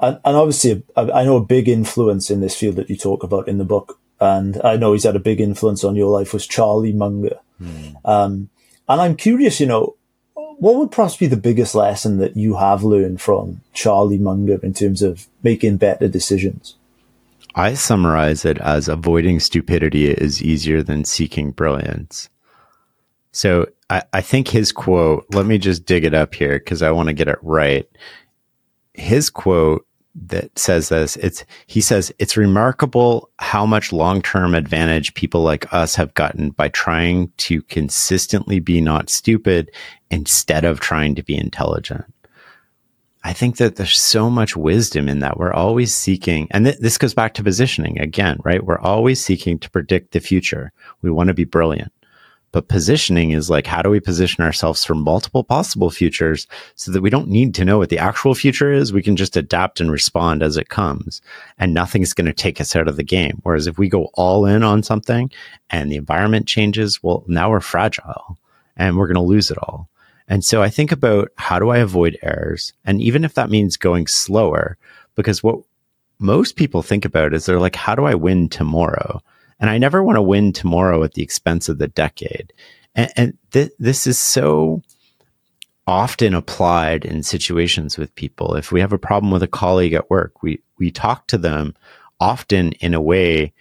And, 0.00 0.20
and 0.24 0.36
obviously, 0.36 0.82
I, 0.96 1.10
I 1.10 1.24
know 1.24 1.36
a 1.36 1.44
big 1.44 1.68
influence 1.68 2.30
in 2.30 2.40
this 2.40 2.56
field 2.56 2.76
that 2.76 2.90
you 2.90 2.96
talk 2.96 3.22
about 3.22 3.48
in 3.48 3.58
the 3.58 3.64
book, 3.64 3.98
and 4.20 4.60
I 4.62 4.76
know 4.76 4.92
he's 4.92 5.04
had 5.04 5.16
a 5.16 5.20
big 5.20 5.40
influence 5.40 5.84
on 5.84 5.96
your 5.96 6.10
life, 6.10 6.32
was 6.32 6.46
Charlie 6.46 6.92
Munger. 6.92 7.38
Um, 8.04 8.48
and 8.88 9.00
I'm 9.00 9.16
curious, 9.16 9.60
you 9.60 9.66
know, 9.66 9.96
what 10.34 10.76
would 10.76 10.90
perhaps 10.90 11.16
be 11.16 11.26
the 11.26 11.36
biggest 11.36 11.74
lesson 11.74 12.18
that 12.18 12.36
you 12.36 12.56
have 12.56 12.82
learned 12.82 13.20
from 13.20 13.60
Charlie 13.72 14.18
Munger 14.18 14.58
in 14.62 14.72
terms 14.72 15.02
of 15.02 15.26
making 15.42 15.76
better 15.76 16.08
decisions? 16.08 16.76
I 17.54 17.74
summarize 17.74 18.44
it 18.44 18.58
as 18.58 18.88
avoiding 18.88 19.40
stupidity 19.40 20.10
is 20.10 20.42
easier 20.42 20.82
than 20.82 21.04
seeking 21.04 21.50
brilliance. 21.50 22.28
So 23.32 23.68
I, 23.90 24.02
I 24.12 24.20
think 24.20 24.48
his 24.48 24.72
quote, 24.72 25.26
let 25.32 25.46
me 25.46 25.58
just 25.58 25.84
dig 25.84 26.04
it 26.04 26.14
up 26.14 26.34
here 26.34 26.58
because 26.58 26.82
I 26.82 26.90
want 26.90 27.08
to 27.08 27.14
get 27.14 27.28
it 27.28 27.38
right. 27.42 27.86
His 28.96 29.30
quote 29.30 29.86
that 30.14 30.58
says 30.58 30.88
this, 30.88 31.16
it's, 31.16 31.44
he 31.66 31.80
says, 31.80 32.12
it's 32.18 32.36
remarkable 32.36 33.30
how 33.38 33.66
much 33.66 33.92
long 33.92 34.22
term 34.22 34.54
advantage 34.54 35.14
people 35.14 35.42
like 35.42 35.72
us 35.72 35.94
have 35.94 36.14
gotten 36.14 36.50
by 36.50 36.68
trying 36.68 37.30
to 37.36 37.62
consistently 37.62 38.58
be 38.58 38.80
not 38.80 39.10
stupid 39.10 39.70
instead 40.10 40.64
of 40.64 40.80
trying 40.80 41.14
to 41.14 41.22
be 41.22 41.36
intelligent. 41.36 42.04
I 43.24 43.32
think 43.32 43.56
that 43.56 43.74
there's 43.74 43.98
so 43.98 44.30
much 44.30 44.56
wisdom 44.56 45.08
in 45.08 45.18
that. 45.18 45.36
We're 45.36 45.52
always 45.52 45.94
seeking, 45.94 46.46
and 46.52 46.64
th- 46.64 46.78
this 46.78 46.96
goes 46.96 47.12
back 47.12 47.34
to 47.34 47.42
positioning 47.42 47.98
again, 47.98 48.38
right? 48.44 48.64
We're 48.64 48.78
always 48.78 49.20
seeking 49.20 49.58
to 49.58 49.70
predict 49.70 50.12
the 50.12 50.20
future. 50.20 50.72
We 51.02 51.10
want 51.10 51.26
to 51.28 51.34
be 51.34 51.44
brilliant. 51.44 51.92
But 52.56 52.68
positioning 52.68 53.32
is 53.32 53.50
like, 53.50 53.66
how 53.66 53.82
do 53.82 53.90
we 53.90 54.00
position 54.00 54.42
ourselves 54.42 54.82
for 54.82 54.94
multiple 54.94 55.44
possible 55.44 55.90
futures 55.90 56.46
so 56.74 56.90
that 56.90 57.02
we 57.02 57.10
don't 57.10 57.28
need 57.28 57.54
to 57.56 57.66
know 57.66 57.76
what 57.76 57.90
the 57.90 57.98
actual 57.98 58.34
future 58.34 58.72
is? 58.72 58.94
We 58.94 59.02
can 59.02 59.14
just 59.14 59.36
adapt 59.36 59.78
and 59.78 59.92
respond 59.92 60.42
as 60.42 60.56
it 60.56 60.70
comes 60.70 61.20
and 61.58 61.74
nothing's 61.74 62.14
going 62.14 62.28
to 62.28 62.32
take 62.32 62.58
us 62.58 62.74
out 62.74 62.88
of 62.88 62.96
the 62.96 63.02
game. 63.02 63.40
Whereas 63.42 63.66
if 63.66 63.76
we 63.76 63.90
go 63.90 64.08
all 64.14 64.46
in 64.46 64.62
on 64.62 64.82
something 64.82 65.30
and 65.68 65.92
the 65.92 65.96
environment 65.96 66.48
changes, 66.48 67.02
well, 67.02 67.24
now 67.26 67.50
we're 67.50 67.60
fragile 67.60 68.38
and 68.74 68.96
we're 68.96 69.08
going 69.08 69.16
to 69.16 69.20
lose 69.20 69.50
it 69.50 69.58
all. 69.58 69.90
And 70.26 70.42
so 70.42 70.62
I 70.62 70.70
think 70.70 70.92
about 70.92 71.28
how 71.36 71.58
do 71.58 71.68
I 71.68 71.76
avoid 71.76 72.18
errors? 72.22 72.72
And 72.86 73.02
even 73.02 73.22
if 73.22 73.34
that 73.34 73.50
means 73.50 73.76
going 73.76 74.06
slower, 74.06 74.78
because 75.14 75.42
what 75.42 75.58
most 76.18 76.56
people 76.56 76.80
think 76.80 77.04
about 77.04 77.34
is 77.34 77.44
they're 77.44 77.60
like, 77.60 77.76
how 77.76 77.94
do 77.94 78.06
I 78.06 78.14
win 78.14 78.48
tomorrow? 78.48 79.20
And 79.58 79.70
I 79.70 79.78
never 79.78 80.02
want 80.02 80.16
to 80.16 80.22
win 80.22 80.52
tomorrow 80.52 81.02
at 81.02 81.14
the 81.14 81.22
expense 81.22 81.68
of 81.68 81.78
the 81.78 81.88
decade. 81.88 82.52
And, 82.94 83.12
and 83.16 83.38
th- 83.52 83.72
this 83.78 84.06
is 84.06 84.18
so 84.18 84.82
often 85.86 86.34
applied 86.34 87.04
in 87.04 87.22
situations 87.22 87.96
with 87.96 88.14
people. 88.16 88.54
If 88.54 88.72
we 88.72 88.80
have 88.80 88.92
a 88.92 88.98
problem 88.98 89.30
with 89.30 89.42
a 89.42 89.48
colleague 89.48 89.92
at 89.92 90.10
work, 90.10 90.42
we, 90.42 90.60
we 90.78 90.90
talk 90.90 91.26
to 91.28 91.38
them 91.38 91.74
often 92.18 92.72
in 92.72 92.92
a 92.92 93.00
way 93.00 93.52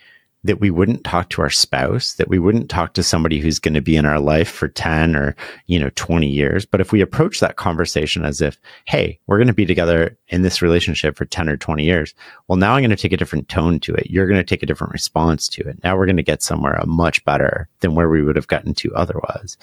that 0.46 0.60
we 0.60 0.70
wouldn't 0.70 1.04
talk 1.04 1.30
to 1.30 1.42
our 1.42 1.50
spouse, 1.50 2.14
that 2.14 2.28
we 2.28 2.40
wouldn't 2.40 2.70
talk 2.70 2.94
to 2.94 3.04
somebody 3.04 3.40
who's 3.40 3.60
going 3.60 3.74
to 3.74 3.82
be 3.82 3.96
in 3.96 4.06
our 4.06 4.20
life 4.20 4.50
for 4.50 4.68
10 4.68 5.16
or, 5.16 5.36
you 5.66 5.80
know, 5.80 5.90
20 5.96 6.28
years. 6.28 6.66
But 6.66 6.82
if 6.82 6.92
we 6.92 7.02
approach 7.02 7.40
that 7.40 7.56
conversation 7.56 8.24
as 8.24 8.42
if, 8.42 8.58
Hey, 8.86 9.20
we're 9.28 9.38
going 9.38 9.48
to 9.48 9.54
be 9.54 9.66
together 9.66 10.18
in 10.28 10.42
this 10.42 10.62
relationship 10.62 11.16
for 11.16 11.26
10 11.26 11.50
or 11.50 11.58
20 11.58 11.84
years. 11.84 12.14
Well, 12.48 12.58
now 12.58 12.74
I'm 12.74 12.82
going 12.82 12.90
to 12.90 12.96
take 12.96 13.14
a 13.14 13.18
different 13.18 13.50
tone 13.50 13.80
to 13.82 13.94
it. 13.94 14.10
You're 14.10 14.28
going 14.28 14.40
to 14.40 14.44
take 14.44 14.64
a 14.64 14.66
different 14.66 14.94
response 14.94 15.48
to 15.50 15.68
it. 15.68 15.84
Now 15.84 15.98
we're 15.98 16.06
going 16.06 16.18
to 16.18 16.24
get 16.24 16.44
somewhere 16.44 16.80
uh, 16.82 16.86
much 16.86 17.24
better 17.26 17.68
than 17.80 17.96
where 17.96 18.10
we 18.10 18.22
would 18.22 18.36
have 18.36 18.48
gotten 18.48 18.74
to 18.76 18.96
otherwise. 18.96 19.58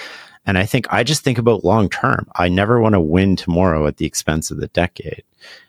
And 0.46 0.58
I 0.58 0.66
think 0.66 0.92
I 0.92 1.04
just 1.04 1.22
think 1.22 1.38
about 1.38 1.64
long 1.64 1.88
term. 1.88 2.26
I 2.34 2.48
never 2.48 2.80
want 2.80 2.94
to 2.94 3.00
win 3.00 3.36
tomorrow 3.36 3.86
at 3.86 3.98
the 3.98 4.06
expense 4.06 4.50
of 4.50 4.58
the 4.58 4.66
decade. 4.68 5.22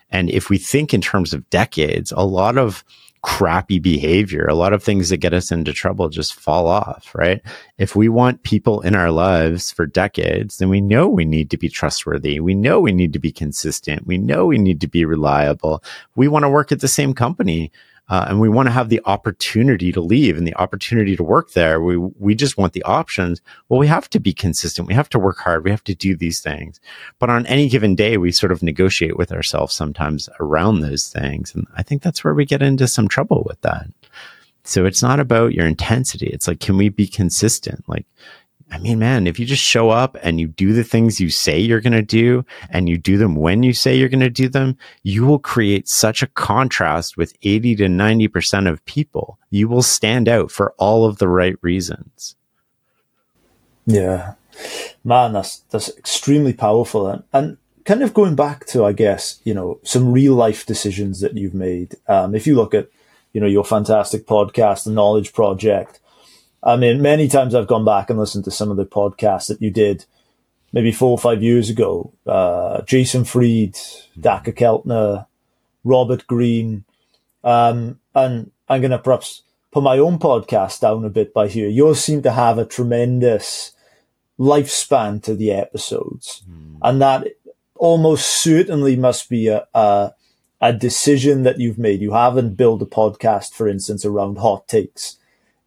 And 0.10 0.30
if 0.30 0.50
we 0.50 0.58
think 0.58 0.94
in 0.94 1.02
terms 1.02 1.34
of 1.34 1.50
decades, 1.50 2.12
a 2.12 2.26
lot 2.26 2.58
of 2.58 2.84
crappy 3.24 3.80
behavior, 3.80 4.46
a 4.46 4.54
lot 4.54 4.74
of 4.74 4.84
things 4.84 5.10
that 5.10 5.18
get 5.18 5.34
us 5.34 5.50
into 5.50 5.72
trouble 5.72 6.10
just 6.10 6.34
fall 6.34 6.68
off, 6.68 7.10
right? 7.16 7.42
If 7.78 7.96
we 7.96 8.10
want 8.10 8.44
people 8.44 8.82
in 8.82 8.96
our 8.96 9.12
lives 9.12 9.72
for 9.72 9.86
decades, 9.86 10.58
then 10.58 10.68
we 10.68 10.82
know 10.82 11.08
we 11.08 11.24
need 11.24 11.50
to 11.52 11.58
be 11.58 11.70
trustworthy. 11.70 12.42
We 12.42 12.54
know 12.54 12.82
we 12.82 12.92
need 12.92 13.14
to 13.14 13.20
be 13.20 13.32
consistent. 13.32 14.06
We 14.06 14.18
know 14.18 14.46
we 14.46 14.58
need 14.58 14.82
to 14.82 14.88
be 14.88 15.06
reliable. 15.06 15.82
We 16.16 16.28
want 16.28 16.44
to 16.44 16.50
work 16.50 16.74
at 16.74 16.82
the 16.82 16.88
same 16.90 17.14
company. 17.14 17.72
Uh, 18.14 18.26
and 18.28 18.40
we 18.40 18.48
want 18.48 18.68
to 18.68 18.72
have 18.72 18.90
the 18.90 19.02
opportunity 19.06 19.92
to 19.92 20.00
leave 20.00 20.38
and 20.38 20.46
the 20.46 20.54
opportunity 20.58 21.16
to 21.16 21.24
work 21.24 21.54
there. 21.54 21.82
We 21.82 21.98
we 21.98 22.36
just 22.36 22.60
want 22.60 22.74
the 22.74 22.84
options. 22.84 23.42
Well, 23.68 23.80
we 23.80 23.88
have 23.88 24.08
to 24.12 24.20
be 24.20 24.34
consistent. 24.34 24.88
We 24.88 24.94
have 24.94 25.10
to 25.10 25.18
work 25.18 25.40
hard. 25.40 25.64
We 25.64 25.72
have 25.72 25.84
to 25.86 25.96
do 25.96 26.16
these 26.16 26.40
things. 26.40 26.80
But 27.18 27.32
on 27.32 27.48
any 27.48 27.68
given 27.68 27.96
day, 27.96 28.18
we 28.18 28.32
sort 28.32 28.52
of 28.52 28.62
negotiate 28.62 29.18
with 29.18 29.32
ourselves 29.32 29.74
sometimes 29.74 30.30
around 30.40 30.82
those 30.82 31.08
things, 31.08 31.56
and 31.56 31.66
I 31.76 31.82
think 31.82 32.04
that's 32.04 32.24
where 32.24 32.36
we 32.36 32.46
get 32.46 32.62
into 32.62 32.88
some 32.88 33.08
trouble 33.08 33.42
with 33.48 33.60
that. 33.62 33.88
So 34.64 34.86
it's 34.86 35.02
not 35.02 35.20
about 35.20 35.56
your 35.56 35.66
intensity. 35.66 36.28
It's 36.28 36.48
like, 36.48 36.60
can 36.60 36.78
we 36.78 36.90
be 36.90 37.08
consistent? 37.08 37.84
Like, 37.88 38.06
I 38.74 38.80
mean, 38.80 38.98
man, 38.98 39.28
if 39.28 39.38
you 39.38 39.46
just 39.46 39.62
show 39.62 39.92
up 39.92 40.18
and 40.24 40.40
you 40.40 40.48
do 40.48 40.74
the 40.74 40.84
things 40.84 41.20
you 41.20 41.30
say 41.30 41.60
you're 41.60 41.80
going 41.80 41.94
to 41.94 42.02
do 42.02 42.44
and 42.72 42.90
you 42.90 42.98
do 42.98 43.18
them 43.20 43.36
when 43.36 43.62
you 43.62 43.72
say 43.72 43.96
you're 43.96 44.10
going 44.10 44.20
to 44.22 44.32
do 44.32 44.50
them, 44.50 44.78
you 45.04 45.28
will 45.28 45.38
create 45.38 45.88
such 45.88 46.24
a 46.24 46.28
contrast 46.28 47.16
with 47.16 47.38
80 47.44 47.76
to 47.76 47.84
90% 47.86 48.68
of 48.68 48.84
people. 48.86 49.38
You 49.52 49.68
will 49.68 49.84
stand 49.84 50.28
out 50.28 50.50
for 50.50 50.74
all 50.80 51.06
of 51.06 51.20
the 51.20 51.28
right 51.28 51.56
reasons. 51.62 52.36
Yeah, 53.86 54.34
man, 55.04 55.34
that's 55.34 55.60
that's 55.70 55.96
extremely 55.98 56.54
powerful, 56.54 57.06
and 57.06 57.24
and 57.34 57.58
kind 57.84 58.02
of 58.02 58.14
going 58.14 58.34
back 58.36 58.66
to, 58.68 58.86
I 58.86 58.94
guess, 58.94 59.40
you 59.44 59.54
know, 59.54 59.80
some 59.84 60.14
real 60.14 60.34
life 60.34 60.66
decisions 60.66 61.20
that 61.20 61.38
you've 61.38 61.54
made. 61.54 61.98
Um, 62.08 62.34
if 62.34 62.48
you 62.48 62.56
look 62.56 62.74
at, 62.74 62.88
you 63.34 63.42
know, 63.42 63.48
your 63.48 63.66
fantastic 63.66 64.26
podcast, 64.26 64.86
the 64.86 64.92
Knowledge 64.92 65.34
Project. 65.34 66.00
I 66.64 66.78
mean, 66.78 67.02
many 67.02 67.28
times 67.28 67.54
I've 67.54 67.68
gone 67.68 67.84
back 67.84 68.10
and 68.10 68.18
listened 68.18 68.46
to 68.46 68.52
some 68.52 68.72
of 68.72 68.78
the 68.78 68.86
podcasts 68.86 69.48
that 69.48 69.62
you 69.62 69.70
did, 69.70 70.06
maybe 70.72 70.92
four 70.92 71.12
or 71.12 71.18
five 71.18 71.44
years 71.44 71.70
ago. 71.70 72.14
Uh, 72.26 72.82
Jason 72.84 73.26
Fried, 73.26 73.74
Dacher 74.18 74.56
Keltner, 74.56 75.28
Robert 75.84 76.26
Greene, 76.26 76.86
um, 77.44 78.00
and 78.16 78.52
I'm 78.70 78.82
going 78.82 78.92
to 78.92 78.98
perhaps 79.00 79.44
put 79.72 79.84
my 79.84 79.98
own 79.98 80.20
podcast 80.20 80.80
down 80.80 81.04
a 81.04 81.10
bit 81.10 81.34
by 81.34 81.50
here. 81.50 81.68
Yours 81.68 82.00
seem 82.00 82.22
to 82.22 82.32
have 82.32 82.58
a 82.58 82.66
tremendous 82.66 83.74
lifespan 84.40 85.22
to 85.24 85.36
the 85.36 85.52
episodes, 85.52 86.44
and 86.82 87.02
that 87.02 87.28
almost 87.76 88.26
certainly 88.26 88.96
must 88.96 89.30
be 89.30 89.48
a, 89.50 89.68
a 89.74 90.14
a 90.62 90.72
decision 90.72 91.44
that 91.44 91.60
you've 91.60 91.78
made. 91.78 92.00
You 92.00 92.14
haven't 92.14 92.56
built 92.56 92.82
a 92.82 92.86
podcast, 92.86 93.52
for 93.52 93.68
instance, 93.68 94.06
around 94.06 94.38
hot 94.38 94.66
takes. 94.70 95.18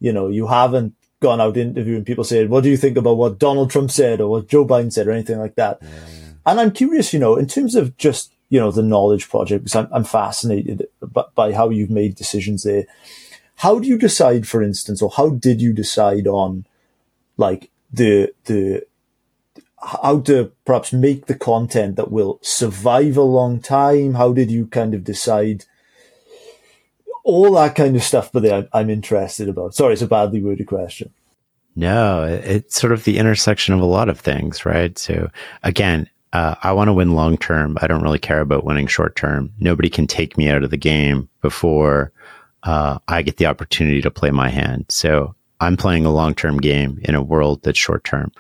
You 0.01 0.13
know, 0.13 0.29
you 0.29 0.47
haven't 0.47 0.95
gone 1.21 1.41
out 1.41 1.57
interviewing 1.57 2.05
people 2.05 2.25
saying, 2.25 2.49
"What 2.49 2.63
do 2.63 2.71
you 2.71 2.77
think 2.77 2.97
about 2.97 3.17
what 3.17 3.39
Donald 3.39 3.71
Trump 3.71 3.91
said 3.91 4.21
or 4.21 4.29
what 4.29 4.49
Joe 4.49 4.67
Biden 4.67 4.93
said 4.93 5.07
or 5.07 5.13
anything 5.13 5.39
like 5.39 5.55
that?" 5.57 5.81
And 6.45 6.61
I'm 6.61 6.71
curious, 6.71 7.13
you 7.13 7.19
know, 7.19 7.37
in 7.37 7.47
terms 7.47 7.75
of 7.75 7.97
just 7.97 8.33
you 8.49 8.61
know, 8.61 8.71
the 8.71 8.83
knowledge 8.83 9.29
project 9.29 9.65
because 9.65 9.77
I'm, 9.77 9.89
I'm 9.93 10.05
fascinated 10.05 10.87
by, 11.01 11.25
by 11.35 11.53
how 11.53 11.71
you've 11.71 11.91
made 11.91 12.15
decisions 12.15 12.63
there. 12.63 12.87
How 13.57 13.79
do 13.79 13.89
you 13.89 13.99
decide, 13.99 14.47
for 14.47 14.63
instance, 14.63 15.03
or 15.03 15.11
how 15.11 15.31
did 15.31 15.61
you 15.61 15.73
decide 15.73 16.27
on 16.27 16.67
like 17.37 17.71
the, 17.93 18.33
the, 18.45 18.87
how 19.83 20.21
to 20.21 20.53
perhaps 20.65 20.93
make 20.93 21.27
the 21.27 21.35
content 21.35 21.97
that 21.97 22.11
will 22.11 22.39
survive 22.43 23.17
a 23.17 23.23
long 23.23 23.61
time? 23.61 24.15
How 24.15 24.33
did 24.33 24.51
you 24.51 24.67
kind 24.67 24.95
of 24.95 25.05
decide 25.05 25.65
all 27.27 27.53
that 27.53 27.75
kind 27.75 27.97
of 27.97 28.03
stuff? 28.03 28.31
But 28.33 28.51
I'm, 28.51 28.69
I'm 28.73 28.91
interested 28.91 29.49
about. 29.49 29.75
Sorry, 29.75 29.93
it's 29.93 30.03
a 30.03 30.07
badly 30.07 30.41
worded 30.41 30.67
question. 30.67 31.13
No, 31.75 32.25
it's 32.25 32.81
sort 32.81 32.95
of 32.95 33.05
the 33.05 33.19
intersection 33.19 33.75
of 33.75 33.81
a 33.81 33.85
lot 33.85 34.09
of 34.09 34.19
things, 34.19 34.65
right? 34.65 34.97
So 34.99 35.29
again, 35.63 36.09
uh, 36.33 36.55
I 36.63 36.73
want 36.73 36.89
to 36.89 36.95
win 36.95 37.15
long 37.15 37.37
term. 37.37 37.77
I 37.83 37.87
don't 37.87 38.03
really 38.03 38.19
care 38.19 38.41
about 38.41 38.65
winning 38.65 38.87
short 38.87 39.15
term. 39.15 39.53
Nobody 39.59 39.91
can 39.91 40.07
take 40.07 40.39
me 40.39 40.49
out 40.49 40.65
of 40.65 40.71
the 40.71 40.79
game 40.79 41.29
before 41.43 42.13
uh, 42.63 42.99
I 43.09 43.23
get 43.23 43.37
the 43.37 43.47
opportunity 43.47 44.01
to 44.01 44.11
play 44.11 44.31
my 44.31 44.49
hand. 44.49 44.87
So 44.89 45.35
I'm 45.61 45.77
playing 45.77 46.07
a 46.07 46.13
long 46.13 46.35
term 46.35 46.59
game 46.59 46.99
in 47.03 47.15
a 47.15 47.23
world 47.23 47.63
that's 47.63 47.79
short 47.79 48.05
term. 48.05 48.33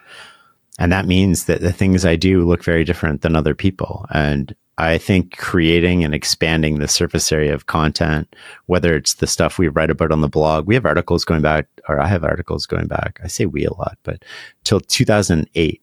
And 0.78 0.92
that 0.92 1.06
means 1.06 1.44
that 1.44 1.60
the 1.60 1.72
things 1.72 2.04
I 2.04 2.16
do 2.16 2.44
look 2.44 2.64
very 2.64 2.84
different 2.84 3.22
than 3.22 3.36
other 3.36 3.54
people. 3.54 4.06
And 4.10 4.54
I 4.78 4.98
think 4.98 5.36
creating 5.38 6.04
and 6.04 6.14
expanding 6.14 6.78
the 6.78 6.88
surface 6.88 7.32
area 7.32 7.54
of 7.54 7.66
content, 7.66 8.36
whether 8.66 8.94
it's 8.94 9.14
the 9.14 9.26
stuff 9.26 9.58
we 9.58 9.68
write 9.68 9.90
about 9.90 10.12
on 10.12 10.20
the 10.20 10.28
blog, 10.28 10.66
we 10.66 10.74
have 10.74 10.84
articles 10.84 11.24
going 11.24 11.40
back, 11.40 11.66
or 11.88 11.98
I 11.98 12.06
have 12.06 12.24
articles 12.24 12.66
going 12.66 12.86
back. 12.86 13.18
I 13.24 13.28
say 13.28 13.46
we 13.46 13.64
a 13.64 13.72
lot, 13.72 13.96
but 14.02 14.24
till 14.64 14.80
2008. 14.80 15.82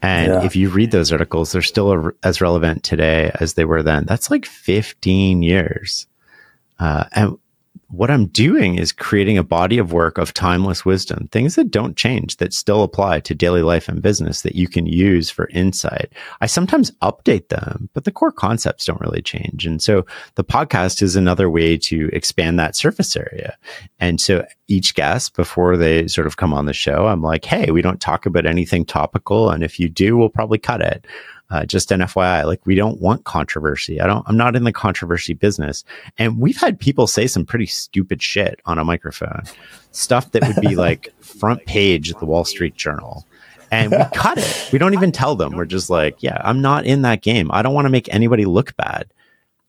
And 0.00 0.32
yeah. 0.32 0.44
if 0.44 0.54
you 0.54 0.68
read 0.68 0.92
those 0.92 1.10
articles, 1.10 1.50
they're 1.50 1.60
still 1.60 2.12
as 2.22 2.40
relevant 2.40 2.84
today 2.84 3.32
as 3.40 3.54
they 3.54 3.64
were 3.64 3.82
then. 3.82 4.04
That's 4.06 4.30
like 4.30 4.46
15 4.46 5.42
years. 5.42 6.06
Uh, 6.78 7.04
and 7.12 7.36
what 7.90 8.10
I'm 8.10 8.26
doing 8.26 8.76
is 8.76 8.92
creating 8.92 9.38
a 9.38 9.42
body 9.42 9.78
of 9.78 9.92
work 9.92 10.18
of 10.18 10.34
timeless 10.34 10.84
wisdom, 10.84 11.28
things 11.32 11.54
that 11.54 11.70
don't 11.70 11.96
change, 11.96 12.36
that 12.36 12.52
still 12.52 12.82
apply 12.82 13.20
to 13.20 13.34
daily 13.34 13.62
life 13.62 13.88
and 13.88 14.02
business 14.02 14.42
that 14.42 14.54
you 14.54 14.68
can 14.68 14.84
use 14.84 15.30
for 15.30 15.48
insight. 15.48 16.12
I 16.42 16.46
sometimes 16.46 16.90
update 17.02 17.48
them, 17.48 17.88
but 17.94 18.04
the 18.04 18.12
core 18.12 18.32
concepts 18.32 18.84
don't 18.84 19.00
really 19.00 19.22
change. 19.22 19.64
And 19.64 19.82
so 19.82 20.04
the 20.34 20.44
podcast 20.44 21.00
is 21.00 21.16
another 21.16 21.48
way 21.48 21.78
to 21.78 22.10
expand 22.12 22.58
that 22.58 22.76
surface 22.76 23.16
area. 23.16 23.56
And 23.98 24.20
so 24.20 24.46
each 24.66 24.94
guest, 24.94 25.34
before 25.34 25.78
they 25.78 26.08
sort 26.08 26.26
of 26.26 26.36
come 26.36 26.52
on 26.52 26.66
the 26.66 26.74
show, 26.74 27.06
I'm 27.06 27.22
like, 27.22 27.46
Hey, 27.46 27.70
we 27.70 27.80
don't 27.80 28.02
talk 28.02 28.26
about 28.26 28.44
anything 28.44 28.84
topical. 28.84 29.48
And 29.50 29.64
if 29.64 29.80
you 29.80 29.88
do, 29.88 30.14
we'll 30.14 30.28
probably 30.28 30.58
cut 30.58 30.82
it. 30.82 31.06
Uh, 31.50 31.64
just 31.64 31.90
an 31.90 32.00
FYI, 32.00 32.44
like 32.44 32.64
we 32.66 32.74
don't 32.74 33.00
want 33.00 33.24
controversy. 33.24 34.02
I 34.02 34.06
don't, 34.06 34.22
I'm 34.28 34.36
not 34.36 34.54
in 34.54 34.64
the 34.64 34.72
controversy 34.72 35.32
business. 35.32 35.82
And 36.18 36.38
we've 36.38 36.58
had 36.58 36.78
people 36.78 37.06
say 37.06 37.26
some 37.26 37.46
pretty 37.46 37.64
stupid 37.64 38.22
shit 38.22 38.60
on 38.66 38.78
a 38.78 38.84
microphone, 38.84 39.44
stuff 39.92 40.32
that 40.32 40.46
would 40.46 40.60
be 40.60 40.76
like 40.76 41.08
front 41.20 41.64
page 41.64 42.10
at 42.10 42.18
the 42.18 42.26
Wall 42.26 42.44
Street 42.44 42.74
Journal. 42.74 43.26
And 43.70 43.92
we 43.92 44.04
cut 44.14 44.38
it. 44.38 44.68
We 44.72 44.78
don't 44.78 44.94
even 44.94 45.12
tell 45.12 45.36
them. 45.36 45.54
We're 45.54 45.64
just 45.64 45.90
like, 45.90 46.22
yeah, 46.22 46.40
I'm 46.44 46.60
not 46.60 46.86
in 46.86 47.02
that 47.02 47.22
game. 47.22 47.50
I 47.52 47.62
don't 47.62 47.74
want 47.74 47.86
to 47.86 47.90
make 47.90 48.12
anybody 48.12 48.44
look 48.44 48.76
bad. 48.76 49.12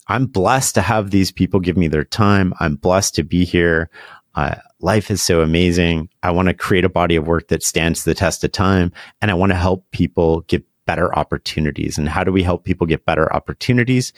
I'm 0.08 0.26
blessed 0.26 0.76
to 0.76 0.82
have 0.82 1.12
these 1.12 1.32
people 1.32 1.60
give 1.60 1.78
me 1.78 1.88
their 1.88 2.04
time. 2.04 2.54
I'm 2.60 2.76
blessed 2.76 3.16
to 3.16 3.24
be 3.24 3.46
here. 3.46 3.90
Uh, 4.36 4.56
life 4.80 5.12
is 5.12 5.22
so 5.22 5.42
amazing. 5.42 6.10
I 6.24 6.32
want 6.32 6.48
to 6.48 6.54
create 6.54 6.86
a 6.86 6.90
body 6.90 7.16
of 7.16 7.28
work 7.28 7.50
that 7.50 7.64
stands 7.64 8.04
the 8.04 8.14
test 8.14 8.44
of 8.44 8.52
time 8.52 8.92
and 9.22 9.30
I 9.30 9.34
want 9.34 9.52
to 9.52 9.58
help 9.58 9.86
people 9.92 10.42
get 10.42 10.64
better 10.90 11.16
opportunities. 11.16 12.00
And 12.00 12.10
how 12.10 12.24
do 12.24 12.32
we 12.32 12.42
help 12.42 12.64
people 12.64 12.88
get 12.88 13.06
better 13.06 13.32
opportunities? 13.32 14.12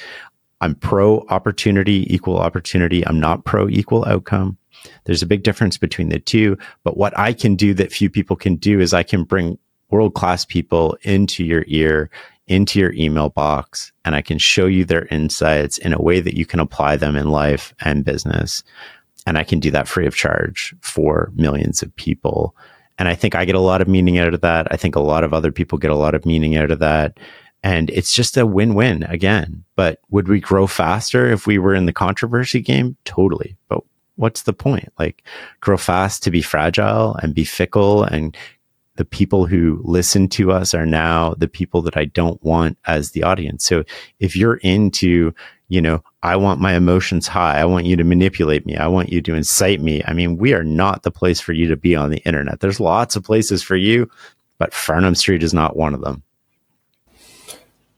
I'm 0.61 0.73
pro 0.73 1.25
opportunity, 1.27 2.05
equal 2.07 2.37
opportunity. 2.37 3.05
I'm 3.05 3.19
not 3.19 3.43
pro 3.43 3.67
equal 3.67 4.05
outcome. 4.05 4.57
There's 5.03 5.21
a 5.21 5.27
big 5.27 5.43
difference 5.43 5.77
between 5.77 6.07
the 6.07 6.19
two. 6.19 6.57
But 6.85 6.95
what 6.95 7.17
I 7.19 7.33
can 7.33 7.57
do 7.57 7.73
that 7.73 7.91
few 7.91 8.09
people 8.09 8.37
can 8.37 8.55
do 8.55 8.79
is 8.79 8.93
I 8.93 9.03
can 9.03 9.25
bring 9.25 9.57
world 9.89 10.13
class 10.13 10.45
people 10.45 10.97
into 11.01 11.43
your 11.43 11.65
ear, 11.67 12.09
into 12.47 12.79
your 12.79 12.93
email 12.93 13.27
box, 13.27 13.91
and 14.05 14.15
I 14.15 14.21
can 14.21 14.37
show 14.37 14.65
you 14.65 14.85
their 14.85 15.07
insights 15.07 15.77
in 15.77 15.91
a 15.91 16.01
way 16.01 16.21
that 16.21 16.37
you 16.37 16.45
can 16.45 16.61
apply 16.61 16.95
them 16.95 17.17
in 17.17 17.31
life 17.31 17.73
and 17.81 18.05
business. 18.05 18.63
And 19.27 19.37
I 19.37 19.43
can 19.43 19.59
do 19.59 19.71
that 19.71 19.89
free 19.89 20.07
of 20.07 20.15
charge 20.15 20.73
for 20.79 21.33
millions 21.35 21.83
of 21.83 21.93
people. 21.97 22.55
And 22.97 23.07
I 23.07 23.15
think 23.15 23.35
I 23.35 23.45
get 23.45 23.55
a 23.55 23.59
lot 23.59 23.81
of 23.81 23.87
meaning 23.87 24.17
out 24.17 24.33
of 24.33 24.41
that. 24.41 24.67
I 24.71 24.77
think 24.77 24.95
a 24.95 25.01
lot 25.01 25.23
of 25.23 25.33
other 25.33 25.51
people 25.51 25.77
get 25.77 25.91
a 25.91 25.95
lot 25.95 26.15
of 26.15 26.25
meaning 26.25 26.55
out 26.55 26.71
of 26.71 26.79
that. 26.79 27.19
And 27.63 27.89
it's 27.91 28.13
just 28.13 28.37
a 28.37 28.45
win 28.45 28.73
win 28.73 29.03
again. 29.03 29.63
But 29.75 29.99
would 30.09 30.27
we 30.27 30.39
grow 30.39 30.67
faster 30.67 31.31
if 31.31 31.45
we 31.45 31.57
were 31.57 31.75
in 31.75 31.85
the 31.85 31.93
controversy 31.93 32.61
game? 32.61 32.97
Totally. 33.05 33.55
But 33.67 33.83
what's 34.15 34.43
the 34.43 34.53
point? 34.53 34.91
Like, 34.97 35.23
grow 35.59 35.77
fast 35.77 36.23
to 36.23 36.31
be 36.31 36.41
fragile 36.41 37.15
and 37.21 37.35
be 37.35 37.43
fickle 37.43 38.03
and 38.03 38.35
the 38.95 39.05
people 39.05 39.45
who 39.45 39.81
listen 39.83 40.27
to 40.27 40.51
us 40.51 40.73
are 40.73 40.85
now 40.85 41.33
the 41.35 41.47
people 41.47 41.81
that 41.81 41.97
I 41.97 42.05
don't 42.05 42.43
want 42.43 42.77
as 42.85 43.11
the 43.11 43.23
audience. 43.23 43.65
So 43.65 43.83
if 44.19 44.35
you're 44.35 44.57
into, 44.57 45.33
you 45.69 45.81
know, 45.81 46.03
I 46.23 46.35
want 46.35 46.61
my 46.61 46.75
emotions 46.75 47.27
high. 47.27 47.59
I 47.59 47.65
want 47.65 47.85
you 47.85 47.95
to 47.95 48.03
manipulate 48.03 48.65
me. 48.65 48.75
I 48.75 48.87
want 48.87 49.11
you 49.11 49.21
to 49.23 49.33
incite 49.33 49.81
me. 49.81 50.03
I 50.05 50.13
mean, 50.13 50.37
we 50.37 50.53
are 50.53 50.63
not 50.63 51.03
the 51.03 51.11
place 51.11 51.39
for 51.39 51.53
you 51.53 51.67
to 51.67 51.75
be 51.75 51.95
on 51.95 52.11
the 52.11 52.19
internet. 52.19 52.59
There's 52.59 52.79
lots 52.79 53.15
of 53.15 53.23
places 53.23 53.63
for 53.63 53.75
you, 53.75 54.09
but 54.59 54.71
Farnam 54.71 55.17
Street 55.17 55.41
is 55.41 55.53
not 55.53 55.75
one 55.75 55.93
of 55.93 56.01
them. 56.01 56.21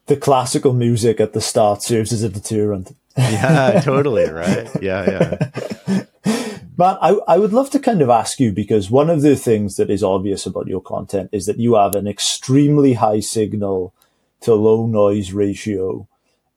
The 0.06 0.16
classical 0.18 0.74
music 0.74 1.20
at 1.20 1.34
the 1.34 1.42
start 1.42 1.82
serves 1.82 2.14
as 2.14 2.24
a 2.24 2.30
deterrent. 2.30 2.96
yeah, 3.18 3.82
totally. 3.84 4.30
Right. 4.30 4.70
Yeah. 4.82 5.38
Yeah. 5.86 6.06
Matt, 6.78 6.98
I, 7.02 7.18
I 7.28 7.38
would 7.38 7.54
love 7.54 7.70
to 7.72 7.80
kind 7.80 8.02
of 8.02 8.10
ask 8.10 8.40
you 8.40 8.52
because 8.52 8.90
one 8.90 9.10
of 9.10 9.22
the 9.22 9.36
things 9.36 9.76
that 9.76 9.92
is 9.92 10.04
obvious 10.04 10.46
about 10.46 10.68
your 10.68 10.82
content 10.82 11.30
is 11.32 11.46
that 11.46 11.60
you 11.60 11.76
have 11.76 11.94
an 11.96 12.08
extremely 12.08 12.94
high 12.94 13.20
signal 13.20 13.94
to 14.42 14.56
low 14.56 14.88
noise 14.88 15.34
ratio. 15.34 16.08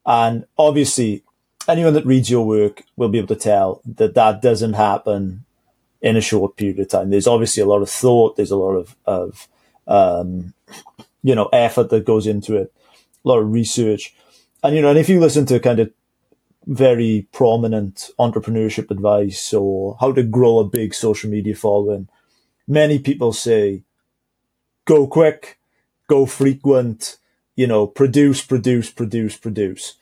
And 0.07 0.47
obviously, 0.57 1.23
anyone 1.69 1.95
that 1.95 2.07
reads 2.07 2.31
your 2.31 2.47
work 2.47 2.83
will 2.97 3.09
be 3.09 3.19
able 3.19 3.35
to 3.35 3.37
tell 3.37 3.81
that 3.97 4.15
that 4.15 4.43
doesn't 4.43 4.75
happen 4.75 5.45
in 6.01 6.17
a 6.17 6.21
short 6.21 6.57
period 6.57 6.79
of 6.79 6.89
time. 6.89 7.11
There's 7.11 7.27
obviously 7.27 7.63
a 7.63 7.67
lot 7.67 7.83
of 7.83 7.91
thought. 7.91 8.37
There's 8.37 8.51
a 8.51 8.57
lot 8.57 8.75
of, 8.75 8.97
of 9.07 9.49
um, 9.87 10.55
you 11.23 11.35
know, 11.35 11.47
effort 11.47 11.91
that 11.91 12.05
goes 12.05 12.27
into 12.27 12.57
it, 12.57 12.73
a 13.25 13.29
lot 13.29 13.39
of 13.39 13.53
research. 13.53 14.15
And, 14.63 14.77
you 14.77 14.83
know, 14.83 14.91
and 14.91 14.99
if 14.99 15.09
you 15.09 15.21
listen 15.21 15.47
to 15.47 15.61
kind 15.61 15.81
of 15.81 15.91
very 16.67 17.27
prominent 17.33 18.11
entrepreneurship 18.19 18.91
advice 18.91 19.55
or 19.55 19.97
how 20.01 20.13
to 20.13 20.23
grow 20.23 20.59
a 20.59 20.65
big 20.65 20.95
social 20.95 21.31
media 21.31 21.55
following, 21.55 22.09
many 22.67 22.99
people 22.99 23.33
say, 23.33 23.83
go 24.85 25.07
quick, 25.07 25.59
go 26.09 26.27
frequent, 26.27 27.19
you 27.55 27.67
know, 27.67 27.87
produce, 27.87 28.43
produce, 28.43 28.91
produce, 28.91 29.37
produce. 29.37 29.95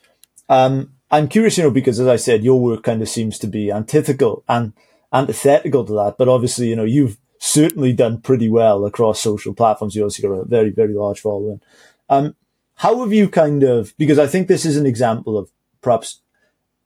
Um, 0.49 0.94
I'm 1.11 1.27
curious, 1.27 1.57
you 1.57 1.63
know, 1.63 1.71
because 1.71 1.99
as 1.99 2.07
I 2.07 2.15
said, 2.15 2.43
your 2.43 2.59
work 2.59 2.83
kind 2.83 3.01
of 3.01 3.09
seems 3.09 3.37
to 3.39 3.47
be 3.47 3.71
antithetical 3.71 4.43
and 4.47 4.73
antithetical 5.13 5.85
to 5.85 5.93
that. 5.93 6.15
But 6.17 6.27
obviously, 6.27 6.69
you 6.69 6.75
know, 6.75 6.83
you've 6.83 7.17
certainly 7.37 7.93
done 7.93 8.21
pretty 8.21 8.49
well 8.49 8.85
across 8.85 9.21
social 9.21 9.53
platforms. 9.53 9.95
You 9.95 10.03
also 10.03 10.21
got 10.21 10.33
a 10.33 10.45
very, 10.45 10.71
very 10.71 10.93
large 10.93 11.19
following. 11.19 11.61
Um, 12.09 12.35
how 12.75 12.99
have 13.01 13.13
you 13.13 13.29
kind 13.29 13.63
of, 13.63 13.93
because 13.97 14.19
I 14.19 14.27
think 14.27 14.47
this 14.47 14.65
is 14.65 14.77
an 14.77 14.85
example 14.85 15.37
of 15.37 15.49
perhaps 15.81 16.21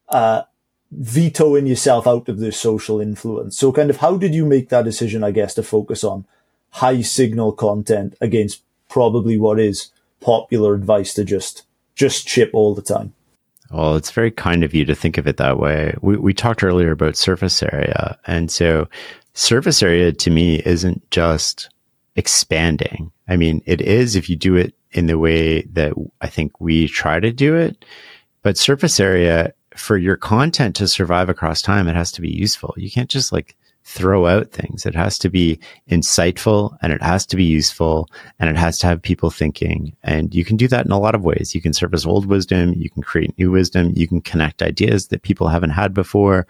uh, 0.09 0.43
vetoing 0.91 1.65
yourself 1.65 2.05
out 2.05 2.29
of 2.29 2.39
this 2.39 2.59
social 2.59 2.99
influence. 2.99 3.57
So 3.57 3.71
kind 3.71 3.89
of 3.89 3.97
how 3.97 4.17
did 4.17 4.35
you 4.35 4.45
make 4.45 4.69
that 4.69 4.85
decision, 4.85 5.23
I 5.23 5.31
guess, 5.31 5.53
to 5.55 5.63
focus 5.63 6.03
on 6.03 6.25
high 6.71 7.01
signal 7.01 7.53
content 7.53 8.15
against 8.21 8.63
probably 8.89 9.37
what 9.37 9.59
is 9.59 9.91
popular 10.19 10.73
advice 10.73 11.13
to 11.13 11.23
just, 11.23 11.63
just 11.95 12.27
chip 12.27 12.51
all 12.53 12.75
the 12.75 12.81
time? 12.81 13.13
Well, 13.71 13.95
it's 13.95 14.11
very 14.11 14.31
kind 14.31 14.63
of 14.63 14.73
you 14.73 14.85
to 14.85 14.95
think 14.95 15.17
of 15.17 15.27
it 15.27 15.37
that 15.37 15.59
way. 15.59 15.93
We, 16.01 16.17
we 16.17 16.33
talked 16.33 16.63
earlier 16.63 16.91
about 16.91 17.15
surface 17.15 17.61
area. 17.61 18.17
And 18.25 18.51
so 18.51 18.87
surface 19.33 19.83
area 19.83 20.11
to 20.11 20.31
me 20.31 20.61
isn't 20.65 21.09
just 21.11 21.69
expanding. 22.15 23.11
I 23.27 23.37
mean, 23.37 23.61
it 23.65 23.81
is 23.81 24.15
if 24.15 24.29
you 24.29 24.35
do 24.35 24.55
it 24.55 24.73
in 24.91 25.05
the 25.05 25.19
way 25.19 25.61
that 25.73 25.93
I 26.21 26.27
think 26.27 26.59
we 26.59 26.87
try 26.87 27.19
to 27.19 27.31
do 27.31 27.55
it. 27.55 27.85
But 28.41 28.57
surface 28.57 28.99
area 28.99 29.53
for 29.75 29.97
your 29.97 30.17
content 30.17 30.75
to 30.77 30.87
survive 30.87 31.29
across 31.29 31.61
time, 31.61 31.87
it 31.87 31.95
has 31.95 32.11
to 32.13 32.21
be 32.21 32.29
useful. 32.29 32.73
You 32.75 32.89
can't 32.89 33.09
just 33.09 33.31
like 33.31 33.55
throw 33.89 34.27
out 34.27 34.51
things. 34.51 34.85
It 34.85 34.93
has 34.93 35.17
to 35.17 35.29
be 35.29 35.59
insightful 35.89 36.77
and 36.83 36.93
it 36.93 37.01
has 37.01 37.25
to 37.25 37.35
be 37.35 37.43
useful 37.43 38.07
and 38.37 38.47
it 38.47 38.55
has 38.55 38.77
to 38.79 38.87
have 38.87 39.01
people 39.01 39.31
thinking. 39.31 39.95
And 40.03 40.33
you 40.33 40.45
can 40.45 40.57
do 40.57 40.67
that 40.67 40.85
in 40.85 40.91
a 40.91 40.99
lot 40.99 41.15
of 41.15 41.23
ways. 41.23 41.55
You 41.55 41.61
can 41.61 41.73
surface 41.73 42.05
old 42.05 42.27
wisdom. 42.27 42.73
You 42.73 42.91
can 42.91 43.01
create 43.01 43.35
new 43.39 43.49
wisdom. 43.49 43.91
You 43.95 44.07
can 44.07 44.21
connect 44.21 44.61
ideas 44.61 45.07
that 45.07 45.23
people 45.23 45.47
haven't 45.47 45.71
had 45.71 45.91
before. 45.91 46.45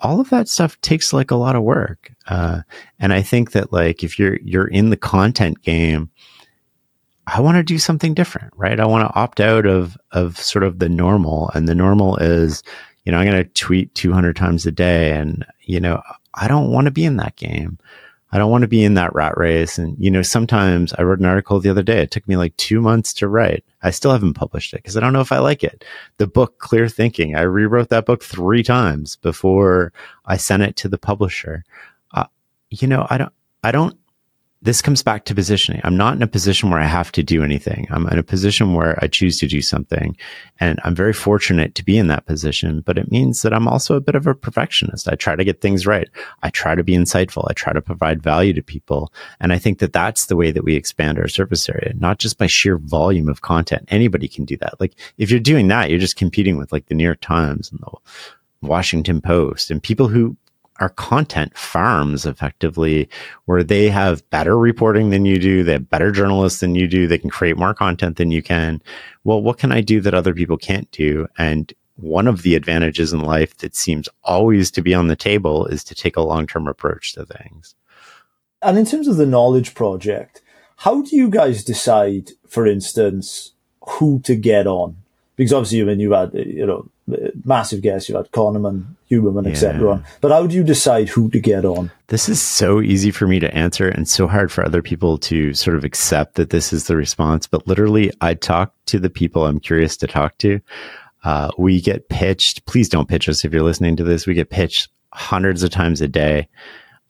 All 0.00 0.20
of 0.20 0.28
that 0.30 0.48
stuff 0.48 0.80
takes 0.80 1.12
like 1.12 1.30
a 1.30 1.36
lot 1.36 1.54
of 1.54 1.62
work. 1.62 2.12
Uh, 2.26 2.62
and 2.98 3.12
I 3.12 3.22
think 3.22 3.52
that 3.52 3.72
like 3.72 4.02
if 4.02 4.18
you're, 4.18 4.40
you're 4.42 4.66
in 4.66 4.90
the 4.90 4.96
content 4.96 5.62
game, 5.62 6.10
I 7.28 7.40
want 7.40 7.58
to 7.58 7.62
do 7.62 7.78
something 7.78 8.12
different, 8.12 8.52
right? 8.56 8.80
I 8.80 8.86
want 8.86 9.08
to 9.08 9.14
opt 9.18 9.40
out 9.40 9.66
of 9.66 9.96
of 10.10 10.36
sort 10.38 10.62
of 10.62 10.78
the 10.78 10.90
normal, 10.90 11.50
and 11.54 11.66
the 11.66 11.74
normal 11.74 12.16
is, 12.18 12.62
you 13.04 13.12
know, 13.12 13.18
I'm 13.18 13.26
going 13.26 13.42
to 13.42 13.48
tweet 13.50 13.94
200 13.94 14.36
times 14.36 14.66
a 14.66 14.70
day, 14.70 15.12
and 15.12 15.42
you 15.62 15.80
know, 15.80 16.02
I 16.34 16.48
don't 16.48 16.70
want 16.70 16.86
to 16.86 16.90
be 16.90 17.04
in 17.04 17.16
that 17.16 17.36
game. 17.36 17.78
I 18.32 18.38
don't 18.38 18.50
want 18.50 18.62
to 18.62 18.68
be 18.68 18.82
in 18.82 18.94
that 18.94 19.14
rat 19.14 19.36
race. 19.36 19.78
And, 19.78 19.96
you 19.96 20.10
know, 20.10 20.22
sometimes 20.22 20.92
I 20.94 21.02
wrote 21.02 21.20
an 21.20 21.24
article 21.24 21.60
the 21.60 21.70
other 21.70 21.84
day. 21.84 22.00
It 22.00 22.10
took 22.10 22.26
me 22.26 22.36
like 22.36 22.56
two 22.56 22.80
months 22.80 23.12
to 23.14 23.28
write. 23.28 23.64
I 23.82 23.90
still 23.90 24.10
haven't 24.10 24.34
published 24.34 24.74
it 24.74 24.78
because 24.78 24.96
I 24.96 25.00
don't 25.00 25.12
know 25.12 25.20
if 25.20 25.30
I 25.30 25.38
like 25.38 25.62
it. 25.62 25.84
The 26.16 26.26
book, 26.26 26.58
Clear 26.58 26.88
Thinking, 26.88 27.36
I 27.36 27.42
rewrote 27.42 27.90
that 27.90 28.06
book 28.06 28.24
three 28.24 28.64
times 28.64 29.14
before 29.16 29.92
I 30.26 30.36
sent 30.36 30.64
it 30.64 30.74
to 30.76 30.88
the 30.88 30.98
publisher. 30.98 31.64
Uh, 32.12 32.24
you 32.70 32.88
know, 32.88 33.06
I 33.08 33.18
don't, 33.18 33.32
I 33.62 33.70
don't 33.70 33.96
this 34.64 34.80
comes 34.80 35.02
back 35.02 35.26
to 35.26 35.34
positioning. 35.34 35.82
I'm 35.84 35.96
not 35.96 36.16
in 36.16 36.22
a 36.22 36.26
position 36.26 36.70
where 36.70 36.80
I 36.80 36.86
have 36.86 37.12
to 37.12 37.22
do 37.22 37.44
anything. 37.44 37.86
I'm 37.90 38.08
in 38.08 38.18
a 38.18 38.22
position 38.22 38.72
where 38.72 38.98
I 39.02 39.08
choose 39.08 39.38
to 39.40 39.46
do 39.46 39.60
something. 39.60 40.16
And 40.58 40.80
I'm 40.84 40.94
very 40.94 41.12
fortunate 41.12 41.74
to 41.74 41.84
be 41.84 41.98
in 41.98 42.06
that 42.06 42.24
position, 42.24 42.80
but 42.80 42.96
it 42.96 43.10
means 43.10 43.42
that 43.42 43.52
I'm 43.52 43.68
also 43.68 43.94
a 43.94 44.00
bit 44.00 44.14
of 44.14 44.26
a 44.26 44.34
perfectionist. 44.34 45.06
I 45.06 45.16
try 45.16 45.36
to 45.36 45.44
get 45.44 45.60
things 45.60 45.86
right. 45.86 46.08
I 46.42 46.48
try 46.48 46.74
to 46.74 46.82
be 46.82 46.94
insightful. 46.94 47.44
I 47.46 47.52
try 47.52 47.74
to 47.74 47.82
provide 47.82 48.22
value 48.22 48.54
to 48.54 48.62
people. 48.62 49.12
And 49.38 49.52
I 49.52 49.58
think 49.58 49.80
that 49.80 49.92
that's 49.92 50.26
the 50.26 50.36
way 50.36 50.50
that 50.50 50.64
we 50.64 50.76
expand 50.76 51.18
our 51.18 51.28
service 51.28 51.68
area, 51.68 51.92
not 51.98 52.18
just 52.18 52.38
by 52.38 52.46
sheer 52.46 52.78
volume 52.78 53.28
of 53.28 53.42
content. 53.42 53.84
Anybody 53.88 54.28
can 54.28 54.46
do 54.46 54.56
that. 54.58 54.80
Like 54.80 54.94
if 55.18 55.30
you're 55.30 55.40
doing 55.40 55.68
that, 55.68 55.90
you're 55.90 55.98
just 55.98 56.16
competing 56.16 56.56
with 56.56 56.72
like 56.72 56.86
the 56.86 56.94
New 56.94 57.04
York 57.04 57.20
Times 57.20 57.70
and 57.70 57.80
the 57.80 57.92
Washington 58.66 59.20
Post 59.20 59.70
and 59.70 59.82
people 59.82 60.08
who 60.08 60.38
are 60.80 60.88
content 60.90 61.56
farms 61.56 62.26
effectively 62.26 63.08
where 63.44 63.62
they 63.62 63.88
have 63.88 64.28
better 64.30 64.58
reporting 64.58 65.10
than 65.10 65.24
you 65.24 65.38
do. 65.38 65.62
They 65.62 65.72
have 65.72 65.90
better 65.90 66.10
journalists 66.10 66.60
than 66.60 66.74
you 66.74 66.88
do. 66.88 67.06
They 67.06 67.18
can 67.18 67.30
create 67.30 67.56
more 67.56 67.74
content 67.74 68.16
than 68.16 68.30
you 68.30 68.42
can. 68.42 68.82
Well, 69.22 69.40
what 69.40 69.58
can 69.58 69.72
I 69.72 69.80
do 69.80 70.00
that 70.00 70.14
other 70.14 70.34
people 70.34 70.56
can't 70.56 70.90
do? 70.90 71.28
And 71.38 71.72
one 71.96 72.26
of 72.26 72.42
the 72.42 72.56
advantages 72.56 73.12
in 73.12 73.20
life 73.20 73.56
that 73.58 73.76
seems 73.76 74.08
always 74.24 74.70
to 74.72 74.82
be 74.82 74.94
on 74.94 75.06
the 75.06 75.16
table 75.16 75.66
is 75.66 75.84
to 75.84 75.94
take 75.94 76.16
a 76.16 76.22
long 76.22 76.46
term 76.46 76.66
approach 76.66 77.12
to 77.12 77.24
things. 77.24 77.74
And 78.60 78.76
in 78.78 78.86
terms 78.86 79.06
of 79.06 79.16
the 79.16 79.26
knowledge 79.26 79.74
project, 79.74 80.42
how 80.78 81.02
do 81.02 81.14
you 81.14 81.28
guys 81.28 81.62
decide, 81.62 82.30
for 82.48 82.66
instance, 82.66 83.52
who 83.80 84.20
to 84.20 84.34
get 84.34 84.66
on? 84.66 84.96
Because 85.36 85.52
obviously, 85.52 85.84
when 85.84 86.00
you 86.00 86.12
had, 86.12 86.32
you 86.34 86.66
know, 86.66 86.88
massive 87.44 87.82
guests. 87.82 88.08
You 88.08 88.16
had 88.16 88.30
Kahneman, 88.30 88.96
Etc. 89.46 89.80
Yeah. 89.80 90.02
But 90.20 90.30
how 90.30 90.46
do 90.46 90.54
you 90.54 90.64
decide 90.64 91.08
who 91.08 91.30
to 91.30 91.40
get 91.40 91.64
on? 91.64 91.90
This 92.08 92.28
is 92.28 92.40
so 92.40 92.80
easy 92.80 93.10
for 93.10 93.26
me 93.26 93.38
to 93.40 93.54
answer 93.54 93.88
and 93.88 94.08
so 94.08 94.26
hard 94.26 94.52
for 94.52 94.64
other 94.64 94.82
people 94.82 95.18
to 95.18 95.54
sort 95.54 95.76
of 95.76 95.84
accept 95.84 96.34
that 96.34 96.50
this 96.50 96.72
is 96.72 96.86
the 96.86 96.96
response. 96.96 97.46
But 97.46 97.66
literally, 97.66 98.12
I 98.20 98.34
talk 98.34 98.74
to 98.86 98.98
the 98.98 99.10
people 99.10 99.46
I'm 99.46 99.60
curious 99.60 99.96
to 99.98 100.06
talk 100.06 100.38
to. 100.38 100.60
Uh, 101.24 101.50
we 101.56 101.80
get 101.80 102.08
pitched. 102.08 102.66
Please 102.66 102.88
don't 102.88 103.08
pitch 103.08 103.28
us 103.28 103.44
if 103.44 103.52
you're 103.52 103.62
listening 103.62 103.96
to 103.96 104.04
this. 104.04 104.26
We 104.26 104.34
get 104.34 104.50
pitched 104.50 104.90
hundreds 105.12 105.62
of 105.62 105.70
times 105.70 106.00
a 106.00 106.08
day 106.08 106.48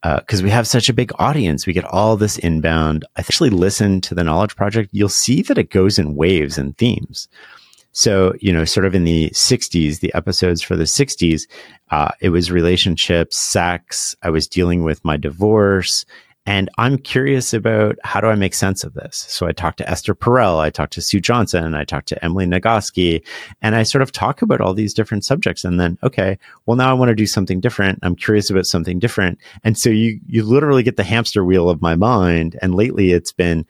because 0.03 0.43
uh, 0.43 0.45
we 0.45 0.51
have 0.51 0.67
such 0.67 0.89
a 0.89 0.95
big 0.95 1.11
audience. 1.19 1.67
We 1.67 1.73
get 1.73 1.87
all 1.87 2.17
this 2.17 2.39
inbound. 2.39 3.07
I 3.17 3.21
actually 3.21 3.51
listen 3.51 4.03
to 4.03 4.15
the 4.15 4.23
Knowledge 4.23 4.55
Project. 4.55 4.91
You'll 4.93 5.09
see 5.09 5.41
that 5.43 5.59
it 5.59 5.71
goes 5.71 5.99
in 5.99 6.15
waves 6.15 6.59
and 6.59 6.77
themes. 6.77 7.27
So, 7.95 8.35
you 8.41 8.53
know, 8.53 8.65
sort 8.65 8.87
of 8.87 8.95
in 8.95 9.05
the 9.05 9.31
60s, 9.31 10.01
the 10.01 10.13
episodes 10.15 10.61
for 10.61 10.75
the 10.77 10.85
60s, 10.85 11.43
uh, 11.91 12.11
it 12.21 12.31
was 12.31 12.51
relationships, 12.51 13.37
sex. 13.37 14.17
I 14.23 14.31
was 14.31 14.49
dealing 14.49 14.83
with 14.83 15.05
my 15.05 15.17
divorce. 15.17 16.05
And 16.47 16.69
I'm 16.77 16.99
curious 16.99 17.55
about 17.55 17.97
how 18.05 18.21
do 18.21 18.27
I 18.27 18.35
make 18.35 18.53
sense 18.53 18.85
of 18.85 18.93
this? 18.93 19.25
So 19.29 19.47
I 19.47 19.53
talked 19.53 19.79
to 19.79 19.89
Esther 19.89 20.15
Perel, 20.15 20.59
I 20.59 20.69
talked 20.69 20.93
to 20.95 21.01
Sue 21.01 21.21
Johnson, 21.21 21.75
I 21.75 21.85
talked 21.85 22.09
to 22.09 22.23
Emily 22.23 22.45
Nagoski, 22.45 23.25
and 23.63 23.75
I 23.75 23.83
sort 23.83 24.03
of 24.03 24.13
talk 24.13 24.43
about 24.43 24.61
all 24.61 24.75
these 24.75 24.93
different 24.93 25.25
subjects. 25.25 25.65
And 25.65 25.81
then, 25.81 25.97
okay, 26.03 26.39
well, 26.67 26.77
now 26.77 26.91
I 26.91 26.95
want 26.95 27.09
to 27.09 27.15
do 27.15 27.27
something 27.27 27.61
different. 27.61 28.01
I'm 28.03 28.17
curious 28.17 28.51
about 28.51 28.67
something 28.67 28.99
different. 28.99 29.39
And 29.63 29.79
so 29.79 29.89
you, 29.89 30.21
you 30.27 30.43
literally 30.43 30.83
get 30.83 30.97
the 30.97 31.05
hamster 31.05 31.45
wheel 31.45 31.71
of 31.71 31.81
my 31.81 31.95
mind. 31.95 32.59
And 32.61 32.75
lately 32.75 33.13
it's 33.13 33.33
been, 33.33 33.65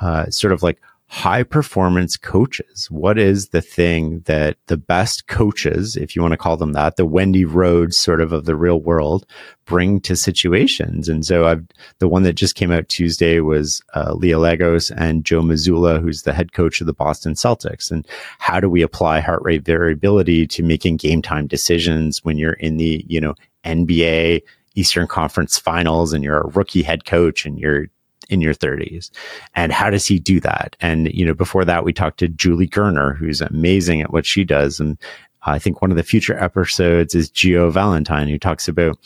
uh, 0.00 0.28
sort 0.28 0.52
of 0.52 0.62
like, 0.62 0.80
high 1.12 1.42
performance 1.42 2.16
coaches. 2.16 2.90
What 2.90 3.18
is 3.18 3.48
the 3.48 3.60
thing 3.60 4.20
that 4.20 4.56
the 4.68 4.78
best 4.78 5.26
coaches, 5.26 5.94
if 5.94 6.16
you 6.16 6.22
want 6.22 6.32
to 6.32 6.38
call 6.38 6.56
them 6.56 6.72
that, 6.72 6.96
the 6.96 7.04
Wendy 7.04 7.44
Rhodes 7.44 7.98
sort 7.98 8.22
of 8.22 8.32
of 8.32 8.46
the 8.46 8.56
real 8.56 8.80
world, 8.80 9.26
bring 9.66 10.00
to 10.00 10.16
situations? 10.16 11.10
And 11.10 11.26
so 11.26 11.46
I've, 11.46 11.66
the 11.98 12.08
one 12.08 12.22
that 12.22 12.32
just 12.32 12.54
came 12.54 12.72
out 12.72 12.88
Tuesday 12.88 13.40
was 13.40 13.82
uh, 13.94 14.14
Leah 14.14 14.38
Lagos 14.38 14.90
and 14.90 15.22
Joe 15.22 15.42
Mazzulla, 15.42 16.00
who's 16.00 16.22
the 16.22 16.32
head 16.32 16.54
coach 16.54 16.80
of 16.80 16.86
the 16.86 16.94
Boston 16.94 17.34
Celtics. 17.34 17.90
And 17.90 18.08
how 18.38 18.58
do 18.58 18.70
we 18.70 18.80
apply 18.80 19.20
heart 19.20 19.42
rate 19.42 19.66
variability 19.66 20.46
to 20.46 20.62
making 20.62 20.96
game 20.96 21.20
time 21.20 21.46
decisions 21.46 22.24
when 22.24 22.38
you're 22.38 22.54
in 22.54 22.78
the, 22.78 23.04
you 23.06 23.20
know, 23.20 23.34
NBA 23.66 24.40
Eastern 24.76 25.06
Conference 25.06 25.58
finals 25.58 26.14
and 26.14 26.24
you're 26.24 26.40
a 26.40 26.48
rookie 26.48 26.82
head 26.82 27.04
coach 27.04 27.44
and 27.44 27.58
you're 27.58 27.88
in 28.32 28.40
your 28.40 28.54
30s 28.54 29.10
and 29.54 29.72
how 29.72 29.90
does 29.90 30.06
he 30.06 30.18
do 30.18 30.40
that? 30.40 30.76
And 30.80 31.12
you 31.12 31.24
know 31.24 31.34
before 31.34 31.64
that 31.64 31.84
we 31.84 31.92
talked 31.92 32.18
to 32.20 32.28
Julie 32.28 32.68
Gurner 32.68 33.16
who's 33.16 33.40
amazing 33.40 34.00
at 34.00 34.12
what 34.12 34.26
she 34.26 34.44
does. 34.44 34.80
And 34.80 34.98
i 35.44 35.58
think 35.58 35.82
one 35.82 35.90
of 35.90 35.96
the 35.96 36.02
future 36.02 36.38
episodes 36.38 37.14
is 37.14 37.28
geo 37.28 37.68
valentine 37.68 38.28
who 38.28 38.38
talks 38.38 38.68
about 38.68 38.96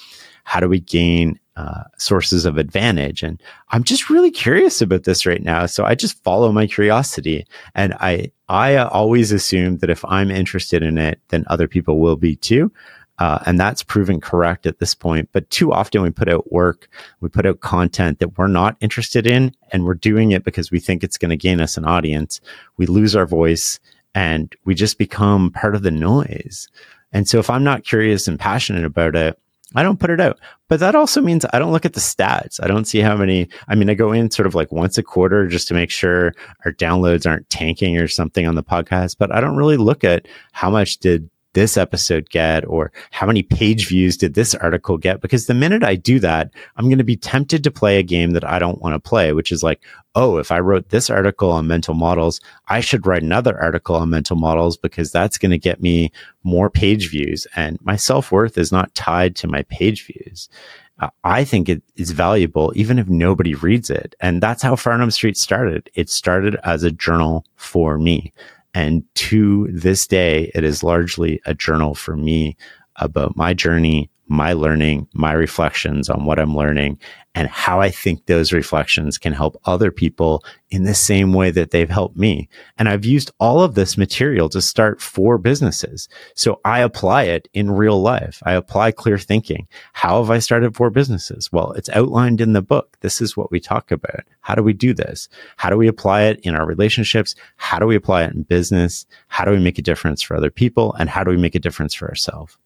how 0.45 0.61
do 0.61 0.69
we 0.69 0.81
gain 0.81 1.41
uh, 1.57 1.85
sources 1.97 2.45
of 2.45 2.59
advantage. 2.59 3.23
And 3.23 3.43
i'm 3.71 3.83
just 3.83 4.11
really 4.11 4.31
curious 4.31 4.81
about 4.81 5.05
this 5.05 5.27
right 5.27 5.43
now. 5.43 5.67
So 5.67 5.85
i 5.85 5.95
just 5.95 6.23
follow 6.23 6.53
my 6.53 6.67
curiosity. 6.67 7.47
And 7.75 7.95
i 7.95 8.31
i 8.49 8.77
always 8.77 9.33
assume 9.33 9.79
that 9.79 9.91
if 9.91 10.05
i'm 10.05 10.31
interested 10.31 10.83
in 10.83 10.99
it 10.99 11.21
then 11.29 11.45
other 11.49 11.67
people 11.67 11.99
will 11.99 12.17
be 12.17 12.37
too 12.37 12.71
uh, 13.19 13.39
and 13.47 13.59
that's 13.59 13.83
proven 13.83 14.21
correct 14.21 14.67
at 14.67 14.79
this 14.79 14.95
point. 14.95 15.29
But 15.33 15.49
too 15.51 15.73
often 15.73 16.03
we 16.03 16.11
put 16.11 16.29
out 16.29 16.53
work, 16.53 16.89
we 17.21 17.29
put 17.29 17.47
out 17.47 17.61
content 17.61 18.19
that 18.19 18.37
we're 18.37 18.47
not 18.47 18.77
interested 18.81 19.27
in, 19.27 19.55
and 19.73 19.85
we're 19.85 19.95
doing 19.95 20.33
it 20.33 20.45
because 20.45 20.71
we 20.71 20.81
think 20.81 21.03
it's 21.03 21.19
going 21.19 21.31
to 21.31 21.37
gain 21.37 21.61
us 21.61 21.77
an 21.77 21.85
audience. 21.85 22.41
We 22.77 22.87
lose 22.87 23.17
our 23.17 23.27
voice 23.27 23.81
and 24.15 24.55
we 24.65 24.75
just 24.75 24.99
become 24.99 25.51
part 25.51 25.75
of 25.75 25.83
the 25.83 25.91
noise. 25.91 26.69
And 27.13 27.29
so 27.29 27.39
if 27.39 27.51
I'm 27.51 27.65
not 27.65 27.85
curious 27.85 28.29
and 28.29 28.39
passionate 28.39 28.85
about 28.85 29.15
it, 29.15 29.39
I 29.75 29.83
don't 29.83 30.01
put 30.01 30.11
it 30.11 30.21
out. 30.21 30.39
But 30.69 30.81
that 30.81 30.95
also 30.95 31.21
means 31.21 31.45
I 31.53 31.59
don't 31.59 31.73
look 31.73 31.85
at 31.85 31.93
the 31.93 32.01
stats. 32.01 32.63
I 32.63 32.67
don't 32.67 32.87
see 32.87 33.01
how 33.01 33.17
many. 33.17 33.49
I 33.69 33.75
mean, 33.75 33.91
I 33.91 33.95
go 33.95 34.13
in 34.13 34.31
sort 34.31 34.47
of 34.47 34.55
like 34.55 34.73
once 34.73 34.97
a 34.97 35.03
quarter 35.03 35.47
just 35.49 35.69
to 35.69 35.75
make 35.75 35.91
sure 35.91 36.35
our 36.65 36.73
downloads 36.73 37.29
aren't 37.29 37.49
tanking 37.51 37.99
or 37.99 38.09
something 38.09 38.47
on 38.47 38.55
the 38.55 38.63
podcast. 38.63 39.17
But 39.19 39.35
I 39.35 39.41
don't 39.41 39.57
really 39.57 39.77
look 39.77 40.05
at 40.05 40.27
how 40.53 40.71
much 40.71 40.99
did 40.99 41.29
this 41.57 41.79
episode 41.79 42.29
get 42.29 42.67
or 42.67 42.93
how 43.13 43.27
many 43.27 43.43
page 43.43 43.89
views 43.89 44.19
did 44.19 44.35
this 44.35 44.55
article 44.55 44.99
get? 44.99 45.23
Because 45.23 45.47
the 45.47 45.55
minute 45.55 45.83
I 45.83 45.95
do 45.95 46.21
that, 46.21 46.51
I'm 46.77 46.85
going 46.85 46.99
to 46.99 47.05
be 47.05 47.17
tempted 47.17 47.65
to 47.65 47.71
play 47.71 47.99
a 47.99 48.03
game 48.03 48.33
that 48.33 48.45
I 48.45 48.59
don't 48.59 48.83
want 48.83 48.93
to 48.93 49.09
play, 49.09 49.33
which 49.33 49.51
is 49.51 49.63
like, 49.63 49.81
oh, 50.15 50.37
if 50.37 50.53
I 50.53 50.61
wrote 50.61 50.91
this 50.91 51.09
article 51.09 51.51
on 51.51 51.67
mental 51.67 51.95
models, 51.95 52.43
I 52.69 52.81
should 52.81 53.07
write 53.07 53.23
another 53.23 53.59
article 53.59 53.97
on 53.97 54.11
mental 54.11 54.37
models 54.37 54.77
because 54.77 55.11
that's 55.11 55.39
going 55.39 55.51
to 55.51 55.59
get 55.59 55.81
me 55.81 56.13
more 56.45 56.69
page 56.69 57.11
views. 57.11 57.47
And 57.57 57.79
my 57.83 57.97
self 57.97 58.31
worth 58.31 58.59
is 58.59 58.71
not 58.71 58.95
tied 58.95 59.35
to 59.37 59.49
my 59.49 59.63
page 59.63 60.05
views. 60.05 60.51
Uh, 60.99 61.09
I 61.25 61.45
think 61.45 61.71
it 61.71 61.83
is 61.97 62.11
valuable 62.11 62.71
even 62.77 62.99
if 62.99 63.09
nobody 63.09 63.55
reads 63.55 63.89
it. 63.89 64.15
And 64.21 64.43
that's 64.43 64.63
how 64.63 64.75
Farnam 64.75 65.13
Street 65.13 65.39
started. 65.39 65.89
It 65.95 66.11
started 66.11 66.57
as 66.65 66.83
a 66.83 66.91
journal 66.91 67.47
for 67.57 67.99
me. 67.99 68.33
And 68.77 69.05
to 69.15 69.69
this 69.73 70.07
day, 70.07 70.51
it 70.55 70.63
is 70.63 70.83
largely 70.83 71.41
a 71.47 71.55
journal 71.55 71.95
for 71.95 72.15
me 72.15 72.59
about 72.97 73.35
my 73.35 73.55
journey, 73.55 74.11
my 74.29 74.53
learning, 74.53 75.09
my 75.15 75.33
reflections 75.33 76.11
on 76.11 76.25
what 76.25 76.39
I'm 76.39 76.57
learning, 76.57 76.99
and 77.35 77.49
how 77.49 77.81
I 77.81 77.91
think 77.91 78.27
those 78.27 78.53
reflections 78.53 79.19
can 79.19 79.35
help 79.35 79.61
other 79.67 79.91
people 79.91 80.43
in 80.71 80.85
the 80.85 80.95
same 80.95 81.35
way 81.35 81.51
that 81.51 81.71
they've 81.71 81.91
helped 81.91 82.17
me. 82.17 82.49
And 82.79 82.89
I've 82.89 83.05
used 83.05 83.31
all 83.39 83.63
of 83.63 83.75
this 83.75 83.99
material 83.99 84.49
to 84.49 84.63
start 84.63 85.03
four 85.03 85.37
businesses. 85.37 86.09
So 86.35 86.61
I 86.65 86.81
apply 86.81 87.25
it 87.25 87.47
in 87.53 87.71
real 87.71 88.01
life. 88.01 88.43
I 88.47 88.53
apply 88.53 88.93
clear 88.93 89.19
thinking. 89.19 89.69
How 89.93 90.23
have 90.23 90.31
I 90.31 90.39
started 90.39 90.75
four 90.75 90.91
businesses? 90.91 91.53
Well, 91.53 91.73
it's 91.73 91.91
outlined 91.91 92.41
in 92.41 92.55
the 92.55 92.63
book. 92.63 92.97
This 93.01 93.21
is 93.21 93.37
what 93.37 93.51
we 93.51 93.61
talk 93.61 93.91
about. 93.91 94.25
How 94.41 94.55
do 94.55 94.63
we 94.63 94.73
do 94.73 94.95
this? 94.95 95.29
How 95.57 95.69
do 95.69 95.77
we 95.77 95.89
apply 95.89 96.23
it 96.23 96.41
in 96.41 96.55
our 96.55 96.67
relationships? 96.67 97.35
How 97.57 97.79
do 97.79 97.87
we 97.87 97.97
apply 97.97 98.25
it 98.25 98.33
in 98.33 98.43
business? 98.43 99.07
How 99.29 99.45
do 99.45 99.51
we 99.51 99.59
make 99.59 99.79
a 99.79 99.83
difference 99.83 100.23
for 100.23 100.37
other 100.37 100.51
people? 100.51 100.95
And 100.95 101.11
how 101.11 101.23
do 101.23 101.31
we 101.31 101.37
make 101.37 101.55
a 101.55 101.61
difference 101.61 101.93
for 101.95 102.09
ourselves? 102.09 102.57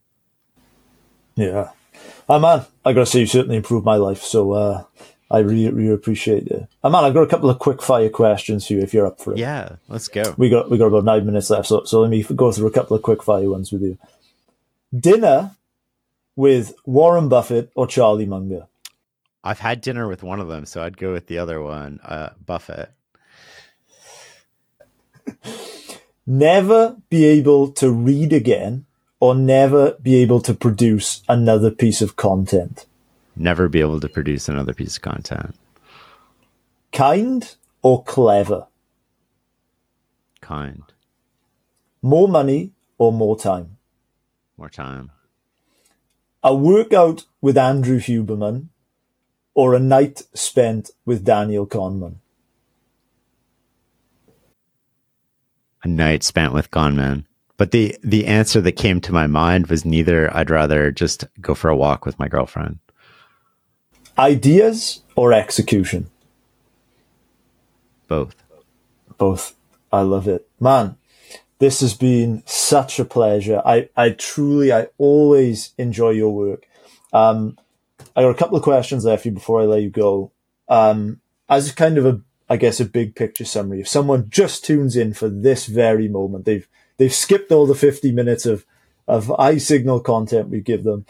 Yeah. 1.35 1.71
Oh 2.29 2.39
man, 2.39 2.65
I 2.85 2.93
gotta 2.93 3.07
say 3.07 3.21
you 3.21 3.27
certainly 3.27 3.57
improved 3.57 3.85
my 3.85 3.97
life. 3.97 4.23
So 4.23 4.53
uh, 4.53 4.85
I 5.31 5.39
really, 5.39 5.71
really 5.71 5.95
appreciate 5.95 6.49
it. 6.49 6.69
Oh 6.83 6.91
man, 6.91 7.05
I've 7.05 7.15
got 7.15 7.23
a 7.23 7.27
couple 7.27 7.51
of 7.51 7.59
quick 7.59 7.83
fire 7.83 8.09
questions 8.09 8.67
for 8.67 8.75
you 8.75 8.81
if 8.81 8.93
you're 8.95 9.07
up 9.07 9.21
for 9.21 9.33
it. 9.33 9.39
Yeah, 9.39 9.77
let's 9.89 10.09
go. 10.09 10.35
We 10.37 10.49
got 10.49 10.71
we 10.71 10.79
got 10.79 10.87
about 10.87 11.05
nine 11.05 11.27
minutes 11.27 11.51
left, 11.51 11.69
so 11.69 11.85
so 11.85 12.01
let 12.01 12.11
me 12.11 12.23
go 12.23 12.53
through 12.53 12.69
a 12.69 12.73
couple 12.73 12.97
of 12.97 13.03
quick 13.03 13.23
fire 13.23 13.51
ones 13.51 13.73
with 13.73 13.83
you. 13.83 13.99
Dinner 14.97 15.57
with 16.37 16.75
Warren 16.85 17.29
Buffett 17.29 17.71
or 17.75 17.87
Charlie 17.87 18.27
Munger? 18.27 18.67
I've 19.43 19.61
had 19.61 19.81
dinner 19.81 20.09
with 20.09 20.23
one 20.23 20.41
of 20.41 20.49
them, 20.49 20.67
so 20.67 20.83
I'd 20.83 20.97
go 20.97 21.13
with 21.13 21.27
the 21.27 21.39
other 21.39 21.63
one, 21.63 22.01
uh, 22.05 22.31
Buffett. 22.45 22.91
never 26.27 26.97
be 27.09 27.25
able 27.25 27.71
to 27.73 27.91
read 27.91 28.33
again 28.33 28.87
or 29.21 29.35
never 29.35 29.93
be 30.03 30.17
able 30.17 30.41
to 30.41 30.55
produce 30.55 31.23
another 31.29 31.71
piece 31.71 32.01
of 32.01 32.17
content? 32.17 32.87
Never 33.37 33.69
be 33.69 33.81
able 33.81 34.01
to 34.01 34.09
produce 34.09 34.49
another 34.49 34.75
piece 34.75 34.97
of 34.97 35.03
content. 35.03 35.55
Kind 36.93 37.55
or 37.83 38.03
clever? 38.03 38.67
Kind. 40.41 40.83
More 42.03 42.29
money 42.29 42.73
or 42.99 43.13
more 43.13 43.39
time? 43.39 43.77
More 44.57 44.71
time. 44.71 45.11
A 46.43 46.55
workout 46.55 47.27
with 47.41 47.57
Andrew 47.59 48.01
Huberman 48.01 48.69
or 49.55 49.75
a 49.75 49.81
night 49.81 50.23
spent 50.33 50.91
with 51.05 51.25
Daniel 51.25 51.67
Kahneman? 51.67 52.17
A 55.83 55.89
night 55.89 56.23
spent 56.23 56.53
with 56.53 56.71
Kahneman. 56.71 57.25
But 57.61 57.73
the, 57.73 57.95
the 58.03 58.27
answer 58.27 58.63
that 58.63 58.73
came 58.73 59.03
to 59.03 59.13
my 59.13 59.27
mind 59.27 59.67
was 59.67 59.85
neither. 59.85 60.35
I'd 60.35 60.49
rather 60.49 60.91
just 60.91 61.27
go 61.43 61.55
for 61.55 61.69
a 61.69 61.77
walk 61.77 62.07
with 62.07 62.19
my 62.19 62.27
girlfriend. 62.27 62.79
Ideas 64.19 65.03
or 65.15 65.35
execution? 65.35 66.09
Both. 68.09 68.35
Both. 69.19 69.57
I 69.93 70.01
love 70.01 70.27
it. 70.27 70.49
Man, 70.59 70.97
this 71.59 71.81
has 71.81 71.93
been 71.93 72.43
such 72.47 72.99
a 72.99 73.05
pleasure. 73.05 73.61
I, 73.63 73.91
I 73.95 74.13
truly, 74.13 74.73
I 74.73 74.87
always 74.97 75.75
enjoy 75.77 76.13
your 76.13 76.35
work. 76.35 76.67
Um, 77.13 77.59
I 78.17 78.23
got 78.23 78.31
a 78.31 78.39
couple 78.39 78.57
of 78.57 78.63
questions 78.63 79.05
left 79.05 79.25
for 79.25 79.29
you 79.29 79.35
before 79.35 79.61
I 79.61 79.65
let 79.67 79.83
you 79.83 79.91
go. 79.91 80.33
Um, 80.67 81.21
as 81.47 81.71
kind 81.73 81.99
of 81.99 82.07
a, 82.07 82.23
I 82.49 82.57
guess, 82.57 82.81
a 82.81 82.87
big 82.87 83.15
picture 83.15 83.45
summary. 83.45 83.83
If 83.83 83.89
someone 83.89 84.31
just 84.31 84.65
tunes 84.65 84.97
in 84.97 85.13
for 85.13 85.29
this 85.29 85.67
very 85.67 86.09
moment, 86.09 86.47
they've 86.47 86.67
they've 87.01 87.15
skipped 87.15 87.51
all 87.51 87.67
the 87.67 87.75
fifty 87.75 88.13
minutes 88.13 88.45
of 88.45 88.67
of 89.09 89.27
high 89.27 89.57
signal 89.57 90.01
content 90.01 90.51
we 90.51 90.61
give 90.61 90.85
them. 90.85 91.07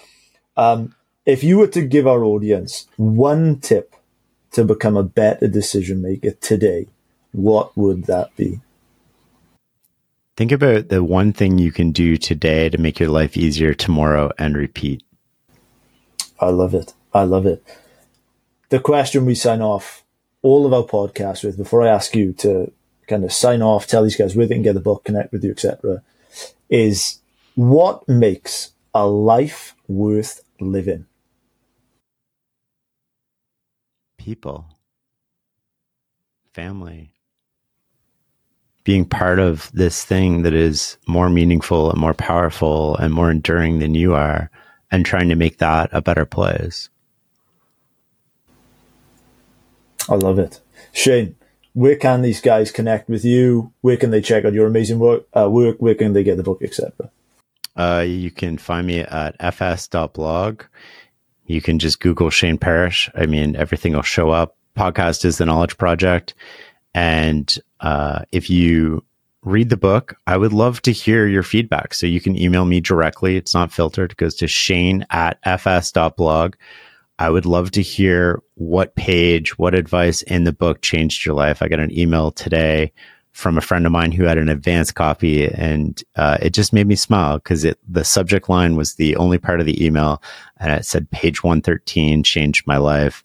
Um, 0.56 0.94
if 1.26 1.44
you 1.44 1.58
were 1.58 1.66
to 1.66 1.82
give 1.82 2.06
our 2.06 2.24
audience 2.24 2.86
one 2.96 3.58
tip 3.58 3.94
to 4.52 4.64
become 4.64 4.96
a 4.96 5.02
better 5.02 5.48
decision 5.48 6.00
maker 6.00 6.30
today, 6.30 6.86
what 7.32 7.76
would 7.76 8.04
that 8.04 8.34
be? 8.36 8.60
Think 10.36 10.52
about 10.52 10.88
the 10.88 11.04
one 11.04 11.32
thing 11.32 11.58
you 11.58 11.72
can 11.72 11.92
do 11.92 12.16
today 12.16 12.70
to 12.70 12.78
make 12.78 12.98
your 12.98 13.10
life 13.10 13.36
easier 13.36 13.74
tomorrow 13.74 14.30
and 14.38 14.56
repeat. 14.56 15.02
I 16.38 16.48
love 16.50 16.72
it. 16.72 16.94
I 17.12 17.24
love 17.24 17.44
it. 17.46 17.62
The 18.70 18.80
question 18.80 19.26
we 19.26 19.34
sign 19.34 19.60
off 19.60 20.04
all 20.40 20.64
of 20.64 20.72
our 20.72 20.84
podcasts 20.84 21.44
with 21.44 21.58
before 21.58 21.82
I 21.82 21.88
ask 21.88 22.14
you 22.14 22.32
to 22.34 22.72
kind 23.10 23.24
of 23.24 23.32
sign 23.32 23.60
off, 23.60 23.86
tell 23.86 24.04
these 24.04 24.16
guys 24.16 24.34
where 24.34 24.46
they 24.46 24.54
can 24.54 24.62
get 24.62 24.72
the 24.74 24.80
book, 24.80 25.04
connect 25.04 25.32
with 25.32 25.44
you, 25.44 25.50
etc., 25.50 26.02
is 26.70 27.18
what 27.56 28.08
makes 28.08 28.72
a 28.94 29.06
life 29.06 29.74
worth 29.88 30.42
living? 30.60 31.06
People, 34.16 34.66
family, 36.52 37.12
being 38.84 39.04
part 39.04 39.38
of 39.38 39.70
this 39.72 40.04
thing 40.04 40.42
that 40.42 40.54
is 40.54 40.96
more 41.06 41.28
meaningful 41.28 41.90
and 41.90 42.00
more 42.00 42.14
powerful 42.14 42.96
and 42.96 43.12
more 43.12 43.30
enduring 43.30 43.80
than 43.80 43.94
you 43.94 44.14
are, 44.14 44.50
and 44.90 45.04
trying 45.04 45.28
to 45.28 45.34
make 45.34 45.58
that 45.58 45.90
a 45.92 46.00
better 46.00 46.24
place. 46.24 46.88
I 50.08 50.14
love 50.14 50.38
it. 50.38 50.60
Shane, 50.92 51.36
where 51.72 51.96
can 51.96 52.22
these 52.22 52.40
guys 52.40 52.70
connect 52.70 53.08
with 53.08 53.24
you? 53.24 53.72
Where 53.80 53.96
can 53.96 54.10
they 54.10 54.20
check 54.20 54.44
out 54.44 54.52
your 54.52 54.66
amazing 54.66 54.98
work? 54.98 55.26
Uh, 55.36 55.48
work? 55.50 55.76
Where 55.78 55.94
can 55.94 56.12
they 56.12 56.24
get 56.24 56.36
the 56.36 56.42
book, 56.42 56.62
etc.? 56.62 57.10
Uh, 57.76 58.04
you 58.06 58.30
can 58.30 58.58
find 58.58 58.86
me 58.86 59.00
at 59.00 59.36
fs.blog. 59.40 60.62
You 61.46 61.60
can 61.60 61.78
just 61.78 62.00
Google 62.00 62.30
Shane 62.30 62.58
Parrish. 62.58 63.10
I 63.14 63.26
mean, 63.26 63.56
everything 63.56 63.94
will 63.94 64.02
show 64.02 64.30
up. 64.30 64.56
Podcast 64.76 65.24
is 65.24 65.38
the 65.38 65.46
Knowledge 65.46 65.78
Project. 65.78 66.34
And 66.94 67.56
uh, 67.80 68.24
if 68.32 68.50
you 68.50 69.04
read 69.42 69.70
the 69.70 69.76
book, 69.76 70.16
I 70.26 70.36
would 70.36 70.52
love 70.52 70.82
to 70.82 70.92
hear 70.92 71.26
your 71.26 71.42
feedback. 71.42 71.94
So 71.94 72.06
you 72.06 72.20
can 72.20 72.36
email 72.36 72.64
me 72.64 72.80
directly. 72.80 73.36
It's 73.36 73.54
not 73.54 73.72
filtered. 73.72 74.12
It 74.12 74.16
goes 74.16 74.34
to 74.36 74.46
shane 74.46 75.06
at 75.10 75.38
fs.blog. 75.44 76.54
I 77.20 77.28
would 77.28 77.44
love 77.44 77.70
to 77.72 77.82
hear 77.82 78.42
what 78.54 78.94
page, 78.94 79.58
what 79.58 79.74
advice 79.74 80.22
in 80.22 80.44
the 80.44 80.54
book 80.54 80.80
changed 80.80 81.26
your 81.26 81.34
life. 81.34 81.60
I 81.60 81.68
got 81.68 81.78
an 81.78 81.96
email 81.96 82.30
today 82.30 82.92
from 83.32 83.58
a 83.58 83.60
friend 83.60 83.84
of 83.84 83.92
mine 83.92 84.10
who 84.10 84.24
had 84.24 84.38
an 84.38 84.48
advanced 84.48 84.94
copy 84.94 85.46
and 85.46 86.02
uh, 86.16 86.38
it 86.40 86.54
just 86.54 86.72
made 86.72 86.86
me 86.86 86.96
smile 86.96 87.36
because 87.36 87.66
the 87.86 88.04
subject 88.04 88.48
line 88.48 88.74
was 88.74 88.94
the 88.94 89.16
only 89.16 89.36
part 89.36 89.60
of 89.60 89.66
the 89.66 89.84
email 89.84 90.22
and 90.56 90.72
it 90.72 90.86
said 90.86 91.10
page 91.10 91.44
113 91.44 92.22
changed 92.22 92.66
my 92.66 92.78
life 92.78 93.22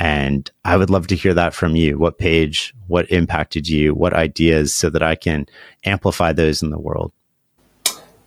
and 0.00 0.50
I 0.64 0.76
would 0.76 0.90
love 0.90 1.06
to 1.06 1.16
hear 1.16 1.32
that 1.34 1.54
from 1.54 1.76
you. 1.76 1.98
What 1.98 2.18
page, 2.18 2.74
what 2.88 3.08
impacted 3.12 3.68
you, 3.68 3.94
what 3.94 4.12
ideas 4.12 4.74
so 4.74 4.90
that 4.90 5.04
I 5.04 5.14
can 5.14 5.46
amplify 5.84 6.32
those 6.32 6.62
in 6.62 6.70
the 6.70 6.78
world. 6.80 7.12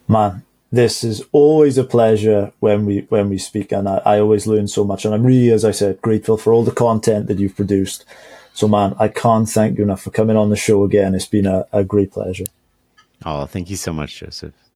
Man, 0.07 0.43
this 0.71 1.03
is 1.03 1.23
always 1.31 1.77
a 1.77 1.83
pleasure 1.83 2.51
when 2.59 2.85
we 2.85 2.99
when 3.09 3.29
we 3.29 3.37
speak 3.37 3.71
and 3.71 3.89
I, 3.89 4.01
I 4.05 4.19
always 4.19 4.45
learn 4.47 4.67
so 4.67 4.83
much 4.83 5.05
and 5.05 5.13
I'm 5.13 5.25
really, 5.25 5.51
as 5.51 5.65
I 5.65 5.71
said, 5.71 6.01
grateful 6.01 6.37
for 6.37 6.53
all 6.53 6.63
the 6.63 6.71
content 6.71 7.27
that 7.27 7.39
you've 7.39 7.55
produced. 7.55 8.05
So 8.53 8.67
man, 8.67 8.95
I 8.99 9.07
can't 9.07 9.49
thank 9.49 9.77
you 9.77 9.83
enough 9.83 10.01
for 10.01 10.11
coming 10.11 10.37
on 10.37 10.49
the 10.49 10.55
show 10.55 10.83
again. 10.83 11.15
It's 11.15 11.25
been 11.25 11.45
a, 11.47 11.65
a 11.71 11.83
great 11.83 12.11
pleasure. 12.11 12.45
Oh, 13.25 13.45
thank 13.45 13.69
you 13.69 13.75
so 13.75 13.91
much, 13.91 14.19
Joseph. 14.19 14.53